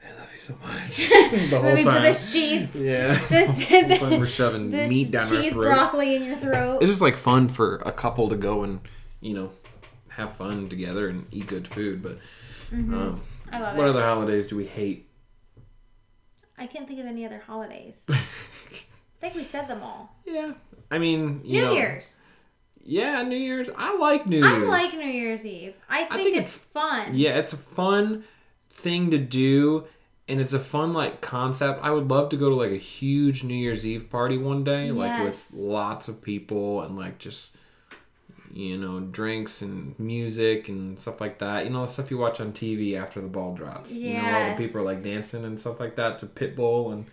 "I 0.04 0.10
love 0.20 0.30
you 0.34 0.39
so 0.41 0.56
much" 0.65 1.08
the 1.50 1.50
Let 1.52 1.62
whole 1.63 1.76
me 1.76 1.84
put 1.84 1.91
time. 1.91 2.04
this 2.04 2.32
cheese, 2.32 2.86
Yeah. 2.86 3.13
this, 3.30 3.67
time 4.00 4.20
we're 4.20 4.28
shoving 4.28 4.72
this 4.72 4.89
meat 4.89 5.12
down 5.12 5.22
our 5.24 5.28
throats. 5.28 5.43
cheese 5.43 5.54
broccoli 5.54 6.15
in 6.15 6.24
your 6.24 6.36
throat. 6.38 6.78
It's 6.82 6.89
just 6.91 7.02
like 7.02 7.17
fun 7.17 7.48
for 7.50 7.78
a 7.78 7.91
couple 7.91 8.30
to 8.30 8.36
go 8.36 8.63
and 8.63 8.80
you 9.22 9.34
know 9.34 9.52
have 10.10 10.36
fun 10.36 10.67
together 10.70 11.08
and 11.10 11.26
eat 11.32 11.48
good 11.48 11.67
food. 11.67 12.02
But 12.02 12.17
um, 12.72 13.22
I 13.52 13.60
love 13.60 13.78
what 13.78 13.86
it. 13.88 13.89
other 13.89 14.04
holidays 14.04 14.48
do 14.48 14.56
we 14.56 14.65
hate? 14.65 15.10
I 16.58 16.65
can't 16.65 16.88
think 16.88 17.00
of 17.00 17.06
any 17.06 17.26
other 17.26 17.39
holidays. 17.46 18.02
I 18.10 18.15
think 19.22 19.36
we 19.36 19.43
said 19.43 19.67
them 19.67 19.82
all. 19.84 20.15
yeah, 20.26 20.54
I 20.91 20.98
mean, 20.98 21.41
you 21.43 21.62
New 21.62 21.65
know, 21.65 21.74
Year's. 21.74 22.20
Yeah, 22.88 23.21
New 23.23 23.38
Year's. 23.38 23.69
I 23.78 23.97
like 23.97 24.26
New 24.26 24.38
Year's. 24.38 24.47
I 24.50 24.58
Year's. 24.58 24.69
like 24.69 24.93
New 24.93 25.12
Year's 25.12 25.45
Eve. 25.45 25.73
I 25.89 26.06
think, 26.06 26.21
think 26.21 26.38
it's, 26.38 26.56
fun. 26.56 27.10
Yeah, 27.13 27.32
it's 27.32 27.52
a 27.52 27.58
fun 27.58 28.23
thing 28.71 29.12
to 29.12 29.17
do, 29.17 29.86
and 30.30 30.39
it's 30.39 30.54
a 30.54 30.60
fun 30.60 30.93
like 30.93 31.19
concept. 31.19 31.84
I 31.84 31.91
would 31.91 32.10
love 32.10 32.30
to 32.30 32.38
go 32.38 32.50
to 32.50 32.56
like 32.56 32.71
a 32.71 32.78
huge 32.78 33.43
New 33.43 33.56
Year's 33.56 33.86
Eve 33.86 34.10
party 34.10 34.38
one 34.38 34.63
day, 34.63 34.91
like 34.91 35.21
with 35.26 35.50
lots 35.54 36.08
of 36.08 36.21
people 36.21 36.82
and 36.82 36.95
like 36.95 37.17
just 37.19 37.58
you 38.54 38.78
know 38.78 39.02
drinks 39.02 39.62
and 39.62 39.97
music 40.00 40.69
and 40.69 40.97
stuff 40.97 41.19
like 41.19 41.39
that. 41.39 41.65
You 41.65 41.71
know 41.71 41.82
the 41.82 41.91
stuff 41.91 42.10
you 42.10 42.17
watch 42.17 42.39
on 42.39 42.54
TV 42.54 42.97
after 42.97 43.19
the 43.19 43.28
ball 43.28 43.54
drops. 43.54 43.91
You 43.91 44.13
know 44.13 44.26
all 44.26 44.50
the 44.52 44.56
people 44.56 44.80
are 44.82 44.86
like 44.86 45.04
dancing 45.04 45.43
and 45.43 45.60
stuff 45.60 45.80
like 45.82 45.97
that 45.97 46.19
to 46.19 46.26
Pitbull 46.26 46.93
and 46.93 47.06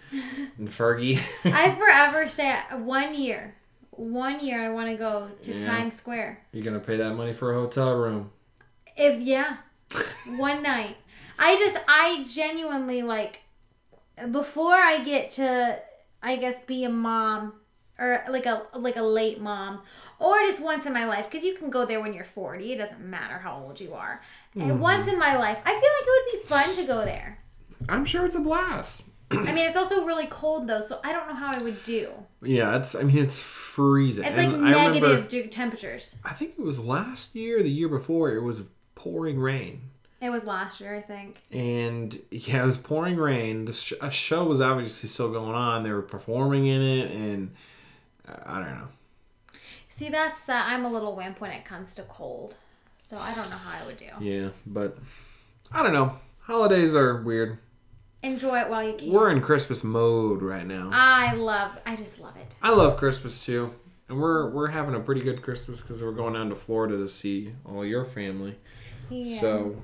and 0.56 0.68
Fergie. 0.68 1.20
I 1.44 1.74
forever 1.76 2.28
say 2.28 2.56
one 2.70 3.14
year, 3.14 3.56
one 3.96 4.44
year 4.44 4.60
I 4.60 4.70
want 4.70 4.88
to 4.88 4.96
go 4.96 5.30
to 5.42 5.54
Yeah. 5.54 5.60
Times 5.60 5.94
Square. 5.94 6.40
You're 6.52 6.64
gonna 6.64 6.80
pay 6.80 6.96
that 6.96 7.14
money 7.14 7.32
for 7.32 7.52
a 7.52 7.60
hotel 7.60 7.94
room. 7.94 8.30
If 8.96 9.20
yeah, 9.20 9.58
one 10.36 10.62
night. 10.62 10.96
I 11.38 11.56
just 11.56 11.76
I 11.88 12.24
genuinely 12.24 13.02
like 13.02 13.40
before 14.30 14.74
I 14.74 15.02
get 15.02 15.32
to 15.32 15.80
I 16.22 16.36
guess 16.36 16.62
be 16.62 16.84
a 16.84 16.88
mom 16.88 17.54
or 17.98 18.24
like 18.28 18.46
a 18.46 18.66
like 18.74 18.96
a 18.96 19.02
late 19.02 19.40
mom 19.40 19.82
or 20.18 20.38
just 20.40 20.60
once 20.60 20.86
in 20.86 20.92
my 20.92 21.06
life 21.06 21.28
because 21.28 21.44
you 21.44 21.54
can 21.54 21.70
go 21.70 21.84
there 21.84 22.00
when 22.00 22.12
you're 22.12 22.24
40 22.24 22.72
it 22.72 22.76
doesn't 22.76 23.00
matter 23.00 23.38
how 23.38 23.62
old 23.64 23.80
you 23.80 23.94
are 23.94 24.20
and 24.54 24.64
mm-hmm. 24.64 24.80
once 24.80 25.06
in 25.06 25.16
my 25.16 25.36
life 25.36 25.58
i 25.64 25.70
feel 25.70 25.76
like 25.76 25.82
it 25.82 26.08
would 26.08 26.42
be 26.42 26.48
fun 26.48 26.74
to 26.74 26.84
go 26.84 27.04
there 27.04 27.38
I'm 27.88 28.04
sure 28.04 28.24
it's 28.24 28.34
a 28.34 28.40
blast. 28.40 29.02
I 29.30 29.36
mean 29.52 29.58
it's 29.58 29.76
also 29.76 30.04
really 30.04 30.26
cold 30.26 30.68
though 30.68 30.80
so 30.82 31.00
i 31.04 31.12
don't 31.12 31.26
know 31.28 31.34
how 31.34 31.50
i 31.52 31.62
would 31.62 31.82
do 31.84 32.10
Yeah, 32.42 32.76
it's. 32.76 32.94
I 32.94 33.02
mean, 33.02 33.18
it's 33.18 33.40
freezing. 33.40 34.24
it's 34.24 34.36
like 34.36 34.46
And 34.48 34.66
I 34.68 34.86
remember- 34.86 35.08
negative 35.16 35.50
temperatures 35.50 36.14
I 36.24 36.32
think 36.34 36.52
it 36.58 36.62
was 36.62 36.78
last 36.78 37.34
year, 37.34 37.62
the 37.62 37.70
year 37.70 37.88
before, 37.88 38.30
it 38.34 38.42
was 38.42 38.62
pouring 38.94 39.38
rain. 39.38 39.80
it 40.20 40.30
was 40.30 40.44
last 40.44 40.80
year 40.80 40.94
i 40.94 41.00
think 41.00 41.40
And 41.50 42.18
yeah, 42.30 42.62
it 42.62 42.66
was 42.66 42.76
pouring 42.78 43.16
rain. 43.16 43.64
The 43.64 43.72
sh- 43.72 43.94
a 44.00 44.10
show 44.10 44.44
was 44.44 44.60
obviously 44.60 45.08
still 45.08 45.30
going 45.32 45.54
on. 45.54 45.82
They 45.84 45.90
were 45.92 46.02
performing 46.02 46.66
in 46.66 46.82
it, 46.82 47.10
and 47.10 47.54
uh, 48.28 48.36
I 48.46 48.54
don't 48.60 48.74
know. 48.78 48.88
see 49.88 50.08
that's 50.10 50.40
that 50.46 50.66
i'm 50.68 50.84
a 50.84 50.90
little 50.92 51.14
wimp 51.16 51.40
when 51.40 51.50
it 51.50 51.64
comes 51.64 51.94
to 51.96 52.02
cold 52.02 52.56
so 53.06 53.16
i 53.18 53.32
don't 53.34 53.48
know 53.50 53.56
how 53.56 53.82
i 53.82 53.86
would 53.86 53.96
do 53.96 54.06
Yeah, 54.20 54.48
but 54.66 54.98
I 55.72 55.82
don't 55.82 55.94
know. 55.94 56.18
Holidays 56.40 56.94
are 56.94 57.22
weird. 57.22 57.58
Enjoy 58.24 58.58
it 58.60 58.68
while 58.68 58.82
you 58.82 58.94
can 58.94 59.12
We're 59.12 59.30
in 59.30 59.40
Christmas 59.40 59.84
mode 59.84 60.42
right 60.42 60.66
now. 60.66 60.90
i 60.92 61.34
love 61.34 61.72
i 61.86 61.94
just 61.94 62.20
love 62.20 62.36
it 62.36 62.56
I 62.62 62.70
love 62.70 62.96
Christmas 62.96 63.44
too, 63.44 63.72
and 64.08 64.18
we're 64.20 64.50
we're 64.50 64.68
having 64.68 64.94
a 64.94 65.00
pretty 65.00 65.20
good 65.20 65.42
Christmas 65.42 65.80
because 65.80 66.02
we're 66.02 66.12
going 66.12 66.34
down 66.34 66.48
to 66.50 66.56
Florida 66.56 66.96
to 66.96 67.08
see 67.08 67.52
all 67.64 67.84
your 67.84 68.04
family. 68.04 68.56
yeah. 69.10 69.40
So 69.40 69.76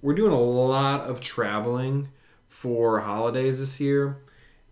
we're 0.00 0.14
doing 0.14 0.32
a 0.32 0.40
lot 0.40 1.02
of 1.02 1.20
traveling 1.20 2.08
for 2.48 3.00
holidays 3.00 3.60
this 3.60 3.78
year. 3.80 4.18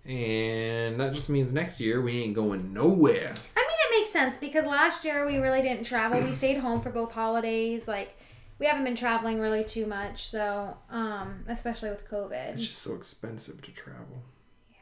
And 0.06 0.98
that 1.00 1.12
just 1.12 1.28
means 1.28 1.52
next 1.52 1.78
year 1.80 2.00
we 2.00 2.22
ain't 2.22 2.34
going 2.34 2.72
nowhere. 2.72 3.34
I 3.56 3.60
mean, 3.60 3.78
it 3.86 4.00
makes 4.00 4.10
sense 4.10 4.36
because 4.38 4.64
last 4.64 5.04
year 5.04 5.26
we 5.26 5.36
really 5.36 5.62
didn't 5.62 5.84
travel. 5.84 6.20
We 6.20 6.32
stayed 6.32 6.56
home 6.58 6.80
for 6.80 6.90
both 6.90 7.12
holidays. 7.12 7.86
Like, 7.86 8.16
we 8.60 8.66
haven't 8.66 8.84
been 8.84 8.94
traveling 8.94 9.40
really 9.40 9.64
too 9.64 9.86
much. 9.86 10.26
So, 10.26 10.76
um, 10.90 11.44
especially 11.48 11.90
with 11.90 12.08
COVID. 12.08 12.52
It's 12.52 12.66
just 12.66 12.82
so 12.82 12.94
expensive 12.94 13.60
to 13.62 13.72
travel. 13.72 14.22
Yeah. 14.70 14.76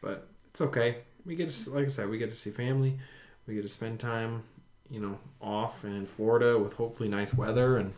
But 0.00 0.28
it's 0.48 0.60
okay. 0.62 0.98
We 1.26 1.34
get 1.34 1.50
to, 1.50 1.70
like 1.70 1.86
I 1.86 1.90
said, 1.90 2.08
we 2.08 2.16
get 2.16 2.30
to 2.30 2.36
see 2.36 2.50
family. 2.50 2.98
We 3.46 3.54
get 3.54 3.62
to 3.62 3.68
spend 3.68 4.00
time, 4.00 4.44
you 4.90 5.00
know, 5.00 5.18
off 5.42 5.84
in 5.84 6.06
Florida 6.06 6.56
with 6.58 6.72
hopefully 6.74 7.08
nice 7.08 7.34
weather 7.34 7.76
and 7.78 7.92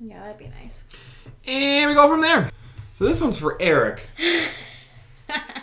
Yeah, 0.00 0.20
that'd 0.20 0.38
be 0.38 0.48
nice. 0.48 0.82
and 1.46 1.88
we 1.88 1.94
go 1.94 2.08
from 2.08 2.20
there. 2.20 2.50
So 2.98 3.04
this 3.04 3.20
one's 3.20 3.38
for 3.38 3.56
Eric. 3.62 4.08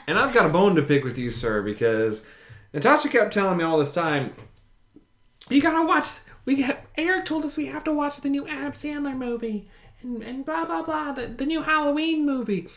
And 0.05 0.19
I've 0.19 0.33
got 0.33 0.45
a 0.45 0.49
bone 0.49 0.75
to 0.75 0.81
pick 0.81 1.05
with 1.05 1.17
you, 1.17 1.31
sir, 1.31 1.61
because 1.61 2.27
Natasha 2.73 3.07
kept 3.07 3.33
telling 3.33 3.57
me 3.57 3.63
all 3.63 3.77
this 3.79 3.93
time, 3.93 4.33
you 5.49 5.61
gotta 5.61 5.85
watch. 5.85 6.07
We 6.45 6.55
got, 6.57 6.81
Eric 6.97 7.25
told 7.25 7.45
us 7.45 7.55
we 7.55 7.67
have 7.67 7.83
to 7.85 7.93
watch 7.93 8.17
the 8.17 8.29
new 8.29 8.47
Adam 8.47 8.73
Sandler 8.73 9.15
movie 9.15 9.69
and, 10.01 10.21
and 10.21 10.45
blah 10.45 10.65
blah 10.65 10.83
blah, 10.83 11.11
the, 11.13 11.27
the 11.27 11.45
new 11.45 11.61
Halloween 11.61 12.25
movie. 12.25 12.67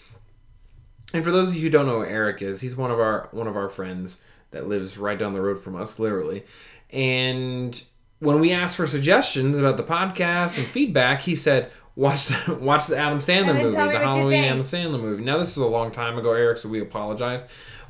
And 1.12 1.24
for 1.24 1.31
those 1.31 1.50
of 1.50 1.57
you 1.57 1.62
who 1.62 1.70
don't 1.70 1.87
know 1.87 2.00
who 2.00 2.07
Eric 2.07 2.42
is, 2.42 2.61
he's 2.61 2.76
one 2.76 2.90
of 2.90 2.98
our 2.98 3.29
one 3.33 3.46
of 3.46 3.57
our 3.57 3.68
friends 3.68 4.20
that 4.50 4.68
lives 4.68 4.98
right 4.98 5.18
down 5.18 5.33
the 5.33 5.40
road 5.40 5.59
from 5.59 5.76
us, 5.76 5.98
literally. 5.98 6.44
And 6.90 7.83
when 8.20 8.40
we 8.40 8.52
asked 8.52 8.76
for 8.76 8.87
suggestions 8.87 9.59
about 9.59 9.76
the 9.76 9.83
podcast 9.83 10.59
and 10.59 10.66
feedback, 10.66 11.22
he 11.22 11.37
said, 11.37 11.70
"Watch 11.94 12.26
the 12.26 12.55
watch 12.61 12.87
the 12.87 12.96
Adam 12.96 13.18
Sandler 13.18 13.48
Evan, 13.48 13.62
movie, 13.62 13.76
the 13.76 13.98
Halloween. 13.98 14.44
Adam 14.44 14.61
Sandler 14.61 15.00
movie." 15.00 15.24
Now 15.24 15.38
this 15.38 15.57
was 15.57 15.64
a 15.64 15.68
long 15.70 15.90
time 15.90 16.18
ago, 16.18 16.33
Eric, 16.33 16.59
so 16.59 16.68
we 16.68 16.81
apologize. 16.81 17.44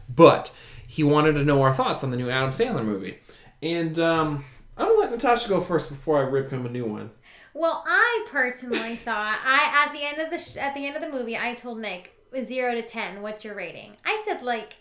But 0.08 0.52
he 0.86 1.02
wanted 1.02 1.32
to 1.34 1.44
know 1.44 1.62
our 1.62 1.74
thoughts 1.74 2.04
on 2.04 2.10
the 2.10 2.16
new 2.16 2.30
Adam 2.30 2.50
Sandler 2.50 2.84
movie, 2.84 3.18
and 3.62 3.98
um, 3.98 4.44
I'm 4.76 4.88
gonna 4.88 4.98
let 5.00 5.10
Natasha 5.10 5.48
go 5.48 5.60
first 5.60 5.88
before 5.88 6.18
I 6.18 6.22
rip 6.22 6.50
him 6.50 6.66
a 6.66 6.70
new 6.70 6.84
one. 6.84 7.10
Well, 7.54 7.82
I 7.86 8.26
personally 8.30 8.96
thought 9.04 9.40
I 9.44 9.86
at 9.86 9.92
the 9.92 10.02
end 10.04 10.18
of 10.18 10.30
the 10.30 10.38
sh- 10.38 10.56
at 10.56 10.74
the 10.74 10.86
end 10.86 10.96
of 10.96 11.02
the 11.02 11.10
movie, 11.10 11.36
I 11.36 11.54
told 11.54 11.78
Nick 11.80 12.12
zero 12.44 12.74
to 12.74 12.82
ten, 12.82 13.22
what's 13.22 13.44
your 13.44 13.54
rating? 13.54 13.96
I 14.04 14.22
said 14.26 14.42
like 14.42 14.74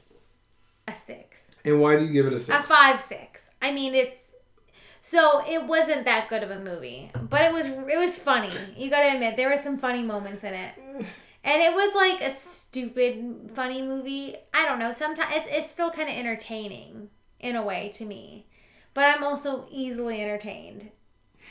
a 0.88 0.94
six, 0.96 1.52
And 1.64 1.80
why 1.82 1.96
do 1.98 2.06
you 2.06 2.12
give 2.12 2.26
it 2.28 2.34
a 2.34 2.40
six? 2.40 2.58
a 2.58 2.62
five, 2.64 3.00
six. 3.02 3.50
I 3.62 3.72
mean, 3.72 3.96
it's 3.96 4.20
so 5.02 5.44
it 5.48 5.64
wasn't 5.66 6.06
that 6.06 6.28
good 6.30 6.44
of 6.44 6.52
a 6.52 6.60
movie, 6.60 7.12
but 7.30 7.42
it 7.42 7.54
was 7.54 7.68
it 7.68 7.98
was 7.98 8.18
funny. 8.18 8.52
You 8.76 8.90
got 8.90 9.02
to 9.02 9.14
admit 9.14 9.38
there 9.38 9.50
were 9.50 9.62
some 9.62 9.78
funny 9.78 10.04
moments 10.04 10.44
in 10.44 10.54
it. 10.54 10.74
And 11.44 11.62
it 11.62 11.74
was 11.74 11.94
like 11.94 12.22
a 12.22 12.34
stupid, 12.34 13.52
funny 13.54 13.84
movie. 13.84 14.36
I 14.52 14.66
don't 14.66 14.80
know. 14.80 14.92
Sometimes 14.94 15.32
it's, 15.36 15.48
it's 15.52 15.72
still 15.72 15.92
kind 15.92 16.10
of 16.10 16.16
entertaining 16.16 17.10
in 17.40 17.56
a 17.56 17.64
way 17.64 17.92
to 17.94 18.06
me, 18.06 18.48
but 18.96 19.04
I'm 19.04 19.24
also 19.24 19.68
easily 19.70 20.22
entertained. 20.22 20.90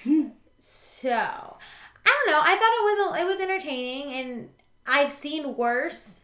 so 0.58 1.10
I 1.10 2.24
don't 2.24 2.32
know. 2.32 2.40
I 2.42 2.56
thought 2.56 3.14
it 3.14 3.14
was 3.14 3.20
it 3.20 3.26
was 3.26 3.40
entertaining, 3.40 4.12
and 4.14 4.48
I've 4.84 5.12
seen 5.12 5.56
worse. 5.56 6.18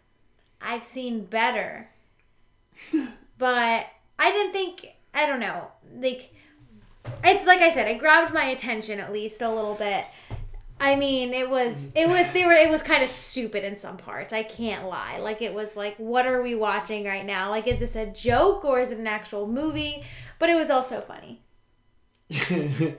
I've 0.61 0.85
seen 0.85 1.24
better, 1.26 1.88
but 3.38 3.46
I 3.48 3.87
I 4.18 4.33
didn't 4.33 4.52
think. 4.52 4.87
I 5.12 5.26
don't 5.26 5.40
know. 5.40 5.68
Like, 5.96 6.33
it's 7.24 7.46
like 7.46 7.61
I 7.61 7.72
said, 7.72 7.88
it 7.88 7.98
grabbed 7.98 8.33
my 8.33 8.44
attention 8.44 9.00
at 9.00 9.12
least 9.12 9.40
a 9.40 9.52
little 9.52 9.74
bit. 9.74 10.04
I 10.83 10.96
mean, 10.96 11.35
it 11.35 11.50
was 11.50 11.74
it 11.94 12.09
was 12.09 12.33
they 12.33 12.44
were 12.44 12.52
it 12.52 12.70
was 12.70 12.83
kind 12.83 13.02
of 13.02 13.11
stupid 13.11 13.64
in 13.64 13.78
some 13.78 13.98
parts. 13.98 14.33
I 14.33 14.42
can't 14.42 14.87
lie. 14.87 15.18
Like 15.18 15.42
it 15.42 15.52
was 15.52 15.76
like, 15.76 15.96
what 15.96 16.26
are 16.26 16.42
we 16.42 16.54
watching 16.54 17.04
right 17.04 17.24
now? 17.24 17.50
Like, 17.50 17.66
is 17.66 17.80
this 17.80 17.96
a 17.96 18.06
joke 18.06 18.64
or 18.64 18.80
is 18.80 18.90
it 18.90 18.98
an 18.98 19.06
actual 19.06 19.46
movie? 19.46 20.04
But 20.40 20.48
it 20.48 20.57
was 20.57 20.70
also 20.70 21.03
funny. 21.03 21.42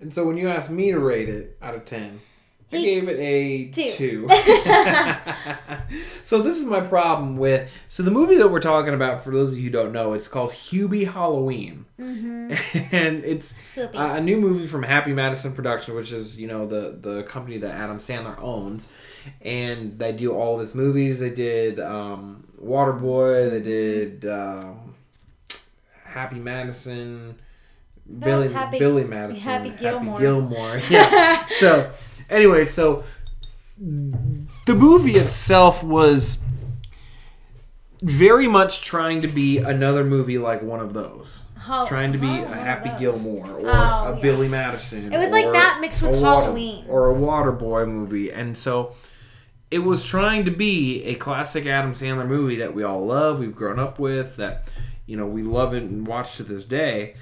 and 0.00 0.12
so 0.12 0.26
when 0.26 0.38
you 0.38 0.48
asked 0.48 0.70
me 0.70 0.90
to 0.90 0.98
rate 0.98 1.28
it 1.28 1.58
out 1.60 1.74
of 1.74 1.84
10, 1.84 2.18
I 2.72 2.76
gave 2.80 3.08
it 3.08 3.18
a 3.18 3.68
Two. 3.68 3.90
2. 3.90 4.28
so 6.24 6.40
this 6.40 6.58
is 6.58 6.64
my 6.64 6.80
problem 6.80 7.36
with 7.36 7.70
so 7.90 8.02
the 8.02 8.10
movie 8.10 8.36
that 8.36 8.48
we're 8.48 8.58
talking 8.58 8.94
about 8.94 9.22
for 9.22 9.32
those 9.32 9.52
of 9.52 9.58
you 9.58 9.64
who 9.64 9.70
don't 9.70 9.92
know, 9.92 10.14
it's 10.14 10.28
called 10.28 10.52
Hubie 10.52 11.12
Halloween. 11.12 11.84
Mm-hmm. 12.00 12.94
and 12.94 13.22
it's 13.24 13.52
uh, 13.76 13.88
a 13.92 14.20
new 14.20 14.38
movie 14.38 14.66
from 14.66 14.82
Happy 14.82 15.12
Madison 15.12 15.52
Production, 15.52 15.94
which 15.94 16.10
is, 16.10 16.40
you 16.40 16.48
know, 16.48 16.66
the 16.66 16.96
the 16.98 17.22
company 17.24 17.58
that 17.58 17.72
Adam 17.72 17.98
Sandler 17.98 18.40
owns. 18.40 18.88
And 19.42 19.98
they 19.98 20.12
do 20.12 20.32
all 20.32 20.54
of 20.54 20.60
his 20.62 20.74
movies. 20.74 21.20
They 21.20 21.30
did 21.30 21.78
um, 21.78 22.48
Waterboy, 22.64 23.50
they 23.50 23.60
did 23.60 24.24
um, 24.24 24.94
Happy 26.12 26.38
Madison, 26.38 27.36
Billy 28.18 28.52
Happy- 28.52 28.78
Billy 28.78 29.04
Madison, 29.04 29.42
Happy 29.42 29.70
Gilmore. 29.70 30.18
Gilmore. 30.20 30.80
Yeah. 30.90 31.46
so 31.58 31.90
anyway, 32.28 32.64
so 32.66 33.04
the 33.78 34.74
movie 34.74 35.12
itself 35.16 35.82
was 35.82 36.38
very 38.02 38.46
much 38.48 38.82
trying 38.82 39.20
to 39.22 39.28
be 39.28 39.58
another 39.58 40.04
movie 40.04 40.38
like 40.38 40.62
one 40.62 40.80
of 40.80 40.92
those. 40.94 41.42
Trying 41.86 42.10
to 42.12 42.18
be 42.18 42.26
oh, 42.26 42.42
a 42.44 42.46
Happy. 42.56 42.90
Gilmore 42.98 43.46
or 43.48 43.60
Oh, 43.60 43.62
a 43.62 44.14
yeah. 44.16 44.18
Billy 44.20 44.48
Madison. 44.48 45.12
It 45.12 45.18
was 45.18 45.30
like 45.30 45.44
that 45.52 45.78
mixed 45.80 46.02
with 46.02 46.16
a 46.16 46.20
water- 46.20 46.42
Halloween. 46.46 46.84
or 46.88 47.10
a 47.10 47.14
Waterboy 47.14 47.86
movie, 47.88 48.32
and 48.32 48.58
so 48.58 48.94
it 49.70 49.78
was 49.78 50.04
trying 50.04 50.44
to 50.44 50.50
be 50.50 51.04
a 51.04 51.14
classic 51.14 51.64
Adam 51.66 51.92
Sandler 51.92 52.26
movie 52.26 52.56
that 52.56 52.74
we 52.74 52.82
all 52.82 53.06
love, 53.06 53.38
we've 53.38 53.54
grown 53.54 53.78
up 53.78 54.00
with, 54.00 54.36
that 54.36 54.72
you 55.12 55.18
know 55.18 55.26
we 55.26 55.42
love 55.42 55.74
it 55.74 55.82
and 55.82 56.06
watch 56.06 56.38
to 56.38 56.42
this 56.42 56.64
day. 56.64 57.16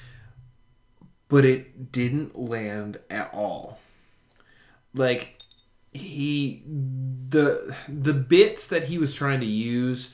But 1.26 1.44
it 1.44 1.90
didn't 1.90 2.38
land 2.38 3.00
at 3.10 3.34
all. 3.34 3.80
Like 4.94 5.40
he 5.90 6.62
the 6.66 7.74
the 7.88 8.14
bits 8.14 8.68
that 8.68 8.84
he 8.84 8.96
was 8.96 9.12
trying 9.12 9.40
to 9.40 9.46
use 9.46 10.10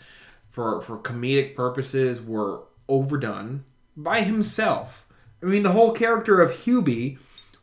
for 0.49 0.81
for 0.81 0.97
comedic 0.97 1.55
purposes 1.55 2.19
were 2.23 2.62
overdone 2.89 3.65
by 3.95 4.23
himself. 4.23 5.07
I 5.43 5.47
mean, 5.47 5.62
the 5.62 5.73
whole 5.73 5.93
character 5.93 6.41
of 6.41 6.53
Hubie 6.53 7.19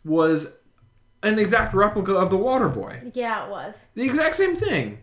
was 0.06 0.54
an 1.24 1.40
exact 1.40 1.74
replica 1.74 2.14
of 2.14 2.30
the 2.30 2.38
water 2.38 2.70
boy 2.70 3.02
Yeah, 3.16 3.46
it 3.46 3.50
was. 3.50 3.84
The 3.96 4.04
exact 4.04 4.36
same 4.36 4.56
thing. 4.56 5.00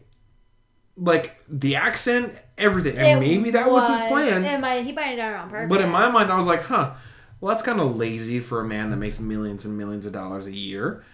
Like 0.97 1.43
the 1.49 1.75
accent, 1.75 2.33
everything. 2.61 2.97
And 2.99 3.23
It 3.23 3.27
maybe 3.27 3.51
that 3.53 3.71
was, 3.71 3.89
his 3.89 4.09
plan. 4.09 4.45
It 4.45 4.61
might, 4.61 4.85
he 4.85 4.93
might 4.93 5.03
have 5.03 5.19
done 5.19 5.33
it 5.33 5.37
on 5.37 5.51
purpose. 5.51 5.69
But 5.69 5.81
in 5.81 5.91
my 5.91 6.11
mind, 6.11 6.31
I 6.31 6.37
was 6.37 6.47
like, 6.47 6.63
huh, 6.63 6.93
well, 7.41 7.55
that's 7.55 7.63
kind 7.63 7.81
of 7.81 7.97
lazy 7.97 8.41
for 8.41 8.61
a 8.61 8.65
man 8.65 8.91
that 8.91 8.97
makes 8.97 9.19
millions 9.19 9.65
and 9.65 9.77
millions 9.77 10.07
of 10.07 10.13
dollars 10.13 10.47
a 10.47 10.55
year. 10.55 11.05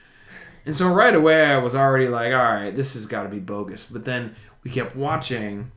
And 0.64 0.74
so 0.74 0.88
right 0.88 1.14
away, 1.14 1.44
I 1.46 1.58
was 1.58 1.76
already 1.76 2.08
like, 2.08 2.32
all 2.32 2.42
right, 2.42 2.74
this 2.74 2.94
has 2.94 3.06
got 3.06 3.22
to 3.22 3.28
be 3.28 3.38
bogus. 3.38 3.86
But 3.86 4.04
then 4.04 4.34
we 4.64 4.70
kept 4.70 4.96
watching, 4.96 5.70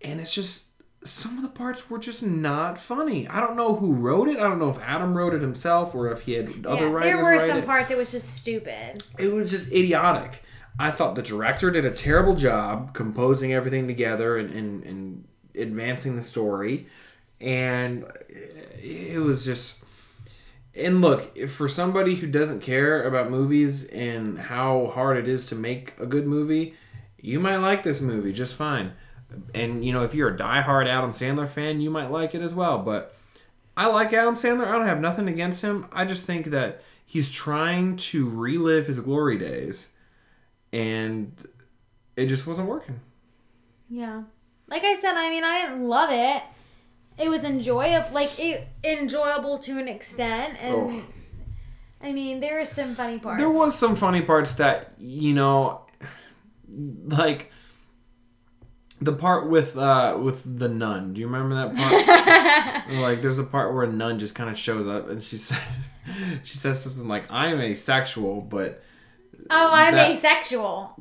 and 0.00 0.20
it's 0.20 0.34
just 0.34 0.64
some 1.04 1.36
of 1.36 1.42
the 1.42 1.48
parts 1.48 1.88
were 1.90 1.98
just 1.98 2.24
not 2.24 2.78
funny. 2.78 3.26
I 3.28 3.40
don't 3.40 3.56
know 3.56 3.74
who 3.74 3.94
wrote 3.94 4.28
it. 4.28 4.38
I 4.38 4.42
don't 4.42 4.58
know 4.58 4.70
if 4.70 4.78
Adam 4.80 5.16
wrote 5.16 5.34
it 5.34 5.42
himself 5.42 5.94
or 5.94 6.10
if 6.10 6.22
he 6.22 6.32
had 6.32 6.66
other 6.66 6.86
yeah, 6.86 6.92
writers 6.92 7.04
there 7.04 7.22
were 7.22 7.40
some 7.40 7.58
it. 7.58 7.66
parts 7.66 7.90
it 7.90 7.96
was 7.98 8.10
just 8.12 8.40
stupid. 8.40 9.02
It 9.18 9.32
was 9.32 9.50
just 9.50 9.68
idiotic. 9.72 10.42
I 10.78 10.90
thought 10.90 11.14
the 11.14 11.22
director 11.22 11.70
did 11.70 11.84
a 11.84 11.90
terrible 11.90 12.34
job 12.34 12.94
composing 12.94 13.52
everything 13.52 13.86
together 13.86 14.38
and, 14.38 14.50
and, 14.50 14.84
and 14.84 15.28
advancing 15.54 16.16
the 16.16 16.22
story. 16.22 16.86
And 17.40 18.04
it 18.28 19.22
was 19.22 19.44
just. 19.44 19.78
And 20.74 21.02
look, 21.02 21.36
for 21.48 21.68
somebody 21.68 22.14
who 22.14 22.26
doesn't 22.26 22.60
care 22.60 23.02
about 23.02 23.30
movies 23.30 23.84
and 23.84 24.38
how 24.38 24.90
hard 24.94 25.18
it 25.18 25.28
is 25.28 25.44
to 25.46 25.54
make 25.54 25.92
a 25.98 26.06
good 26.06 26.26
movie, 26.26 26.74
you 27.18 27.38
might 27.40 27.58
like 27.58 27.82
this 27.82 28.00
movie 28.00 28.32
just 28.32 28.54
fine. 28.54 28.92
And, 29.54 29.84
you 29.84 29.92
know, 29.92 30.02
if 30.02 30.14
you're 30.14 30.30
a 30.30 30.36
diehard 30.36 30.86
Adam 30.86 31.12
Sandler 31.12 31.48
fan, 31.48 31.82
you 31.82 31.90
might 31.90 32.10
like 32.10 32.34
it 32.34 32.40
as 32.40 32.54
well. 32.54 32.78
But 32.78 33.14
I 33.76 33.86
like 33.86 34.12
Adam 34.12 34.34
Sandler. 34.34 34.66
I 34.66 34.72
don't 34.72 34.86
have 34.86 35.00
nothing 35.00 35.28
against 35.28 35.62
him. 35.62 35.86
I 35.92 36.06
just 36.06 36.24
think 36.24 36.46
that 36.46 36.82
he's 37.04 37.30
trying 37.30 37.96
to 37.96 38.28
relive 38.28 38.86
his 38.86 39.00
glory 39.00 39.36
days, 39.36 39.88
and 40.72 41.32
it 42.16 42.26
just 42.26 42.46
wasn't 42.46 42.68
working. 42.68 43.00
Yeah. 43.88 44.22
Like 44.68 44.84
I 44.84 44.98
said, 45.00 45.14
I 45.14 45.28
mean, 45.28 45.44
I 45.44 45.66
didn't 45.66 45.86
love 45.86 46.10
it. 46.10 46.42
It 47.18 47.28
was 47.28 47.44
enjoyable, 47.44 48.08
like 48.12 48.38
it 48.38 48.66
enjoyable 48.82 49.58
to 49.60 49.78
an 49.78 49.86
extent, 49.88 50.56
and 50.60 50.74
Oh. 50.74 51.02
I 52.00 52.12
mean, 52.12 52.40
there 52.40 52.58
were 52.58 52.64
some 52.64 52.94
funny 52.94 53.18
parts. 53.18 53.38
There 53.38 53.50
was 53.50 53.78
some 53.78 53.94
funny 53.96 54.22
parts 54.22 54.54
that 54.54 54.92
you 54.98 55.34
know, 55.34 55.82
like 57.06 57.52
the 59.00 59.12
part 59.12 59.48
with 59.48 59.76
uh 59.76 60.18
with 60.20 60.42
the 60.58 60.68
nun. 60.68 61.12
Do 61.12 61.20
you 61.20 61.26
remember 61.28 61.54
that 61.54 61.76
part? 61.76 62.88
like, 63.00 63.20
there's 63.22 63.38
a 63.38 63.44
part 63.44 63.74
where 63.74 63.84
a 63.84 63.92
nun 63.92 64.18
just 64.18 64.34
kind 64.34 64.48
of 64.48 64.58
shows 64.58 64.86
up, 64.86 65.10
and 65.10 65.22
she 65.22 65.36
said 65.48 65.58
she 66.42 66.56
says 66.56 66.82
something 66.82 67.06
like, 67.06 67.30
"I'm 67.30 67.60
asexual," 67.60 68.40
but 68.40 68.82
oh, 69.50 69.70
I'm 69.72 69.94
that- 69.94 70.10
asexual. 70.10 70.94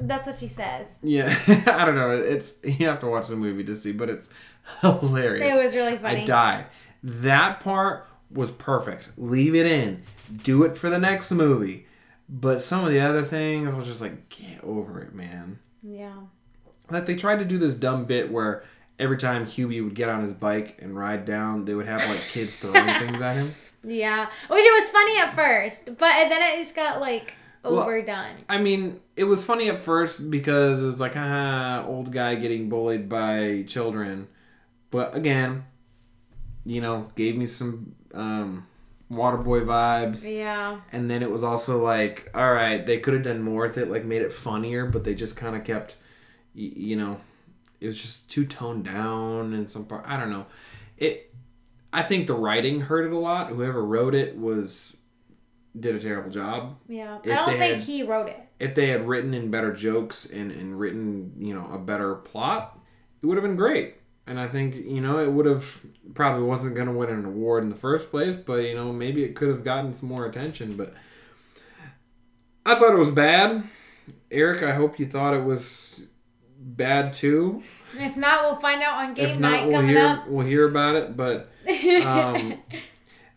That's 0.00 0.26
what 0.28 0.36
she 0.36 0.46
says. 0.46 0.98
yeah, 1.02 1.36
I 1.66 1.84
don't 1.84 1.96
know. 1.96 2.10
It's 2.10 2.52
you 2.62 2.86
have 2.86 3.00
to 3.00 3.06
watch 3.08 3.26
the 3.26 3.34
movie 3.34 3.64
to 3.64 3.74
see, 3.74 3.90
but 3.92 4.08
it's 4.08 4.28
hilarious. 4.80 5.52
It 5.52 5.56
was 5.60 5.74
really 5.74 5.98
funny. 5.98 6.22
I 6.22 6.24
died. 6.24 6.66
That 7.02 7.58
part 7.60 8.06
was 8.30 8.50
perfect. 8.52 9.10
Leave 9.16 9.54
it 9.56 9.66
in. 9.66 10.02
Do 10.44 10.62
it 10.62 10.76
for 10.76 10.88
the 10.88 10.98
next 11.00 11.32
movie. 11.32 11.86
But 12.28 12.62
some 12.62 12.84
of 12.84 12.92
the 12.92 13.00
other 13.00 13.22
things 13.22 13.72
I 13.72 13.76
was 13.76 13.86
just 13.86 14.00
like, 14.00 14.28
get 14.28 14.62
over 14.62 15.00
it, 15.00 15.14
man. 15.14 15.58
Yeah. 15.82 16.12
Like 16.90 17.06
they 17.06 17.16
tried 17.16 17.38
to 17.40 17.44
do 17.44 17.58
this 17.58 17.74
dumb 17.74 18.04
bit 18.04 18.30
where 18.30 18.62
every 19.00 19.16
time 19.16 19.46
Hubie 19.46 19.82
would 19.82 19.94
get 19.94 20.08
on 20.10 20.22
his 20.22 20.32
bike 20.32 20.78
and 20.80 20.96
ride 20.96 21.24
down, 21.24 21.64
they 21.64 21.74
would 21.74 21.86
have 21.86 22.06
like 22.08 22.20
kids 22.28 22.54
throwing 22.54 22.86
things 23.00 23.20
at 23.20 23.36
him. 23.36 23.50
Yeah. 23.82 24.26
Which 24.48 24.64
it 24.64 24.82
was 24.82 24.90
funny 24.90 25.18
at 25.18 25.34
first, 25.34 25.86
but 25.86 26.28
then 26.28 26.40
it 26.42 26.58
just 26.62 26.76
got 26.76 27.00
like 27.00 27.34
Well, 27.74 27.82
overdone. 27.84 28.36
I 28.48 28.58
mean, 28.58 29.00
it 29.16 29.24
was 29.24 29.44
funny 29.44 29.68
at 29.68 29.80
first 29.80 30.30
because 30.30 30.82
it's 30.82 31.00
like, 31.00 31.14
ah, 31.16 31.84
old 31.86 32.12
guy 32.12 32.34
getting 32.36 32.68
bullied 32.68 33.08
by 33.08 33.64
children. 33.66 34.28
But 34.90 35.14
again, 35.14 35.64
you 36.64 36.80
know, 36.80 37.08
gave 37.14 37.36
me 37.36 37.46
some 37.46 37.94
um, 38.14 38.66
Waterboy 39.10 39.64
vibes. 39.64 40.28
yeah. 40.30 40.80
And 40.92 41.10
then 41.10 41.22
it 41.22 41.30
was 41.30 41.42
also 41.44 41.82
like, 41.82 42.30
all 42.34 42.52
right, 42.52 42.84
they 42.84 42.98
could 42.98 43.14
have 43.14 43.22
done 43.22 43.42
more 43.42 43.62
with 43.66 43.78
it, 43.78 43.90
like 43.90 44.04
made 44.04 44.22
it 44.22 44.32
funnier, 44.32 44.86
but 44.86 45.04
they 45.04 45.14
just 45.14 45.34
kind 45.36 45.56
of 45.56 45.64
kept, 45.64 45.96
y- 46.54 46.72
you 46.76 46.96
know, 46.96 47.20
it 47.80 47.86
was 47.86 48.00
just 48.00 48.28
too 48.28 48.44
toned 48.44 48.84
down 48.84 49.54
in 49.54 49.64
some 49.66 49.84
part. 49.86 50.04
I 50.06 50.18
don't 50.18 50.30
know. 50.30 50.46
It. 50.98 51.32
I 51.90 52.02
think 52.02 52.26
the 52.26 52.34
writing 52.34 52.82
hurt 52.82 53.06
it 53.06 53.12
a 53.12 53.18
lot. 53.18 53.48
Whoever 53.48 53.82
wrote 53.82 54.14
it 54.14 54.36
was 54.36 54.97
did 55.80 55.94
a 55.94 56.00
terrible 56.00 56.30
job. 56.30 56.78
Yeah. 56.88 57.18
If 57.22 57.30
I 57.32 57.34
don't 57.36 57.58
think 57.58 57.74
had- 57.76 57.82
he 57.82 58.02
wrote 58.02 58.28
it. 58.28 58.40
If 58.58 58.74
they 58.74 58.88
had 58.88 59.06
written 59.06 59.34
in 59.34 59.50
better 59.50 59.72
jokes 59.72 60.26
and 60.26 60.50
and 60.50 60.78
written, 60.78 61.32
you 61.38 61.54
know, 61.54 61.68
a 61.72 61.78
better 61.78 62.16
plot, 62.16 62.76
it 63.22 63.26
would 63.26 63.36
have 63.36 63.44
been 63.44 63.56
great. 63.56 63.94
And 64.26 64.38
I 64.38 64.46
think 64.48 64.74
you 64.74 65.00
know 65.00 65.18
it 65.20 65.30
would 65.30 65.46
have 65.46 65.80
probably 66.14 66.42
wasn't 66.42 66.74
going 66.74 66.88
to 66.88 66.92
win 66.92 67.08
an 67.08 67.24
award 67.24 67.62
in 67.62 67.68
the 67.70 67.76
first 67.76 68.10
place, 68.10 68.36
but 68.36 68.64
you 68.64 68.74
know 68.74 68.92
maybe 68.92 69.22
it 69.24 69.34
could 69.34 69.48
have 69.48 69.64
gotten 69.64 69.94
some 69.94 70.08
more 70.08 70.26
attention. 70.26 70.76
But 70.76 70.92
I 72.66 72.74
thought 72.74 72.92
it 72.92 72.98
was 72.98 73.10
bad. 73.10 73.64
Eric, 74.30 74.62
I 74.62 74.72
hope 74.72 74.98
you 74.98 75.06
thought 75.06 75.34
it 75.34 75.44
was 75.44 76.02
bad 76.58 77.12
too. 77.12 77.62
If 77.98 78.16
not, 78.16 78.42
we'll 78.44 78.60
find 78.60 78.82
out 78.82 78.96
on 79.04 79.14
game 79.14 79.30
if 79.30 79.38
night 79.38 79.60
not, 79.60 79.66
we'll 79.68 79.76
coming 79.76 79.90
hear 79.96 80.06
up. 80.06 80.28
we'll 80.28 80.46
hear 80.46 80.68
about 80.68 80.96
it. 80.96 81.16
But 81.16 81.50
um, 82.04 82.58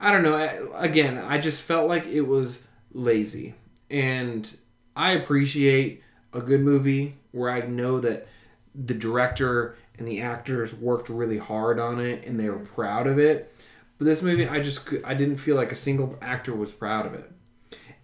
I 0.01 0.11
don't 0.11 0.23
know. 0.23 0.71
Again, 0.75 1.17
I 1.19 1.37
just 1.37 1.61
felt 1.63 1.87
like 1.87 2.05
it 2.07 2.21
was 2.21 2.63
lazy, 2.91 3.53
and 3.89 4.49
I 4.95 5.11
appreciate 5.11 6.01
a 6.33 6.41
good 6.41 6.61
movie 6.61 7.15
where 7.31 7.51
I 7.51 7.61
know 7.61 7.99
that 7.99 8.27
the 8.73 8.93
director 8.93 9.75
and 9.97 10.07
the 10.07 10.21
actors 10.21 10.73
worked 10.73 11.07
really 11.09 11.37
hard 11.37 11.77
on 11.79 11.99
it 11.99 12.25
and 12.25 12.39
they 12.39 12.49
were 12.49 12.59
proud 12.59 13.05
of 13.05 13.19
it. 13.19 13.53
But 13.97 14.05
this 14.05 14.21
movie, 14.21 14.47
I 14.47 14.59
just 14.61 14.89
I 15.05 15.13
didn't 15.13 15.35
feel 15.35 15.55
like 15.55 15.71
a 15.71 15.75
single 15.75 16.17
actor 16.21 16.55
was 16.55 16.71
proud 16.71 17.05
of 17.05 17.13
it, 17.13 17.29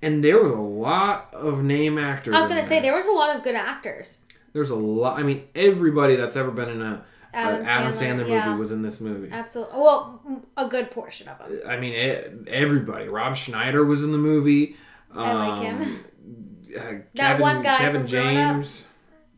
and 0.01 0.23
there 0.23 0.39
was 0.41 0.51
a 0.51 0.55
lot 0.55 1.33
of 1.33 1.63
name 1.63 1.97
actors. 1.97 2.36
I 2.36 2.39
was 2.39 2.47
gonna 2.47 2.67
say 2.67 2.79
there 2.81 2.95
was 2.95 3.07
a 3.07 3.12
lot 3.12 3.36
of 3.36 3.43
good 3.43 3.55
actors. 3.55 4.21
there's 4.53 4.69
a 4.69 4.75
lot. 4.75 5.19
I 5.19 5.23
mean, 5.23 5.47
everybody 5.55 6.15
that's 6.15 6.36
ever 6.36 6.51
been 6.51 6.69
in 6.69 6.81
a, 6.81 7.03
Adam 7.34 7.66
uh, 7.66 7.70
Adam 7.70 7.94
Sandler, 7.94 8.26
Sandler, 8.26 8.30
yeah. 8.30 8.48
movie 8.50 8.60
was 8.60 8.72
in 8.72 8.82
this 8.82 9.00
movie. 9.02 9.30
Absolutely. 9.32 9.78
Well, 9.80 10.22
a 10.56 10.68
good 10.68 10.92
portion 10.92 11.28
of 11.28 11.40
them. 11.40 11.60
I 11.68 11.78
mean, 11.78 11.94
it, 11.94 12.48
everybody. 12.48 13.08
Rob 13.08 13.36
Schneider 13.36 13.84
was 13.86 14.04
in 14.04 14.12
the 14.12 14.18
movie. 14.18 14.76
I 15.13 15.34
like 15.34 15.63
him. 15.63 15.82
Um, 15.82 16.06
uh, 16.76 16.80
That 16.80 17.16
Kevin, 17.16 17.42
one 17.42 17.62
guy 17.62 17.78
Kevin 17.78 18.08
James. 18.08 18.86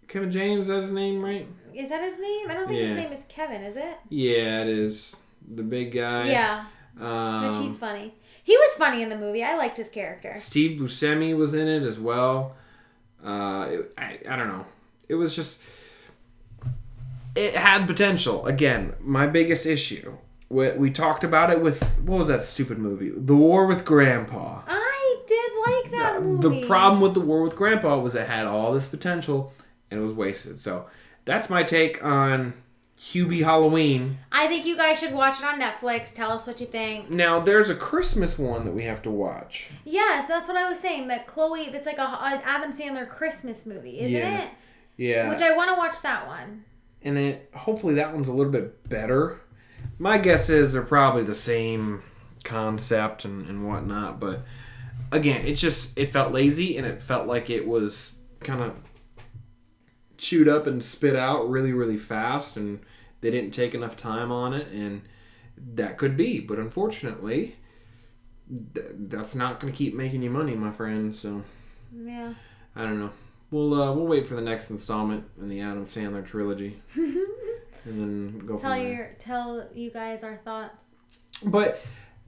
Kevin 0.08 0.32
James, 0.32 0.62
is 0.64 0.68
that 0.68 0.82
his 0.82 0.92
name, 0.92 1.24
right? 1.24 1.48
Is 1.74 1.90
that 1.90 2.02
his 2.02 2.20
name? 2.20 2.50
I 2.50 2.54
don't 2.56 2.68
think 2.68 2.80
his 2.82 2.96
name 2.96 3.12
is 3.12 3.24
Kevin, 3.30 3.62
is 3.62 3.78
it? 3.78 3.98
Yeah, 4.10 4.62
it 4.64 4.68
is. 4.70 5.16
The 5.56 5.64
big 5.64 5.94
guy. 5.94 6.26
yeah, 6.30 6.66
Um, 7.00 7.48
but 7.48 7.62
he's 7.62 7.78
funny. 7.78 8.14
He 8.44 8.58
was 8.58 8.74
funny 8.76 9.04
in 9.04 9.10
the 9.10 9.16
movie. 9.18 9.44
I 9.44 9.56
liked 9.56 9.78
his 9.78 9.90
character. 9.90 10.34
Steve 10.36 10.80
Buscemi 10.82 11.38
was 11.38 11.54
in 11.54 11.68
it 11.68 11.84
as 11.84 12.00
well. 12.00 12.56
Uh, 13.24 13.68
it, 13.70 13.94
I, 13.98 14.20
I 14.28 14.36
don't 14.36 14.48
know. 14.48 14.66
It 15.08 15.16
was 15.16 15.36
just. 15.36 15.62
It 17.40 17.56
had 17.56 17.86
potential. 17.88 18.46
Again, 18.46 18.94
my 19.00 19.28
biggest 19.28 19.66
issue. 19.66 20.18
We, 20.50 20.72
we 20.72 20.90
talked 20.92 21.24
about 21.24 21.52
it 21.52 21.62
with. 21.62 21.82
What 22.02 22.18
was 22.20 22.28
that 22.28 22.44
stupid 22.44 22.78
movie? 22.80 23.12
The 23.16 23.36
War 23.36 23.66
with 23.68 23.86
Grandpa. 23.86 24.62
I 24.68 25.22
did 25.28 25.52
like 25.68 25.92
that 25.92 26.24
movie. 26.24 26.62
The 26.62 26.68
problem 26.68 27.02
with 27.02 27.14
The 27.14 27.20
War 27.22 27.44
with 27.44 27.56
Grandpa 27.56 28.00
was 28.00 28.16
it 28.16 28.28
had 28.28 28.46
all 28.48 28.74
this 28.74 28.88
potential 28.88 29.54
and 29.92 30.00
it 30.00 30.04
was 30.04 30.14
wasted. 30.14 30.60
So 30.60 30.88
that's 31.26 31.50
my 31.50 31.64
take 31.64 32.04
on 32.04 32.54
Hubie 32.98 33.44
Halloween. 33.44 34.18
I 34.32 34.48
think 34.48 34.66
you 34.66 34.76
guys 34.76 35.00
should 35.00 35.14
watch 35.14 35.40
it 35.40 35.46
on 35.46 35.62
Netflix. 35.62 36.14
Tell 36.14 36.32
us 36.32 36.46
what 36.48 36.60
you 36.60 36.68
think. 36.68 37.10
Now, 37.10 37.40
there's 37.40 37.70
a 37.70 37.76
Christmas 37.76 38.38
one 38.38 38.66
that 38.66 38.72
we 38.74 38.84
have 38.84 39.02
to 39.04 39.10
watch. 39.12 39.70
Yes, 39.86 40.28
that's 40.28 40.48
what 40.48 40.58
I 40.58 40.68
was 40.70 40.80
saying. 40.80 41.08
That 41.08 41.28
Chloe, 41.28 41.70
that's 41.72 41.86
like 41.86 41.98
a, 42.00 42.02
an 42.24 42.42
Adam 42.44 42.74
Sandler 42.74 43.08
Christmas 43.08 43.66
movie, 43.66 44.00
isn't 44.00 44.18
Yeah. 44.20 44.42
it? 44.42 44.50
Yeah. 44.98 45.30
Which 45.30 45.42
I 45.42 45.56
want 45.56 45.70
to 45.70 45.78
watch 45.78 46.02
that 46.02 46.28
one. 46.28 46.66
And 47.04 47.18
it 47.18 47.50
hopefully 47.54 47.96
that 47.96 48.14
one's 48.14 48.28
a 48.28 48.34
little 48.34 48.52
bit 48.52 48.88
better. 48.90 49.42
My 49.98 50.18
guess 50.18 50.50
is 50.50 50.74
they're 50.74 50.82
probably 50.82 51.24
the 51.24 51.36
same 51.36 52.02
concept 52.44 53.26
and, 53.26 53.48
and 53.48 53.68
whatnot, 53.68 54.20
but 54.20 54.42
again, 55.12 55.46
it 55.46 55.56
just 55.56 55.98
it 55.98 56.12
felt 56.14 56.32
lazy 56.34 56.78
and 56.78 56.86
it 56.86 57.02
felt 57.02 57.28
like 57.28 57.50
it 57.50 57.68
was 57.68 58.16
kind 58.40 58.62
of 58.62 58.74
chewed 60.18 60.48
up 60.50 60.68
and 60.68 60.84
spit 60.84 61.16
out 61.16 61.50
really 61.50 61.72
really 61.72 61.96
fast 61.98 62.58
and 62.58 62.80
they 63.22 63.30
didn't 63.32 63.52
take 63.52 63.74
enough 63.74 63.96
time 63.96 64.32
on 64.34 64.54
it 64.54 64.68
and 64.74 65.02
that 65.58 65.98
could 65.98 66.18
be 66.18 66.42
but 66.42 66.60
unfortunately 66.60 67.56
th- 68.74 68.86
that's 68.98 69.34
not 69.34 69.60
going 69.62 69.72
to 69.72 69.78
keep 69.78 69.94
making 69.96 70.22
you 70.22 70.30
money 70.30 70.56
my 70.56 70.72
friend 70.72 71.16
so 71.16 71.42
Yeah. 71.96 72.34
i 72.76 72.84
don't 72.84 73.00
know 73.00 73.12
we'll 73.52 73.74
uh, 73.74 73.94
we'll 73.94 74.06
wait 74.08 74.28
for 74.28 74.36
the 74.36 74.42
next 74.42 74.70
installment 74.70 75.26
in 75.40 75.50
the 75.50 75.60
adam 75.62 75.86
sandler 75.86 76.26
trilogy 76.26 76.82
and 76.96 77.26
then 77.86 78.40
go 78.40 78.58
Tell 78.58 78.72
from 78.72 78.80
there. 78.84 78.94
your 78.94 79.16
tell 79.20 79.68
you 79.74 79.90
guys 79.92 80.24
our 80.24 80.38
thoughts. 80.38 80.90
But 81.44 81.82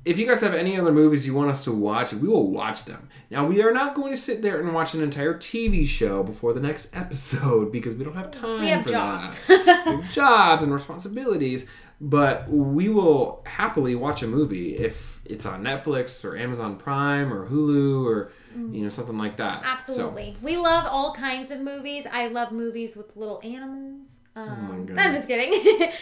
if 0.03 0.17
you 0.17 0.25
guys 0.25 0.41
have 0.41 0.55
any 0.55 0.79
other 0.79 0.91
movies 0.91 1.27
you 1.27 1.33
want 1.35 1.51
us 1.51 1.63
to 1.65 1.71
watch, 1.71 2.11
we 2.13 2.27
will 2.27 2.49
watch 2.49 2.85
them. 2.85 3.07
Now 3.29 3.45
we 3.45 3.61
are 3.61 3.71
not 3.71 3.93
going 3.93 4.11
to 4.11 4.17
sit 4.17 4.41
there 4.41 4.59
and 4.59 4.73
watch 4.73 4.93
an 4.95 5.03
entire 5.03 5.35
TV 5.35 5.85
show 5.85 6.23
before 6.23 6.53
the 6.53 6.59
next 6.61 6.89
episode 6.93 7.71
because 7.77 7.93
we 7.95 8.03
don't 8.03 8.15
have 8.15 8.31
time 8.31 8.61
We 8.61 8.67
have 8.69 8.83
for 8.83 8.89
jobs. 8.89 9.37
that. 9.47 9.85
we 9.85 9.91
have 10.01 10.11
jobs 10.11 10.63
and 10.63 10.73
responsibilities. 10.73 11.65
But 12.03 12.49
we 12.49 12.89
will 12.89 13.43
happily 13.45 13.93
watch 13.93 14.23
a 14.23 14.27
movie 14.27 14.75
if 14.75 15.21
it's 15.23 15.45
on 15.45 15.61
Netflix 15.61 16.25
or 16.25 16.35
Amazon 16.35 16.77
Prime 16.77 17.31
or 17.31 17.47
Hulu 17.47 18.03
or 18.07 18.31
you 18.55 18.83
know 18.83 18.89
something 18.89 19.17
like 19.17 19.37
that. 19.37 19.61
So- 19.63 19.67
Absolutely. 19.69 20.37
We 20.41 20.57
love 20.57 20.85
all 20.85 21.13
kinds 21.13 21.51
of 21.51 21.59
movies. 21.59 22.05
I 22.11 22.27
love 22.27 22.51
movies 22.51 22.95
with 22.95 23.15
little 23.15 23.39
animals. 23.43 24.07
Um, 24.33 24.85
God. 24.85 24.97
I'm 24.97 25.13
just 25.13 25.27
kidding, 25.27 25.51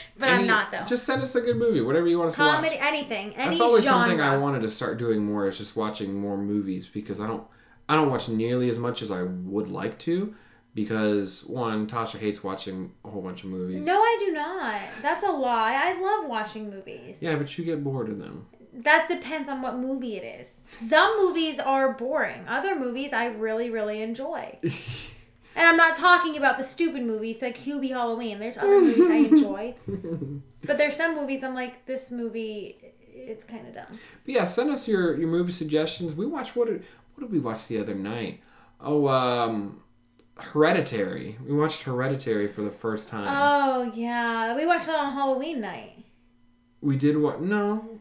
but 0.20 0.30
I'm 0.30 0.46
not 0.46 0.72
though. 0.72 0.84
Just 0.86 1.04
send 1.04 1.24
us 1.24 1.34
a 1.34 1.42
good 1.42 1.58
movie, 1.58 1.82
whatever 1.82 2.06
you 2.08 2.20
want 2.20 2.30
us 2.30 2.36
to 2.36 2.42
watch. 2.44 2.56
Comedy, 2.58 2.78
anything, 2.80 3.36
any 3.36 3.50
That's 3.50 3.62
always 3.62 3.84
genre. 3.86 4.02
something 4.02 4.22
I 4.22 4.38
wanted 4.38 4.62
to 4.62 4.70
start 4.70 5.00
doing 5.00 5.26
more 5.26 5.48
is 5.50 5.58
just 5.58 5.76
watching 5.76 6.14
more 6.14 6.38
movies 6.38 6.88
because 6.88 7.20
I 7.20 7.26
don't 7.26 7.44
I 7.88 7.96
don't 7.96 8.12
watch 8.12 8.30
nearly 8.30 8.70
as 8.70 8.78
much 8.78 9.02
as 9.02 9.10
I 9.10 9.24
would 9.24 9.68
like 9.70 9.98
to 10.00 10.36
because 10.76 11.44
one 11.46 11.88
Tasha 11.88 12.20
hates 12.20 12.44
watching 12.44 12.92
a 13.04 13.10
whole 13.10 13.24
bunch 13.24 13.44
of 13.44 13.50
movies. 13.50 13.84
No, 13.86 14.00
I 14.00 14.18
do 14.20 14.32
not. 14.32 14.80
That's 15.02 15.24
a 15.24 15.32
lie. 15.32 15.74
I 15.74 16.00
love 16.00 16.30
watching 16.30 16.70
movies. 16.70 17.18
Yeah, 17.22 17.36
but 17.36 17.58
you 17.58 17.66
get 17.66 17.84
bored 17.84 18.10
of 18.10 18.20
them. 18.20 18.46
That 18.84 19.08
depends 19.10 19.50
on 19.50 19.62
what 19.62 19.78
movie 19.78 20.16
it 20.16 20.42
is. 20.42 20.62
Some 20.88 21.18
movies 21.22 21.60
are 21.60 21.94
boring. 21.94 22.46
Other 22.48 22.76
movies 22.80 23.12
I 23.14 23.28
really, 23.28 23.70
really 23.70 24.02
enjoy. 24.02 24.58
And 25.56 25.68
I'm 25.68 25.76
not 25.76 25.98
talking 25.98 26.38
about 26.38 26.58
the 26.58 26.64
stupid 26.64 27.04
movies 27.04 27.42
like 27.42 27.58
Hubie 27.58 27.90
Halloween. 27.90 28.40
There's 28.40 28.58
other 28.58 28.80
movies 28.80 29.10
I 29.10 29.16
enjoy. 29.16 29.76
But 30.66 30.78
there's 30.78 30.96
some 30.96 31.16
movies 31.16 31.44
I'm 31.44 31.54
like, 31.56 31.86
this 31.86 32.12
movie, 32.12 32.78
it's 33.12 33.44
kind 33.44 33.68
of 33.68 33.74
dumb. 33.74 34.00
But 34.26 34.34
yeah, 34.34 34.46
send 34.46 34.70
us 34.70 34.88
your, 34.88 35.18
your 35.18 35.28
movie 35.28 35.52
suggestions. 35.52 36.16
We 36.16 36.26
watched 36.26 36.56
what 36.56 36.68
did 36.68 36.86
what 37.16 37.22
did 37.22 37.32
we 37.32 37.40
watch 37.40 37.68
the 37.68 37.80
other 37.80 37.96
night? 37.96 38.42
Oh, 38.80 39.08
um, 39.08 39.82
Hereditary. 40.38 41.38
We 41.46 41.54
watched 41.56 41.84
Hereditary 41.84 42.48
for 42.48 42.62
the 42.62 42.72
first 42.72 43.10
time. 43.10 43.28
Oh, 43.28 43.92
yeah. 43.94 44.56
We 44.56 44.66
watched 44.66 44.86
that 44.86 45.00
on 45.00 45.14
Halloween 45.14 45.62
night. 45.62 46.06
We 46.82 46.96
did 46.98 47.18
what? 47.18 47.42
No. 47.42 47.99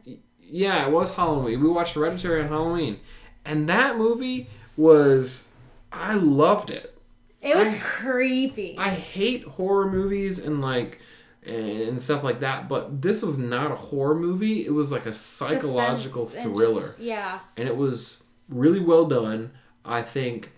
Yeah, 0.50 0.86
it 0.86 0.92
was 0.92 1.14
Halloween. 1.14 1.62
We 1.62 1.68
watched 1.68 1.94
Hereditary 1.94 2.42
on 2.42 2.48
Halloween. 2.48 3.00
And 3.44 3.68
that 3.68 3.96
movie 3.96 4.48
was. 4.76 5.46
I 5.92 6.14
loved 6.14 6.70
it. 6.70 6.94
It 7.40 7.56
was 7.56 7.74
I- 7.74 7.78
creepy. 7.78 8.76
I 8.78 8.90
hate 8.90 9.44
horror 9.44 9.90
movies 9.90 10.38
and 10.38 10.60
like. 10.60 11.00
And, 11.46 11.80
and 11.80 12.02
stuff 12.02 12.22
like 12.24 12.40
that, 12.40 12.68
but 12.68 13.00
this 13.00 13.22
was 13.22 13.38
not 13.38 13.70
a 13.70 13.76
horror 13.76 14.16
movie. 14.16 14.66
It 14.66 14.72
was 14.72 14.92
like 14.92 15.06
a 15.06 15.14
psychological 15.14 16.26
Suspense 16.26 16.44
and 16.46 16.54
thriller, 16.54 16.80
just- 16.82 16.98
yeah. 16.98 17.38
and 17.56 17.66
it 17.66 17.74
was 17.76 18.22
really 18.50 18.80
well 18.80 19.06
done. 19.06 19.52
I 19.84 20.02
think. 20.02 20.52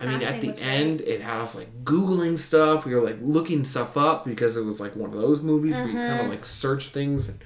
I 0.00 0.06
mean, 0.06 0.22
at 0.22 0.40
the 0.40 0.48
was 0.48 0.58
great. 0.58 0.66
end, 0.68 1.00
it 1.02 1.20
had 1.20 1.40
us 1.40 1.54
like 1.54 1.84
googling 1.84 2.36
stuff. 2.38 2.84
We 2.84 2.94
were 2.96 3.02
like 3.04 3.18
looking 3.20 3.64
stuff 3.64 3.96
up 3.96 4.24
because 4.24 4.56
it 4.56 4.64
was 4.64 4.80
like 4.80 4.96
one 4.96 5.10
of 5.12 5.16
those 5.16 5.40
movies 5.40 5.76
where 5.76 5.86
you 5.86 5.92
kind 5.92 6.12
Uh-huh. 6.14 6.24
of 6.24 6.30
like 6.30 6.44
search 6.46 6.88
things 6.88 7.28
and 7.28 7.38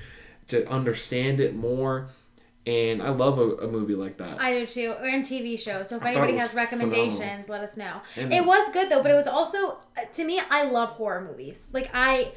to 0.48 0.68
understand 0.68 1.40
it 1.40 1.54
more. 1.54 2.10
And 2.66 3.02
I 3.02 3.08
love 3.10 3.38
a, 3.38 3.52
a 3.56 3.68
movie 3.68 3.94
like 3.94 4.18
that. 4.18 4.40
I 4.40 4.52
do 4.58 4.66
too. 4.66 4.94
Or 5.00 5.06
in 5.06 5.22
TV 5.22 5.58
shows. 5.58 5.88
So 5.88 5.96
if 5.96 6.02
I 6.02 6.10
anybody 6.10 6.36
has 6.36 6.52
recommendations, 6.52 7.48
let 7.48 7.62
us 7.62 7.76
know. 7.78 8.02
And- 8.16 8.32
it 8.32 8.44
was 8.44 8.70
good 8.72 8.90
though, 8.90 9.02
but 9.02 9.10
it 9.10 9.14
was 9.14 9.26
also 9.26 9.78
uh, 9.96 10.04
to 10.12 10.24
me. 10.24 10.40
I 10.50 10.64
love 10.64 10.90
horror 10.90 11.22
movies. 11.22 11.58
Like 11.72 11.90
I, 11.94 12.32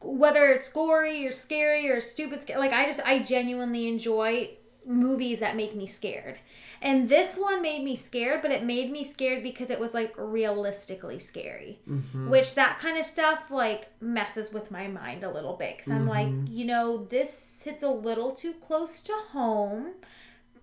whether 0.00 0.46
it's 0.48 0.72
gory 0.72 1.24
or 1.26 1.30
scary 1.30 1.88
or 1.88 2.00
stupid, 2.00 2.44
like 2.56 2.72
I 2.72 2.86
just 2.86 3.00
I 3.06 3.20
genuinely 3.20 3.86
enjoy 3.86 4.50
movies 4.86 5.40
that 5.40 5.56
make 5.56 5.74
me 5.74 5.86
scared. 5.86 6.38
And 6.82 7.08
this 7.08 7.36
one 7.36 7.60
made 7.60 7.84
me 7.84 7.94
scared, 7.94 8.42
but 8.42 8.50
it 8.50 8.64
made 8.64 8.90
me 8.90 9.04
scared 9.04 9.42
because 9.42 9.70
it 9.70 9.78
was 9.78 9.92
like 9.94 10.14
realistically 10.16 11.18
scary. 11.18 11.78
Mm-hmm. 11.88 12.30
Which 12.30 12.54
that 12.54 12.78
kind 12.78 12.96
of 12.98 13.04
stuff 13.04 13.50
like 13.50 13.88
messes 14.00 14.52
with 14.52 14.70
my 14.70 14.88
mind 14.88 15.22
a 15.24 15.30
little 15.30 15.54
bit 15.56 15.76
because 15.76 15.92
I'm 15.92 16.06
like, 16.06 16.28
Mm-hmm. 16.28 16.52
you 16.52 16.64
know, 16.64 17.04
this 17.10 17.62
hits 17.64 17.82
a 17.82 17.88
little 17.88 18.32
too 18.32 18.54
close 18.54 19.00
to 19.02 19.12
home 19.30 19.92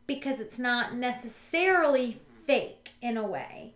because 0.08 0.40
it's 0.40 0.58
not 0.60 0.96
necessarily 0.96 2.20
fake 2.46 2.92
in 3.02 3.18
a 3.18 3.28
way. 3.28 3.74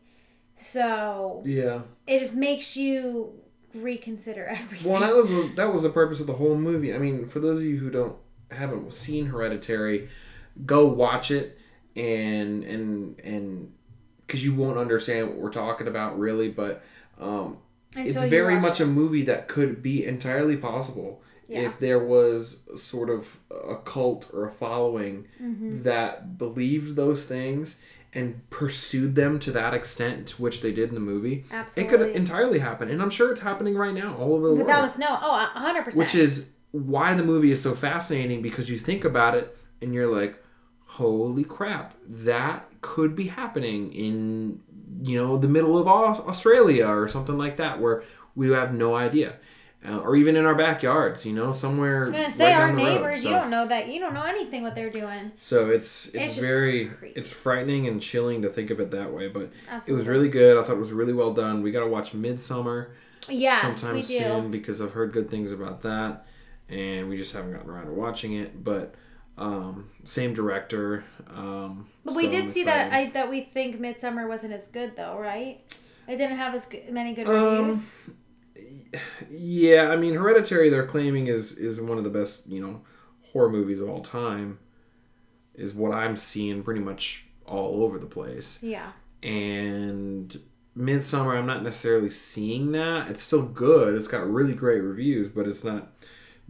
So 0.58 1.44
yeah. 1.46 1.82
it 2.08 2.20
just 2.20 2.36
makes 2.36 2.76
you 2.78 3.34
reconsider 3.74 4.46
everything. 4.46 4.92
Well, 4.92 5.02
that 5.02 5.14
was 5.16 5.56
that 5.56 5.74
was 5.74 5.84
the 5.84 5.90
purpose 5.90 6.20
of 6.20 6.28
the 6.28 6.34
whole 6.34 6.56
movie. 6.56 6.94
I 6.94 6.98
mean, 6.98 7.28
for 7.28 7.40
those 7.40 7.60
of 7.60 7.66
you 7.66 7.78
who 7.78 7.90
don't 7.90 8.16
haven't 8.52 8.94
seen 8.94 9.28
Hereditary, 9.28 10.10
go 10.66 10.88
watch 10.88 11.32
it 11.32 11.58
and 11.96 12.64
and 12.64 13.20
and 13.22 13.72
because 14.26 14.44
you 14.44 14.54
won't 14.54 14.78
understand 14.78 15.28
what 15.28 15.38
we're 15.38 15.52
talking 15.52 15.88
about 15.88 16.18
really, 16.18 16.50
but 16.50 16.84
um, 17.20 17.58
it's 17.96 18.16
very 18.24 18.58
much 18.60 18.80
it. 18.80 18.86
a 18.86 18.88
movie 18.88 19.24
that 19.24 19.48
could 19.50 19.84
be 19.84 20.06
entirely 20.06 20.56
possible 20.56 21.22
Yeah. 21.50 21.60
if 21.62 21.80
there 21.80 22.00
was 22.00 22.62
sort 22.78 23.10
of 23.10 23.38
a 23.52 23.76
cult 23.76 24.30
or 24.34 24.48
a 24.48 24.52
following 24.52 25.28
Mm-hmm. 25.42 25.84
that 25.84 26.38
believed 26.38 26.96
those 26.96 27.26
things 27.26 27.82
and 28.14 28.50
pursued 28.50 29.16
them 29.16 29.40
to 29.40 29.52
that 29.52 29.74
extent 29.74 30.28
to 30.28 30.42
which 30.42 30.62
they 30.62 30.72
did 30.72 30.90
in 30.90 30.96
the 30.96 31.02
movie. 31.02 31.44
Absolutely. 31.52 31.84
It 31.84 31.90
could 32.08 32.16
entirely 32.16 32.60
happen, 32.60 32.90
and 32.90 33.02
I'm 33.02 33.10
sure 33.10 33.32
it's 33.32 33.42
happening 33.42 33.76
right 33.76 33.94
now 33.94 34.16
all 34.16 34.34
over 34.34 34.48
the 34.48 34.54
world 34.56 34.60
Without 34.60 34.84
us 34.86 34.98
know. 34.98 35.08
Oh, 35.22 35.36
a 35.56 35.60
hundred 35.60 35.84
percent. 35.84 36.00
which 36.00 36.16
is 36.16 36.46
why 36.72 37.14
the 37.14 37.24
movie 37.24 37.52
is 37.52 37.62
so 37.62 37.74
fascinating 37.74 38.42
because 38.42 38.70
you 38.70 38.78
think 38.78 39.04
about 39.04 39.36
it 39.36 39.58
and 39.82 39.94
you're 39.94 40.08
like 40.08 40.42
holy 40.86 41.44
crap 41.44 41.94
that 42.08 42.68
could 42.82 43.16
be 43.16 43.28
happening 43.28 43.94
in 43.94 44.60
you 45.04 45.18
know 45.22 45.38
the 45.38 45.48
middle 45.48 45.78
of 45.78 45.88
australia 45.88 46.86
or 46.88 47.08
something 47.08 47.38
like 47.38 47.58
that 47.58 47.80
where 47.80 48.04
we 48.36 48.50
have 48.52 48.74
no 48.74 48.96
idea 48.96 49.36
uh, 49.88 49.98
or 50.00 50.16
even 50.16 50.36
in 50.36 50.46
our 50.46 50.54
backyards 50.56 51.26
you 51.26 51.34
know 51.34 51.52
somewhere 51.54 51.98
I 51.98 52.00
was 52.02 52.12
gonna 52.12 52.30
say 52.30 52.54
right 52.54 52.62
our 52.62 52.68
the 52.68 52.74
road. 52.78 52.84
neighbors. 52.84 53.24
So- 53.24 53.30
You 53.30 53.36
don't 53.36 53.50
know 53.50 53.68
that. 53.68 53.88
You 53.88 54.00
don't 54.00 54.14
know 54.14 54.22
anything 54.24 54.62
what 54.64 54.76
they're 54.76 54.92
doing. 54.92 55.32
so 55.40 55.70
it's 55.72 56.08
it's, 56.10 56.16
It's 56.16 56.38
very 56.38 56.92
it's 57.16 57.32
frightening 57.34 57.88
and 57.88 58.00
chilling 58.02 58.42
to 58.44 58.50
think 58.50 58.70
of 58.70 58.80
it 58.80 58.92
that 58.92 59.12
way 59.14 59.28
but 59.30 59.50
it 59.88 59.94
was 59.94 60.08
really 60.08 60.30
good 60.30 60.58
i 60.58 60.62
thought 60.64 60.74
it 60.76 60.80
was 60.80 60.92
really 60.94 61.14
well 61.14 61.34
done 61.34 61.64
we 61.64 61.72
got 61.72 61.80
to 61.80 61.88
watch 61.88 62.12
Midsommar 62.14 62.90
Yeah, 63.28 63.60
sometime 63.60 64.02
soon 64.04 64.52
because 64.52 64.82
I've 64.82 64.92
heard 64.94 65.14
good 65.14 65.30
things 65.32 65.52
about 65.52 65.82
that, 65.82 66.26
and 66.70 67.08
we 67.10 67.18
just 67.18 67.34
haven't 67.34 67.54
gotten 67.54 67.70
around 67.70 67.86
to 67.88 67.94
watching 67.94 68.34
it. 68.34 68.64
But 68.64 68.94
um, 69.42 69.90
same 70.04 70.34
director. 70.34 71.04
Um, 71.28 71.88
But 72.06 72.16
we 72.16 72.24
so 72.26 72.30
did 72.32 72.54
see 72.54 72.64
that. 72.66 72.94
I 72.94 73.10
that 73.12 73.30
we 73.30 73.42
think 73.42 73.80
Midsommar 73.80 74.28
wasn't 74.28 74.54
as 74.54 74.68
good 74.68 74.96
though, 74.96 75.18
right? 75.20 75.60
It 76.08 76.18
didn't 76.18 76.38
have 76.38 76.54
as 76.56 76.66
good, 76.66 76.92
many 76.92 77.14
good 77.14 77.28
Um, 77.28 77.68
reviews. 77.68 77.90
Yeah, 79.30 79.90
I 79.92 79.96
mean, 79.96 80.14
Hereditary. 80.16 80.70
They're 80.70 80.86
claiming 80.86 81.28
is 81.28 81.58
is 81.58 81.80
one 81.80 81.98
of 81.98 82.04
the 82.04 82.10
best 82.10 82.48
you 82.48 82.62
know 82.62 82.82
horror 83.32 83.50
movies 83.50 83.82
of 83.82 83.90
all 83.90 84.02
time. 84.02 84.60
Is 85.56 85.74
what 85.74 85.94
I'm 85.94 86.16
seeing 86.18 86.64
pretty 86.64 86.82
much 86.82 87.26
all 87.46 87.84
over 87.84 88.00
the 88.00 88.06
place. 88.08 88.60
Yeah. 88.62 88.92
and 89.24 90.40
Midsommar, 90.78 91.38
I'm 91.38 91.46
not 91.46 91.64
necessarily 91.64 92.10
seeing 92.10 92.72
that. 92.72 93.10
It's 93.12 93.22
still 93.24 93.42
good. 93.44 93.96
It's 93.96 94.08
got 94.08 94.30
really 94.32 94.54
great 94.54 94.80
reviews, 94.80 95.28
but 95.30 95.46
it's 95.48 95.64
not 95.66 95.92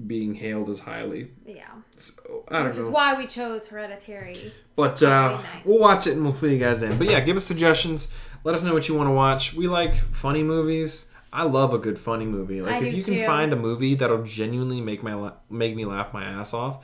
being 0.08 0.36
hailed 0.36 0.70
as 0.70 0.80
highly. 0.80 1.32
Yeah. 1.46 1.64
So 1.98 2.46
I 2.50 2.60
don't 2.60 2.68
Which 2.68 2.78
is 2.78 2.88
why 2.88 3.16
we 3.16 3.28
chose 3.28 3.68
Hereditary. 3.68 4.52
But 4.76 5.02
uh, 5.04 5.40
we'll 5.66 5.80
watch 5.80 6.08
it 6.08 6.14
and 6.14 6.24
we'll 6.24 6.34
fill 6.34 6.52
you 6.52 6.60
guys 6.60 6.84
in. 6.84 6.98
But 6.98 7.10
yeah, 7.10 7.20
give 7.20 7.38
us 7.38 7.46
suggestions. 7.46 8.08
Let 8.44 8.56
us 8.56 8.64
know 8.64 8.74
what 8.74 8.88
you 8.88 8.96
want 8.96 9.08
to 9.08 9.14
watch. 9.14 9.54
We 9.54 9.68
like 9.68 9.96
funny 10.14 10.44
movies. 10.44 11.06
I 11.34 11.44
love 11.44 11.74
a 11.74 11.78
good 11.78 11.98
funny 11.98 12.26
movie. 12.26 12.62
Like 12.62 12.84
I 12.84 12.86
if 12.86 12.94
you 12.94 13.04
can 13.04 13.26
find 13.26 13.54
a 13.54 13.56
movie 13.56 13.96
that'll 13.96 14.24
genuinely 14.24 14.82
make 14.82 15.02
my 15.04 15.14
la- 15.14 15.34
make 15.50 15.76
me 15.76 15.86
laugh 15.86 16.14
my 16.14 16.24
ass 16.24 16.54
off, 16.54 16.84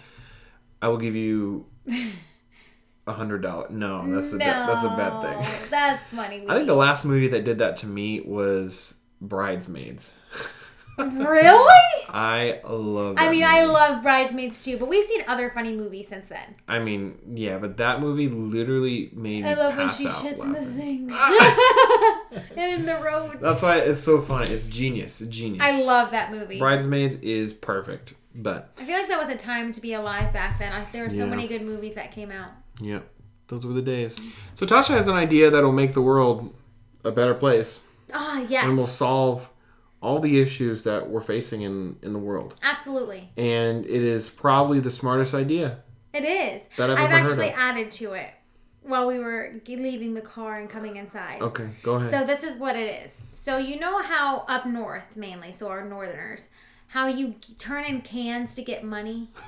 I 0.81 0.87
will 0.87 0.97
give 0.97 1.15
you 1.15 1.65
a 3.07 3.13
hundred 3.13 3.41
dollars. 3.41 3.71
No, 3.71 4.09
that's 4.13 4.31
a 4.33 4.37
ba- 4.37 4.65
that's 4.67 4.85
a 4.85 4.89
bad 4.89 5.21
thing. 5.21 5.69
That's 5.69 6.07
funny. 6.07 6.45
I 6.47 6.53
think 6.53 6.67
the 6.67 6.75
last 6.75 7.03
movie 7.05 7.27
that 7.29 7.43
did 7.43 7.57
that 7.57 7.77
to 7.77 7.87
me 7.87 8.21
was 8.21 8.93
Bridesmaids. 9.19 10.13
really? 10.97 11.73
I 12.09 12.59
love. 12.67 13.15
I 13.17 13.25
that 13.25 13.31
mean, 13.31 13.43
I 13.43 13.63
love 13.65 14.01
Bridesmaids 14.03 14.63
too, 14.63 14.77
but 14.77 14.87
we've 14.89 15.05
seen 15.05 15.23
other 15.27 15.51
funny 15.53 15.75
movies 15.75 16.07
since 16.07 16.25
then. 16.27 16.55
I 16.67 16.79
mean, 16.79 17.17
yeah, 17.35 17.57
but 17.57 17.77
that 17.77 17.99
movie 18.01 18.27
literally 18.27 19.09
made 19.13 19.43
me 19.43 19.49
I 19.49 19.53
love 19.53 19.77
when 19.77 19.89
she 19.89 20.07
out 20.07 20.15
shits 20.15 20.41
in 20.43 20.53
the 20.53 20.59
laughing. 20.61 21.09
sink 21.09 21.11
and 22.57 22.79
in 22.79 22.85
the 22.85 22.95
road. 23.03 23.39
That's 23.41 23.61
why 23.61 23.77
it's 23.77 24.03
so 24.03 24.21
funny. 24.21 24.49
It's 24.49 24.65
genius. 24.65 25.21
It's 25.21 25.35
genius. 25.35 25.61
I 25.63 25.81
love 25.81 26.11
that 26.11 26.31
movie. 26.31 26.59
Bridesmaids 26.59 27.17
is 27.17 27.53
perfect, 27.53 28.13
but 28.35 28.71
I 28.79 28.85
feel 28.85 28.97
like 28.97 29.07
that 29.09 29.19
was 29.19 29.29
a 29.29 29.35
time 29.37 29.71
to 29.73 29.81
be 29.81 29.93
alive 29.93 30.33
back 30.33 30.57
then. 30.59 30.71
I, 30.71 30.85
there 30.91 31.03
were 31.03 31.09
so 31.09 31.17
Yeah. 31.17 31.25
many 31.25 31.47
good 31.47 31.61
movies 31.61 31.95
that 31.95 32.11
came 32.11 32.31
out. 32.31 32.49
yeah, 32.81 32.99
those 33.47 33.65
were 33.65 33.73
the 33.73 33.81
days. 33.81 34.15
So 34.55 34.65
Tasha 34.65 34.89
has 34.89 35.07
an 35.07 35.15
idea 35.15 35.49
that'll 35.51 35.71
make 35.71 35.93
the 35.93 36.01
world 36.01 36.53
a 37.03 37.11
better 37.11 37.33
place 37.33 37.81
Ah, 38.13 38.41
yes. 38.49 38.65
and 38.65 38.77
will 38.77 38.87
solve 38.87 39.49
all 40.01 40.19
the 40.19 40.39
issues 40.39 40.83
that 40.83 41.09
we're 41.09 41.21
facing 41.21 41.61
in 41.61 41.97
in 42.01 42.13
the 42.13 42.19
world. 42.19 42.55
Absolutely. 42.63 43.29
And 43.37 43.85
it 43.85 44.03
is 44.03 44.29
probably 44.29 44.79
the 44.79 44.91
smartest 44.91 45.33
idea 45.33 45.79
It 46.13 46.23
is. 46.23 46.63
that 46.77 46.89
I've, 46.89 46.99
I've 46.99 47.11
actually 47.11 47.49
added 47.49 47.91
to 47.93 48.13
it 48.13 48.29
while 48.83 49.07
we 49.07 49.19
were 49.19 49.53
leaving 49.67 50.13
the 50.13 50.21
car 50.21 50.55
and 50.55 50.69
coming 50.69 50.95
inside. 50.97 51.41
Okay, 51.41 51.69
go 51.83 51.95
ahead. 51.95 52.11
So 52.11 52.25
this 52.25 52.43
is 52.43 52.57
what 52.57 52.75
it 52.75 53.05
is. 53.05 53.21
So 53.31 53.57
you 53.57 53.79
know 53.79 54.01
how 54.01 54.45
up 54.47 54.65
north 54.65 55.15
mainly, 55.15 55.51
so 55.51 55.67
our 55.67 55.83
northerners, 55.83 56.47
how 56.87 57.07
you 57.07 57.35
turn 57.57 57.83
in 57.85 58.01
cans 58.01 58.55
to 58.55 58.63
get 58.63 58.83
money? 58.83 59.29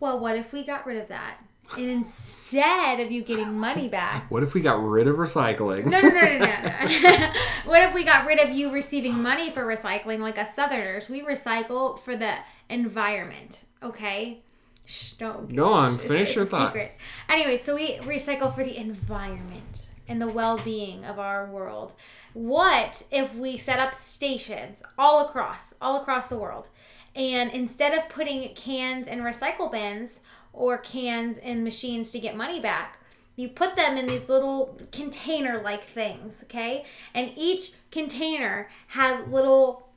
Well, 0.00 0.20
what 0.20 0.36
if 0.36 0.52
we 0.52 0.64
got 0.64 0.86
rid 0.86 0.96
of 0.96 1.08
that? 1.08 1.38
And 1.76 1.90
instead 1.90 3.00
of 3.00 3.10
you 3.10 3.22
getting 3.22 3.58
money 3.58 3.88
back, 3.88 4.30
what 4.30 4.42
if 4.42 4.54
we 4.54 4.60
got 4.60 4.82
rid 4.82 5.06
of 5.06 5.16
recycling? 5.16 5.84
no, 5.86 6.00
no, 6.00 6.08
no, 6.08 6.20
no, 6.20 6.38
no. 6.38 7.10
no. 7.10 7.32
what 7.64 7.82
if 7.82 7.94
we 7.94 8.04
got 8.04 8.26
rid 8.26 8.40
of 8.40 8.50
you 8.50 8.72
receiving 8.72 9.20
money 9.22 9.50
for 9.50 9.64
recycling 9.64 10.20
like 10.20 10.38
us 10.38 10.54
Southerners? 10.54 11.08
We 11.08 11.22
recycle 11.22 11.98
for 11.98 12.16
the 12.16 12.34
environment, 12.68 13.64
okay? 13.82 14.42
Shh, 14.84 15.12
don't. 15.12 15.54
Go 15.54 15.66
on, 15.66 15.98
shh, 15.98 16.00
finish 16.00 16.28
it's 16.28 16.36
your 16.36 16.46
thought. 16.46 16.72
Secret. 16.72 16.92
Anyway, 17.28 17.58
so 17.58 17.74
we 17.74 17.96
recycle 17.98 18.54
for 18.54 18.64
the 18.64 18.76
environment 18.76 19.90
and 20.08 20.22
the 20.22 20.28
well-being 20.28 21.04
of 21.04 21.18
our 21.18 21.46
world. 21.50 21.92
What 22.32 23.02
if 23.10 23.34
we 23.34 23.58
set 23.58 23.78
up 23.78 23.94
stations 23.94 24.82
all 24.96 25.26
across, 25.26 25.74
all 25.82 26.00
across 26.00 26.28
the 26.28 26.38
world, 26.38 26.68
and 27.14 27.50
instead 27.50 27.92
of 27.92 28.08
putting 28.08 28.54
cans 28.54 29.06
in 29.06 29.20
recycle 29.20 29.70
bins 29.70 30.20
or 30.58 30.76
cans 30.76 31.38
in 31.38 31.62
machines 31.62 32.10
to 32.10 32.18
get 32.18 32.36
money 32.36 32.60
back, 32.60 32.98
you 33.36 33.48
put 33.48 33.76
them 33.76 33.96
in 33.96 34.06
these 34.06 34.28
little 34.28 34.76
container 34.90 35.62
like 35.62 35.84
things, 35.84 36.42
okay? 36.42 36.84
And 37.14 37.30
each 37.36 37.72
container 37.92 38.68
has 38.88 39.26
little 39.28 39.88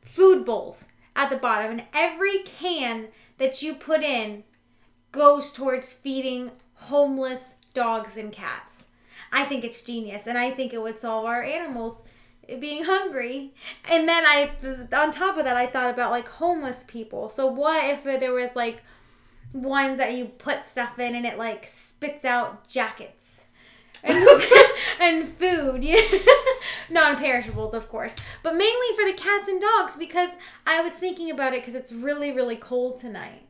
food 0.00 0.46
bowls 0.46 0.86
at 1.14 1.28
the 1.28 1.36
bottom, 1.36 1.70
and 1.70 1.82
every 1.92 2.38
can 2.38 3.08
that 3.38 3.62
you 3.62 3.74
put 3.74 4.02
in 4.02 4.44
goes 5.12 5.52
towards 5.52 5.92
feeding 5.92 6.52
homeless 6.74 7.54
dogs 7.74 8.16
and 8.16 8.32
cats. 8.32 8.86
I 9.30 9.44
think 9.44 9.64
it's 9.64 9.82
genius, 9.82 10.26
and 10.26 10.38
I 10.38 10.50
think 10.50 10.72
it 10.72 10.80
would 10.80 10.98
solve 10.98 11.26
our 11.26 11.42
animals 11.42 12.02
being 12.60 12.84
hungry. 12.84 13.52
And 13.84 14.08
then 14.08 14.24
I, 14.24 14.52
on 14.92 15.10
top 15.10 15.36
of 15.36 15.44
that, 15.44 15.56
I 15.56 15.66
thought 15.66 15.92
about 15.92 16.12
like 16.12 16.28
homeless 16.28 16.84
people. 16.86 17.28
So 17.28 17.46
what 17.46 17.84
if 17.84 18.04
there 18.04 18.32
was 18.32 18.50
like 18.54 18.82
ones 19.52 19.98
that 19.98 20.14
you 20.14 20.26
put 20.26 20.66
stuff 20.66 20.98
in 20.98 21.14
and 21.14 21.26
it 21.26 21.38
like 21.38 21.66
spits 21.66 22.24
out 22.24 22.68
jackets 22.68 23.44
and, 24.02 24.28
and 25.00 25.28
food, 25.36 25.82
you 25.82 25.96
non-perishables, 26.90 27.74
of 27.74 27.88
course, 27.88 28.16
but 28.42 28.54
mainly 28.54 28.86
for 28.94 29.04
the 29.04 29.16
cats 29.16 29.48
and 29.48 29.60
dogs 29.60 29.96
because 29.96 30.30
I 30.66 30.80
was 30.80 30.92
thinking 30.92 31.30
about 31.30 31.54
it 31.54 31.62
because 31.62 31.74
it's 31.74 31.92
really 31.92 32.32
really 32.32 32.56
cold 32.56 33.00
tonight. 33.00 33.42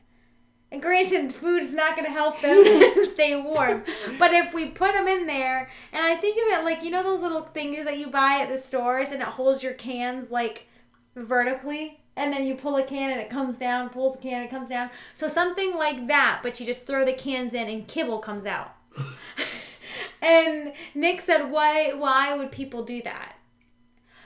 And 0.69 0.81
granted, 0.81 1.33
food 1.33 1.63
is 1.63 1.73
not 1.73 1.95
going 1.95 2.05
to 2.05 2.11
help 2.11 2.41
them 2.41 2.61
stay 3.13 3.41
warm. 3.41 3.85
But 4.19 4.33
if 4.33 4.53
we 4.53 4.65
put 4.65 4.91
them 4.91 5.07
in 5.07 5.25
there, 5.25 5.69
and 5.93 6.05
I 6.05 6.17
think 6.17 6.35
of 6.35 6.59
it 6.59 6.65
like, 6.65 6.83
you 6.83 6.91
know, 6.91 7.03
those 7.03 7.21
little 7.21 7.43
things 7.43 7.85
that 7.85 7.97
you 7.97 8.07
buy 8.07 8.39
at 8.41 8.49
the 8.49 8.57
stores 8.57 9.11
and 9.11 9.21
it 9.21 9.27
holds 9.29 9.63
your 9.63 9.73
cans 9.73 10.29
like 10.29 10.67
vertically? 11.15 12.01
And 12.17 12.33
then 12.33 12.45
you 12.45 12.55
pull 12.55 12.75
a 12.75 12.83
can 12.83 13.11
and 13.11 13.21
it 13.21 13.29
comes 13.29 13.59
down, 13.59 13.89
pulls 13.89 14.15
a 14.15 14.17
can 14.17 14.41
and 14.41 14.45
it 14.45 14.49
comes 14.49 14.69
down. 14.69 14.89
So 15.15 15.27
something 15.27 15.75
like 15.75 16.07
that, 16.07 16.39
but 16.41 16.59
you 16.59 16.65
just 16.65 16.87
throw 16.87 17.05
the 17.05 17.13
cans 17.13 17.53
in 17.53 17.69
and 17.69 17.87
kibble 17.87 18.19
comes 18.19 18.45
out. 18.45 18.75
and 20.21 20.73
Nick 20.95 21.21
said, 21.21 21.51
why, 21.51 21.93
why 21.93 22.35
would 22.35 22.51
people 22.51 22.83
do 22.83 23.03
that? 23.03 23.35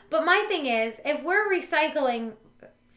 But 0.09 0.25
my 0.25 0.45
thing 0.47 0.65
is, 0.65 0.95
if 1.05 1.21
we're 1.21 1.51
recycling 1.51 2.33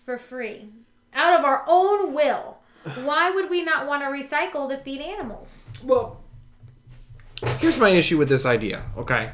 for 0.05 0.17
free, 0.17 0.69
out 1.13 1.39
of 1.39 1.45
our 1.45 1.65
own 1.67 2.15
will, 2.15 2.59
why 3.03 3.31
would 3.31 3.51
we 3.51 3.65
not 3.65 3.87
want 3.87 4.03
to 4.03 4.09
recycle 4.09 4.69
to 4.69 4.79
feed 4.79 5.01
animals? 5.01 5.63
Well, 5.83 6.21
here's 7.59 7.79
my 7.79 7.91
issue 7.91 8.19
with 8.19 8.29
this 8.29 8.47
idea, 8.47 8.85
okay? 8.97 9.33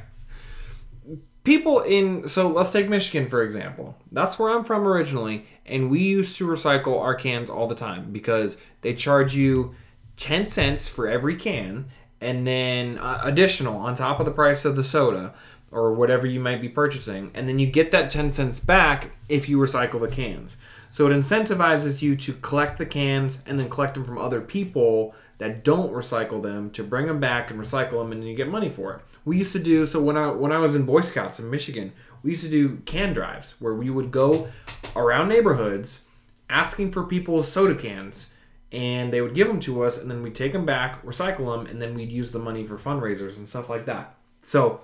People 1.43 1.80
in, 1.80 2.28
so 2.28 2.49
let's 2.49 2.72
take 2.72 2.88
Michigan 2.88 3.28
for 3.28 3.43
example. 3.43 3.97
That's 4.12 4.38
where 4.38 4.51
I'm 4.51 4.64
from 4.64 4.86
originally, 4.86 5.47
and 5.64 5.91
we 5.91 6.01
used 6.01 6.36
to 6.36 6.47
recycle 6.47 7.01
our 7.01 7.14
cans 7.14 7.49
all 7.49 7.66
the 7.66 7.74
time 7.74 8.12
because 8.12 8.59
they 8.82 8.95
charge 8.95 9.34
you 9.34 9.74
10 10.16 10.49
cents 10.49 10.86
for 10.86 11.09
every 11.09 11.36
can 11.36 11.86
and 12.20 12.47
then 12.47 12.99
uh, 12.99 13.20
additional 13.24 13.76
on 13.76 13.95
top 13.95 14.20
of 14.20 14.26
the 14.26 14.32
price 14.32 14.66
of 14.66 14.76
the 14.76 14.84
soda 14.84 15.32
or 15.72 15.95
whatever 15.95 16.26
you 16.26 16.41
might 16.41 16.61
be 16.61 16.68
purchasing, 16.68 17.30
and 17.32 17.49
then 17.49 17.59
you 17.59 17.66
get 17.66 17.93
that 17.93 18.11
10 18.11 18.32
cents 18.32 18.59
back 18.59 19.12
if 19.28 19.49
you 19.49 19.57
recycle 19.57 20.01
the 20.01 20.14
cans. 20.14 20.57
So 20.91 21.07
it 21.07 21.14
incentivizes 21.14 22.03
you 22.03 22.16
to 22.16 22.32
collect 22.34 22.76
the 22.76 22.86
cans 22.86 23.43
and 23.47 23.59
then 23.59 23.70
collect 23.70 23.95
them 23.95 24.05
from 24.05 24.18
other 24.18 24.41
people 24.41 25.14
that 25.41 25.64
don't 25.64 25.93
recycle 25.93 26.43
them 26.43 26.70
to 26.70 26.84
bring 26.84 27.07
them 27.07 27.18
back 27.18 27.51
and 27.51 27.59
recycle 27.59 27.93
them 27.93 28.12
and 28.12 28.22
you 28.22 28.34
get 28.34 28.47
money 28.47 28.68
for 28.68 28.93
it. 28.93 29.03
We 29.24 29.38
used 29.38 29.53
to 29.53 29.59
do 29.59 29.86
so 29.86 30.01
when 30.01 30.16
I 30.16 30.30
when 30.30 30.53
I 30.53 30.59
was 30.59 30.74
in 30.74 30.84
Boy 30.84 31.01
Scouts 31.01 31.41
in 31.41 31.51
Michigan, 31.51 31.93
we 32.22 32.32
used 32.32 32.45
to 32.45 32.51
do 32.51 32.76
can 32.84 33.14
drives 33.14 33.55
where 33.59 33.74
we 33.74 33.88
would 33.88 34.11
go 34.11 34.49
around 34.95 35.28
neighborhoods 35.28 36.03
asking 36.51 36.93
for 36.93 37.05
people's 37.05 37.51
soda 37.51 37.74
cans 37.74 38.28
and 38.70 39.11
they 39.12 39.22
would 39.22 39.34
give 39.34 39.49
them 39.49 39.61
to 39.61 39.82
us 39.82 40.01
and 40.01 40.11
then 40.11 40.22
we'd 40.22 40.34
take 40.34 40.53
them 40.53 40.66
back, 40.66 41.03
recycle 41.05 41.57
them 41.57 41.66
and 41.66 41.80
then 41.80 41.95
we'd 41.95 42.12
use 42.12 42.30
the 42.30 42.38
money 42.38 42.64
for 42.64 42.76
fundraisers 42.76 43.38
and 43.38 43.49
stuff 43.49 43.70
like 43.70 43.86
that. 43.86 44.14
So 44.43 44.82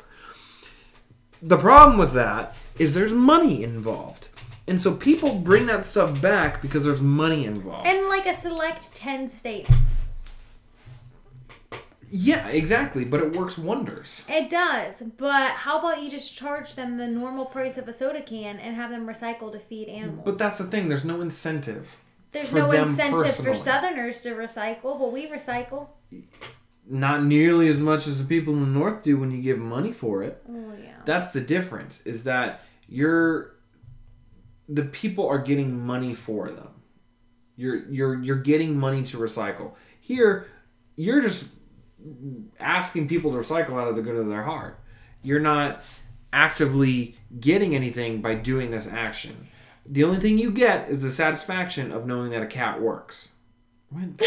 the 1.43 1.59
problem 1.59 1.99
with 1.99 2.15
that 2.15 2.57
is 2.79 2.95
there's 2.95 3.13
money 3.13 3.63
involved. 3.63 4.29
And 4.67 4.81
so 4.81 4.95
people 4.95 5.35
bring 5.39 5.67
that 5.67 5.85
stuff 5.85 6.21
back 6.23 6.63
because 6.63 6.85
there's 6.85 7.01
money 7.01 7.45
involved. 7.45 7.87
In 7.87 8.09
like 8.09 8.27
a 8.27 8.41
select 8.41 8.95
10 8.95 9.29
states. 9.29 9.71
Yeah, 12.09 12.49
exactly, 12.49 13.05
but 13.05 13.21
it 13.21 13.37
works 13.37 13.59
wonders. 13.59 14.25
It 14.29 14.51
does, 14.51 14.95
but 15.17 15.51
how 15.51 15.79
about 15.79 16.03
you 16.03 16.11
just 16.11 16.37
charge 16.37 16.75
them 16.75 16.97
the 16.97 17.07
normal 17.07 17.47
price 17.47 17.77
of 17.79 17.89
a 17.89 17.93
soda 17.93 18.23
can 18.23 18.59
and 18.59 18.77
have 18.77 18.91
them 18.91 19.07
recycle 19.07 19.53
to 19.53 19.59
feed 19.59 19.89
animals? 19.89 20.23
But 20.25 20.39
that's 20.39 20.59
the 20.59 20.65
thing, 20.65 20.89
there's 20.89 21.05
no 21.05 21.21
incentive. 21.21 21.97
There's 22.33 22.53
no 22.53 22.71
incentive 22.71 23.27
personally. 23.27 23.53
for 23.53 23.57
Southerners 23.57 24.21
to 24.21 24.31
recycle, 24.31 24.99
but 24.99 25.13
we 25.13 25.27
recycle. 25.29 25.89
Not 26.89 27.25
nearly 27.25 27.69
as 27.69 27.81
much 27.81 28.07
as 28.07 28.23
the 28.23 28.29
people 28.29 28.53
in 28.55 28.61
the 28.61 28.67
north 28.67 29.03
do 29.03 29.19
when 29.19 29.31
you 29.31 29.43
give 29.43 29.59
money 29.59 29.93
for 29.93 30.23
it. 30.23 30.43
Oh, 30.49 30.73
yeah. 30.81 30.97
That's 31.05 31.31
the 31.31 31.41
difference 31.41 32.03
is 32.03 32.25
that 32.25 32.63
you're 32.89 33.57
the 34.69 34.83
people 34.83 35.29
are 35.29 35.39
getting 35.39 35.85
money 35.85 36.15
for 36.15 36.51
them. 36.51 36.69
You're 37.57 37.89
you're 37.91 38.23
you're 38.23 38.37
getting 38.37 38.79
money 38.79 39.03
to 39.05 39.19
recycle. 39.19 39.73
Here, 40.01 40.47
you're 40.95 41.21
just 41.21 41.55
asking 42.61 43.09
people 43.09 43.33
to 43.33 43.39
recycle 43.39 43.81
out 43.81 43.89
of 43.89 43.97
the 43.97 44.03
good 44.03 44.17
of 44.17 44.29
their 44.29 44.43
heart. 44.43 44.79
You're 45.23 45.41
not 45.41 45.83
actively 46.33 47.17
getting 47.41 47.75
anything 47.75 48.21
by 48.21 48.35
doing 48.35 48.71
this 48.71 48.87
action. 48.87 49.49
The 49.85 50.05
only 50.05 50.19
thing 50.19 50.39
you 50.39 50.51
get 50.51 50.89
is 50.89 51.03
the 51.03 51.11
satisfaction 51.11 51.93
of 51.93 52.07
knowing 52.07 52.31
that 52.31 52.43
a 52.43 52.47
cat 52.47 52.81
works. 52.81 53.29
What? 53.91 54.03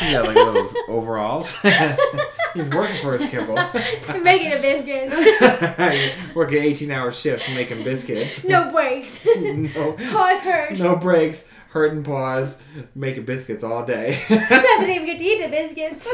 yeah, 0.00 0.22
like 0.24 0.34
those 0.36 0.74
overalls. 0.88 1.56
He's 2.54 2.68
working 2.70 2.96
for 3.02 3.18
his 3.18 3.28
kibble. 3.28 3.56
Making 4.22 4.52
a 4.52 4.60
biscuits. 4.60 6.34
working 6.34 6.62
18 6.62 6.90
hour 6.92 7.12
shifts 7.12 7.52
making 7.52 7.82
biscuits. 7.82 8.44
no 8.44 8.70
breaks. 8.70 9.24
no, 9.26 9.68
oh, 9.76 9.92
Paws 10.10 10.40
hurt. 10.40 10.78
no 10.78 10.96
breaks. 10.96 11.44
Hurting 11.70 12.04
paws, 12.04 12.62
making 12.94 13.24
biscuits 13.24 13.62
all 13.62 13.84
day. 13.84 14.18
Doesn't 14.28 14.90
even 14.90 15.06
get 15.06 15.18
to 15.18 15.24
eat 15.24 15.42
the 15.42 15.48
biscuits. 15.48 16.08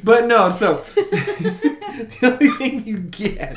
but 0.04 0.26
no, 0.26 0.50
so 0.50 0.84
the 0.94 2.18
only 2.22 2.50
thing 2.50 2.86
you 2.86 2.98
get 2.98 3.56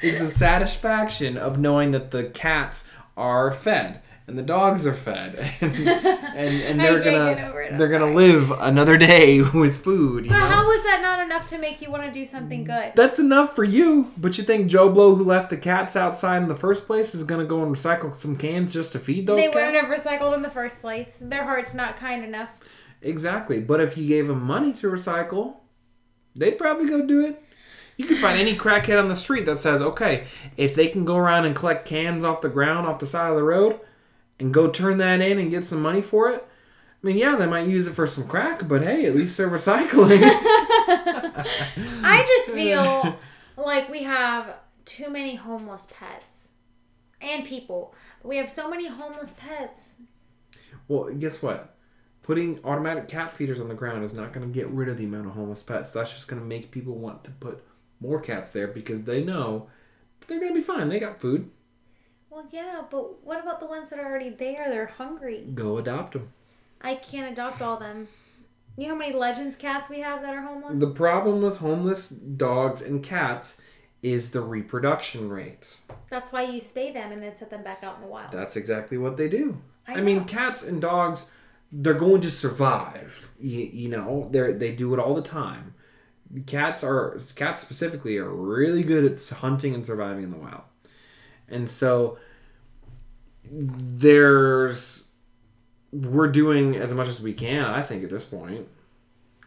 is 0.00 0.20
the 0.20 0.28
satisfaction 0.28 1.36
of 1.36 1.58
knowing 1.58 1.90
that 1.92 2.10
the 2.10 2.24
cats 2.24 2.86
are 3.16 3.50
fed 3.50 4.00
and 4.26 4.38
the 4.38 4.42
dogs 4.42 4.86
are 4.86 4.94
fed 4.94 5.34
and 5.60 5.76
and, 5.76 6.62
and 6.62 6.80
they're 6.80 7.02
can't 7.02 7.36
get 7.38 7.48
over 7.48 7.60
it, 7.62 7.66
gonna 7.70 7.78
they're 7.78 7.88
gonna 7.98 8.14
live 8.14 8.50
another 8.52 8.96
day 8.96 9.40
with 9.54 9.82
food. 9.82 10.24
You 10.24 10.30
but 10.30 10.38
know? 10.38 10.46
how 10.46 10.66
was 10.66 10.82
that 10.84 11.00
not 11.02 11.20
enough 11.20 11.46
to 11.46 11.58
make 11.58 11.80
you 11.82 11.90
want 11.90 12.04
to 12.04 12.10
do 12.10 12.24
something 12.24 12.64
good? 12.64 12.92
That's 12.96 13.18
enough 13.18 13.54
for 13.54 13.64
you, 13.64 14.12
but 14.16 14.38
you 14.38 14.44
think 14.44 14.68
Joe 14.68 14.88
Blow, 14.88 15.14
who 15.14 15.24
left 15.24 15.50
the 15.50 15.56
cats 15.56 15.94
outside 15.96 16.42
in 16.42 16.48
the 16.48 16.56
first 16.56 16.86
place, 16.86 17.14
is 17.14 17.24
gonna 17.24 17.44
go 17.44 17.62
and 17.62 17.74
recycle 17.74 18.14
some 18.14 18.36
cans 18.36 18.72
just 18.72 18.92
to 18.92 18.98
feed 18.98 19.26
those 19.26 19.36
They 19.36 19.44
cats? 19.44 19.54
wouldn't 19.56 19.76
have 19.76 19.86
recycled 19.90 20.34
in 20.34 20.42
the 20.42 20.50
first 20.50 20.80
place. 20.80 21.18
Their 21.20 21.44
heart's 21.44 21.74
not 21.74 21.96
kind 21.96 22.24
enough. 22.24 22.50
Exactly. 23.02 23.60
But 23.60 23.80
if 23.80 23.98
you 23.98 24.08
gave 24.08 24.28
them 24.28 24.42
money 24.42 24.72
to 24.74 24.86
recycle, 24.86 25.56
they'd 26.34 26.56
probably 26.58 26.88
go 26.88 27.04
do 27.06 27.26
it. 27.26 27.42
You 27.98 28.06
can 28.06 28.16
find 28.16 28.40
any 28.40 28.56
crackhead 28.56 28.98
on 29.00 29.08
the 29.08 29.14
street 29.14 29.44
that 29.46 29.58
says, 29.58 29.80
okay, 29.82 30.24
if 30.56 30.74
they 30.74 30.88
can 30.88 31.04
go 31.04 31.16
around 31.16 31.44
and 31.44 31.54
collect 31.54 31.86
cans 31.86 32.24
off 32.24 32.40
the 32.40 32.48
ground, 32.48 32.86
off 32.86 32.98
the 32.98 33.06
side 33.06 33.28
of 33.30 33.36
the 33.36 33.42
road, 33.44 33.78
and 34.38 34.52
go 34.52 34.70
turn 34.70 34.98
that 34.98 35.20
in 35.20 35.38
and 35.38 35.50
get 35.50 35.64
some 35.64 35.82
money 35.82 36.02
for 36.02 36.28
it. 36.30 36.46
I 37.02 37.06
mean, 37.06 37.16
yeah, 37.18 37.36
they 37.36 37.46
might 37.46 37.68
use 37.68 37.86
it 37.86 37.92
for 37.94 38.06
some 38.06 38.26
crack, 38.26 38.66
but 38.66 38.82
hey, 38.82 39.04
at 39.06 39.14
least 39.14 39.36
they're 39.36 39.50
recycling. 39.50 40.20
I 42.02 42.24
just 42.26 42.50
feel 42.54 43.18
like 43.56 43.88
we 43.90 44.02
have 44.04 44.54
too 44.84 45.10
many 45.10 45.34
homeless 45.34 45.88
pets 45.92 46.48
and 47.20 47.44
people. 47.44 47.94
We 48.22 48.38
have 48.38 48.50
so 48.50 48.68
many 48.70 48.88
homeless 48.88 49.34
pets. 49.36 49.90
well, 50.88 51.10
guess 51.12 51.42
what? 51.42 51.74
Putting 52.22 52.58
automatic 52.64 53.06
cat 53.06 53.36
feeders 53.36 53.60
on 53.60 53.68
the 53.68 53.74
ground 53.74 54.02
is 54.02 54.14
not 54.14 54.32
going 54.32 54.46
to 54.46 54.52
get 54.52 54.68
rid 54.68 54.88
of 54.88 54.96
the 54.96 55.04
amount 55.04 55.26
of 55.26 55.32
homeless 55.32 55.62
pets. 55.62 55.92
That's 55.92 56.12
just 56.12 56.26
going 56.26 56.40
to 56.40 56.48
make 56.48 56.70
people 56.70 56.94
want 56.94 57.22
to 57.24 57.30
put 57.32 57.62
more 58.00 58.18
cats 58.20 58.50
there 58.50 58.66
because 58.66 59.02
they 59.02 59.22
know 59.22 59.68
they're 60.26 60.40
going 60.40 60.52
to 60.54 60.58
be 60.58 60.64
fine. 60.64 60.88
They 60.88 60.98
got 60.98 61.20
food. 61.20 61.50
Well, 62.34 62.46
yeah, 62.50 62.82
but 62.90 63.24
what 63.24 63.40
about 63.40 63.60
the 63.60 63.66
ones 63.66 63.90
that 63.90 64.00
are 64.00 64.06
already 64.06 64.30
there? 64.30 64.68
They're 64.68 64.86
hungry. 64.86 65.46
Go 65.54 65.78
adopt 65.78 66.14
them. 66.14 66.32
I 66.80 66.96
can't 66.96 67.32
adopt 67.32 67.62
all 67.62 67.78
them. 67.78 68.08
You 68.76 68.88
know 68.88 68.94
how 68.94 68.98
many 68.98 69.14
legends 69.14 69.56
cats 69.56 69.88
we 69.88 70.00
have 70.00 70.20
that 70.22 70.34
are 70.34 70.42
homeless? 70.42 70.80
The 70.80 70.90
problem 70.90 71.42
with 71.42 71.58
homeless 71.58 72.08
dogs 72.08 72.82
and 72.82 73.04
cats 73.04 73.58
is 74.02 74.30
the 74.30 74.40
reproduction 74.40 75.28
rates. 75.28 75.82
That's 76.10 76.32
why 76.32 76.42
you 76.42 76.60
spay 76.60 76.92
them 76.92 77.12
and 77.12 77.22
then 77.22 77.36
set 77.36 77.50
them 77.50 77.62
back 77.62 77.84
out 77.84 77.96
in 77.96 78.02
the 78.02 78.08
wild. 78.08 78.32
That's 78.32 78.56
exactly 78.56 78.98
what 78.98 79.16
they 79.16 79.28
do. 79.28 79.62
I 79.86 79.94
I, 79.94 80.00
mean, 80.00 80.24
cats 80.24 80.64
and 80.64 80.82
dogs, 80.82 81.30
they're 81.70 81.94
going 81.94 82.20
to 82.22 82.32
survive. 82.32 83.14
You, 83.38 83.60
you 83.60 83.88
know, 83.88 84.28
they 84.32 84.52
they 84.52 84.72
do 84.72 84.92
it 84.92 84.98
all 84.98 85.14
the 85.14 85.22
time. 85.22 85.74
Cats 86.46 86.82
are 86.82 87.20
cats 87.36 87.60
specifically 87.62 88.18
are 88.18 88.28
really 88.28 88.82
good 88.82 89.04
at 89.04 89.38
hunting 89.38 89.72
and 89.72 89.86
surviving 89.86 90.24
in 90.24 90.30
the 90.30 90.36
wild, 90.36 90.62
and 91.48 91.68
so 91.68 92.18
there's 93.50 95.04
we're 95.92 96.28
doing 96.28 96.76
as 96.76 96.92
much 96.92 97.08
as 97.08 97.22
we 97.22 97.32
can. 97.32 97.64
I 97.64 97.82
think 97.82 98.02
at 98.04 98.10
this 98.10 98.24
point. 98.24 98.66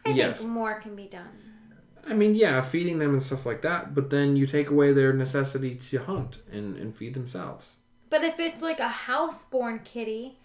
I 0.06 0.10
yes. 0.10 0.38
think 0.38 0.50
more 0.50 0.80
can 0.80 0.96
be 0.96 1.06
done. 1.06 1.28
I 2.06 2.14
mean, 2.14 2.34
yeah, 2.34 2.62
feeding 2.62 2.98
them 2.98 3.12
and 3.12 3.22
stuff 3.22 3.44
like 3.44 3.60
that, 3.62 3.94
but 3.94 4.08
then 4.08 4.34
you 4.34 4.46
take 4.46 4.70
away 4.70 4.92
their 4.92 5.12
necessity 5.12 5.74
to 5.74 5.98
hunt 5.98 6.38
and, 6.50 6.76
and 6.78 6.96
feed 6.96 7.12
themselves. 7.12 7.74
But 8.08 8.24
if 8.24 8.40
it's 8.40 8.62
like 8.62 8.78
a 8.80 8.88
house-born 8.88 9.80
kitty 9.84 10.38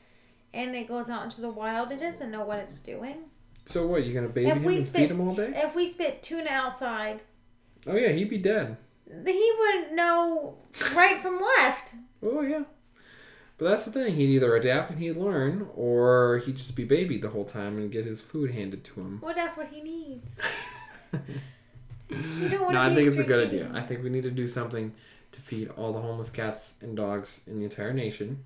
and 0.54 0.76
it 0.76 0.90
goes 0.90 1.10
out 1.10 1.24
into 1.24 1.40
the 1.40 1.50
wild, 1.50 1.94
it 1.94 2.02
doesn't 2.02 2.30
know 2.30 2.44
what 2.44 2.60
it's 2.60 2.82
doing. 2.82 3.30
So 3.66 3.88
what? 3.88 4.04
You 4.04 4.14
gonna 4.14 4.28
baby 4.28 4.50
If 4.50 4.58
him 4.58 4.64
we 4.66 4.76
and 4.78 4.86
spit- 4.86 5.02
feed 5.02 5.12
him 5.12 5.22
all 5.22 5.36
day? 5.36 5.54
If 5.56 5.74
we 5.74 5.88
spit 5.88 6.22
tuna 6.22 6.50
outside, 6.50 7.22
Oh 7.88 7.96
yeah, 7.96 8.10
he'd 8.10 8.30
be 8.30 8.38
dead. 8.38 8.78
He 9.26 9.52
wouldn't 9.60 9.94
know 9.94 10.58
right 10.96 11.20
from 11.22 11.42
left. 11.58 11.94
Oh 12.22 12.42
yeah. 12.42 12.64
But 13.58 13.70
that's 13.70 13.86
the 13.86 13.92
thing. 13.92 14.16
He'd 14.16 14.30
either 14.30 14.56
adapt 14.56 14.92
and 14.92 15.00
he'd 15.00 15.14
learn, 15.14 15.68
or 15.76 16.42
he'd 16.46 16.58
just 16.58 16.76
be 16.76 16.84
babied 16.84 17.22
the 17.22 17.30
whole 17.30 17.46
time 17.46 17.78
and 17.78 17.92
get 17.92 18.06
his 18.06 18.20
food 18.20 18.52
handed 18.52 18.84
to 18.86 19.00
him. 19.00 19.20
Well, 19.22 19.36
that's 19.36 19.56
what 19.56 19.68
he 19.68 19.82
needs. 19.82 20.40
You 22.10 22.50
don't 22.50 22.62
want 22.62 22.74
No, 22.74 22.82
I 22.82 22.94
think 22.94 23.08
it's 23.08 23.20
a 23.20 23.24
good 23.24 23.48
idea. 23.48 23.72
I 23.74 23.82
think 23.82 24.04
we 24.04 24.10
need 24.10 24.24
to 24.24 24.32
do 24.32 24.48
something 24.48 24.94
to 25.32 25.42
feed 25.42 25.70
all 25.78 25.94
the 25.94 26.00
homeless 26.02 26.30
cats 26.30 26.74
and 26.82 26.96
dogs 26.96 27.42
in 27.48 27.58
the 27.58 27.66
entire 27.66 27.94
nation. 27.94 28.44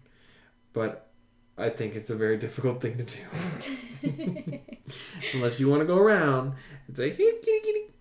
But 0.74 1.09
I 1.57 1.70
think 1.70 1.95
it's 1.95 2.09
a 2.09 2.15
very 2.15 2.38
difficult 2.38 2.82
thing 2.82 2.97
to 2.97 3.03
do. 3.03 4.59
Unless 5.34 5.59
you 5.59 5.68
want 5.70 5.82
to 5.82 5.86
go 5.86 5.97
around 5.97 6.53
and 6.88 6.95
say, 6.95 7.09
"Here, 7.09 7.34
kitty, 7.43 7.59
kitty, 7.59 7.59
kitty, 7.63 7.84
kitty, 7.84 7.84
kitty." 7.86 7.97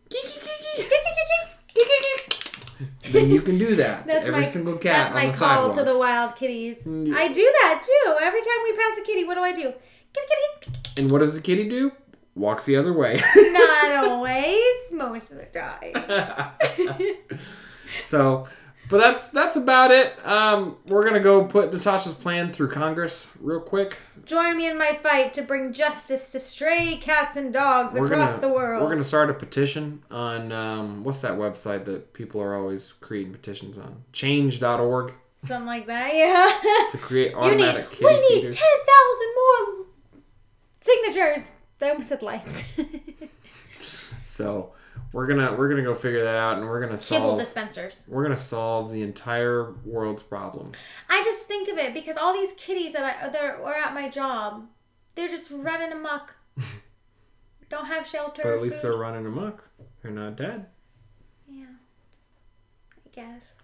then 3.12 3.30
you 3.30 3.40
can 3.42 3.58
do 3.58 3.76
that 3.76 4.06
That's 4.06 4.26
every 4.26 4.40
my- 4.42 4.44
single 4.44 4.76
cat 4.76 5.12
That's 5.12 5.14
my 5.14 5.24
call 5.26 5.32
sidewalks. 5.32 5.76
to 5.78 5.84
the 5.84 5.98
wild 5.98 6.36
kitties. 6.36 6.76
Mm. 6.84 7.14
I 7.14 7.28
do 7.28 7.42
that 7.62 7.82
too. 7.84 8.14
Every 8.20 8.40
time 8.40 8.58
we 8.64 8.72
pass 8.76 8.98
a 8.98 9.02
kitty, 9.02 9.24
what 9.24 9.34
do 9.34 9.40
I 9.40 9.52
do? 9.52 9.62
Kitty, 10.12 10.26
kitty. 10.62 10.78
And 10.98 11.10
what 11.10 11.18
does 11.20 11.34
the 11.34 11.40
kitty 11.40 11.68
do? 11.68 11.92
Walks 12.34 12.64
the 12.66 12.76
other 12.76 12.92
way. 12.92 13.20
Not 13.36 14.04
always. 14.08 14.92
Most 14.92 15.32
of 15.32 15.38
the 15.38 15.46
time. 15.46 17.12
so, 18.04 18.46
but 18.88 18.98
that's 18.98 19.28
that's 19.28 19.56
about 19.56 19.90
it. 19.90 20.14
Um, 20.26 20.76
we're 20.86 21.04
gonna 21.04 21.20
go 21.20 21.44
put 21.44 21.72
Natasha's 21.72 22.14
plan 22.14 22.52
through 22.52 22.70
Congress 22.70 23.28
real 23.40 23.60
quick. 23.60 23.98
Join 24.24 24.56
me 24.56 24.68
in 24.68 24.76
my 24.76 24.92
fight 24.94 25.32
to 25.34 25.42
bring 25.42 25.72
justice 25.72 26.32
to 26.32 26.40
stray 26.40 26.96
cats 26.96 27.36
and 27.36 27.52
dogs 27.52 27.94
We're 27.94 28.06
across 28.06 28.30
gonna 28.30 28.40
the 28.40 28.48
world. 28.52 28.82
we're 28.82 28.88
gonna 28.90 29.04
start 29.04 29.30
a 29.30 29.34
petition 29.34 30.02
on 30.10 30.50
um, 30.52 31.04
what's 31.04 31.20
that 31.20 31.32
website 31.32 31.84
that 31.84 32.12
people 32.12 32.40
are 32.40 32.54
always 32.56 32.92
creating 33.00 33.32
petitions 33.32 33.78
on? 33.78 34.02
Change.org 34.12 35.12
Something 35.44 35.66
like 35.66 35.86
that, 35.86 36.14
yeah. 36.14 36.88
to 36.90 36.98
create 36.98 37.28
need, 37.34 37.36
automatic 37.36 37.90
kitty 37.90 38.04
we 38.04 38.20
need 38.20 38.34
feeders. 38.40 38.56
10,000 38.56 39.34
more 39.36 39.86
signatures. 40.80 41.52
I 41.80 41.90
almost 41.90 42.08
said 42.08 42.22
likes. 42.22 42.64
So 44.24 44.72
we're 45.12 45.26
gonna 45.26 45.54
we're 45.54 45.68
gonna 45.68 45.82
go 45.82 45.94
figure 45.94 46.22
that 46.24 46.36
out, 46.36 46.58
and 46.58 46.66
we're 46.66 46.80
gonna 46.80 46.98
Kibble 46.98 47.28
solve 47.28 47.38
dispensers. 47.38 48.06
we're 48.08 48.22
gonna 48.22 48.36
solve 48.36 48.92
the 48.92 49.02
entire 49.02 49.72
world's 49.84 50.22
problem. 50.22 50.72
I 51.08 51.22
just 51.24 51.44
think 51.44 51.68
of 51.68 51.78
it 51.78 51.94
because 51.94 52.16
all 52.16 52.32
these 52.32 52.52
kitties 52.54 52.92
that 52.92 53.04
I 53.22 53.28
that 53.28 53.60
are 53.60 53.74
at 53.74 53.94
my 53.94 54.08
job, 54.08 54.66
they're 55.14 55.28
just 55.28 55.50
running 55.50 55.92
amok. 55.92 56.34
Don't 57.70 57.86
have 57.86 58.06
shelter. 58.06 58.42
But 58.42 58.48
or 58.48 58.56
at 58.56 58.62
least 58.62 58.82
food. 58.82 58.92
they're 58.92 58.98
running 58.98 59.26
amok. 59.26 59.68
They're 60.02 60.12
not 60.12 60.36
dead. 60.36 60.66
Yeah. 61.48 61.64
I 61.64 63.08
guess. 63.12 63.54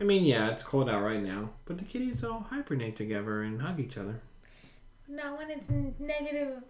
I 0.00 0.04
mean, 0.04 0.24
yeah, 0.24 0.50
it's 0.50 0.62
cold 0.62 0.88
out 0.88 1.02
right 1.02 1.22
now, 1.22 1.50
but 1.64 1.78
the 1.78 1.84
kitties 1.84 2.24
all 2.24 2.46
hibernate 2.50 2.96
together 2.96 3.42
and 3.42 3.60
hug 3.60 3.78
each 3.80 3.96
other. 3.96 4.20
Not 5.08 5.38
when 5.38 5.50
it's 5.50 5.70
negative. 5.98 6.62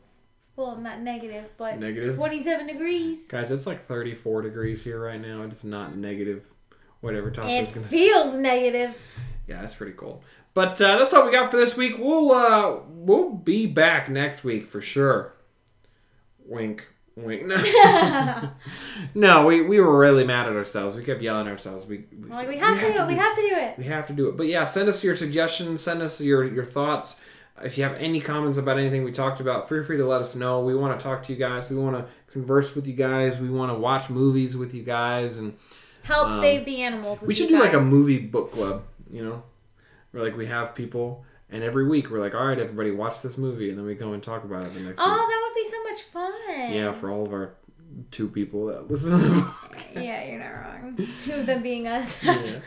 Well, 0.56 0.76
not 0.76 1.00
negative, 1.00 1.46
but 1.56 1.78
Negative. 1.78 2.14
27 2.14 2.66
degrees. 2.66 3.26
Guys, 3.26 3.50
it's 3.50 3.66
like 3.66 3.86
34 3.86 4.42
degrees 4.42 4.84
here 4.84 5.00
right 5.00 5.20
now. 5.20 5.42
It's 5.42 5.64
not 5.64 5.96
negative. 5.96 6.44
Whatever 7.00 7.28
It 7.28 7.34
Tasha's 7.34 7.70
gonna 7.70 7.88
say. 7.88 7.96
feels 7.98 8.36
negative. 8.36 8.96
Yeah, 9.48 9.62
it's 9.62 9.74
pretty 9.74 9.92
cold. 9.92 10.22
But 10.54 10.80
uh, 10.80 10.98
that's 10.98 11.14
all 11.14 11.24
we 11.26 11.32
got 11.32 11.50
for 11.50 11.56
this 11.56 11.76
week. 11.76 11.96
We'll 11.98 12.30
uh, 12.30 12.76
we'll 12.88 13.30
be 13.30 13.66
back 13.66 14.08
next 14.10 14.44
week 14.44 14.66
for 14.66 14.80
sure. 14.82 15.32
Wink, 16.46 16.86
wink. 17.16 17.46
no, 17.46 17.56
no 19.14 19.46
we, 19.46 19.62
we 19.62 19.80
were 19.80 19.96
really 19.98 20.24
mad 20.24 20.46
at 20.48 20.54
ourselves. 20.54 20.94
We 20.94 21.02
kept 21.04 21.22
yelling 21.22 21.46
at 21.46 21.52
ourselves. 21.52 21.86
We 21.86 22.04
we, 22.20 22.28
Like 22.28 22.48
we 22.48 22.58
have 22.58 22.78
to 22.78 22.92
do 22.92 23.00
it. 23.00 23.06
We 23.06 23.14
have 23.16 23.34
to 23.36 23.42
do 23.42 23.54
it. 23.56 23.78
we 23.78 23.84
have 23.84 24.06
to 24.08 24.12
do 24.12 24.28
it. 24.28 24.36
But 24.36 24.46
yeah, 24.46 24.66
send 24.66 24.88
us 24.88 25.02
your 25.02 25.16
suggestions. 25.16 25.80
Send 25.82 26.02
us 26.02 26.20
your 26.20 26.44
your 26.44 26.64
thoughts. 26.66 27.18
If 27.62 27.76
you 27.76 27.84
have 27.84 27.94
any 27.94 28.20
comments 28.20 28.58
about 28.58 28.78
anything 28.78 29.04
we 29.04 29.12
talked 29.12 29.40
about, 29.40 29.68
feel 29.68 29.84
free 29.84 29.98
to 29.98 30.06
let 30.06 30.20
us 30.22 30.34
know. 30.34 30.60
We 30.60 30.74
want 30.74 30.98
to 30.98 31.02
talk 31.02 31.22
to 31.24 31.32
you 31.32 31.38
guys. 31.38 31.68
We 31.70 31.76
want 31.76 31.96
to 31.96 32.12
converse 32.32 32.74
with 32.74 32.86
you 32.86 32.94
guys. 32.94 33.38
We 33.38 33.50
want 33.50 33.70
to 33.70 33.78
watch 33.78 34.08
movies 34.10 34.56
with 34.56 34.74
you 34.74 34.82
guys, 34.82 35.38
and 35.38 35.54
Help 36.02 36.32
Um, 36.32 36.40
save 36.40 36.64
the 36.64 36.82
animals. 36.82 37.20
With 37.20 37.28
we 37.28 37.34
should 37.34 37.48
do 37.48 37.58
like 37.60 37.74
a 37.74 37.80
movie 37.80 38.18
book 38.18 38.52
club. 38.52 38.84
You 39.10 39.24
know, 39.24 39.42
we're 40.12 40.22
like 40.22 40.36
we 40.36 40.46
have 40.46 40.74
people, 40.74 41.24
and 41.50 41.62
every 41.62 41.86
week 41.86 42.10
we're 42.10 42.20
like, 42.20 42.34
all 42.34 42.46
right, 42.46 42.58
everybody, 42.58 42.90
watch 42.90 43.22
this 43.22 43.36
movie, 43.38 43.68
and 43.68 43.78
then 43.78 43.84
we 43.84 43.94
go 43.94 44.12
and 44.12 44.22
talk 44.22 44.44
about 44.44 44.64
it 44.64 44.74
the 44.74 44.80
next 44.80 44.98
week. 44.98 45.06
Oh, 45.06 45.12
week. 45.12 45.28
that 45.28 45.42
would 45.46 45.54
be 45.54 45.70
so 45.70 45.82
much 45.84 46.02
fun. 46.02 46.72
Yeah, 46.72 46.92
for 46.92 47.10
all 47.10 47.24
of 47.26 47.32
our 47.32 47.54
two 48.10 48.28
people 48.28 48.66
that 48.66 48.90
listen 48.90 49.10
to 49.10 49.16
the 49.18 49.40
podcast. 49.42 49.78
Yeah, 50.02 50.24
you're 50.24 50.38
not 50.38 50.52
wrong. 50.52 50.96
Two 51.20 51.32
of 51.34 51.46
them 51.46 51.62
being 51.62 51.86
us. 51.86 52.20
yeah. 52.24 52.60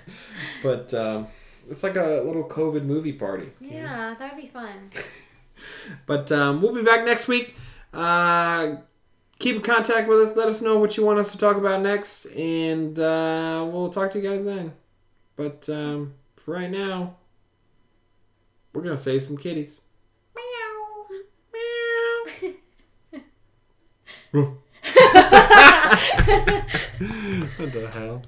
But 0.61 0.93
um, 0.93 1.27
it's 1.69 1.83
like 1.83 1.95
a 1.95 2.23
little 2.25 2.43
COVID 2.43 2.83
movie 2.83 3.13
party. 3.13 3.51
yeah, 3.59 4.15
that 4.17 4.33
would 4.33 4.41
be 4.41 4.47
fun. 4.47 4.89
But 6.05 6.31
um, 6.33 6.61
we'll 6.61 6.73
be 6.75 6.81
back 6.83 7.05
next 7.05 7.29
week. 7.29 7.55
Uh, 7.93 8.75
keep 9.39 9.55
in 9.55 9.61
contact 9.61 10.09
with 10.09 10.19
us. 10.19 10.35
Let 10.35 10.49
us 10.49 10.61
know 10.61 10.77
what 10.79 10.97
you 10.97 11.05
want 11.05 11.17
us 11.19 11.31
to 11.31 11.37
talk 11.37 11.55
about 11.55 11.81
next, 11.81 12.25
and 12.25 12.99
uh, 12.99 13.65
we'll 13.71 13.89
talk 13.89 14.11
to 14.11 14.19
you 14.19 14.29
guys 14.29 14.43
then. 14.43 14.73
But 15.35 15.69
um, 15.69 16.15
for 16.35 16.55
right 16.55 16.69
now, 16.69 17.15
we're 18.73 18.81
gonna 18.81 18.97
save 18.97 19.23
some 19.23 19.37
kitties. 19.37 19.79
Meow. 20.35 21.21
Meow. 24.33 24.33
what 27.57 27.71
the 27.73 27.89
hell? 27.93 28.21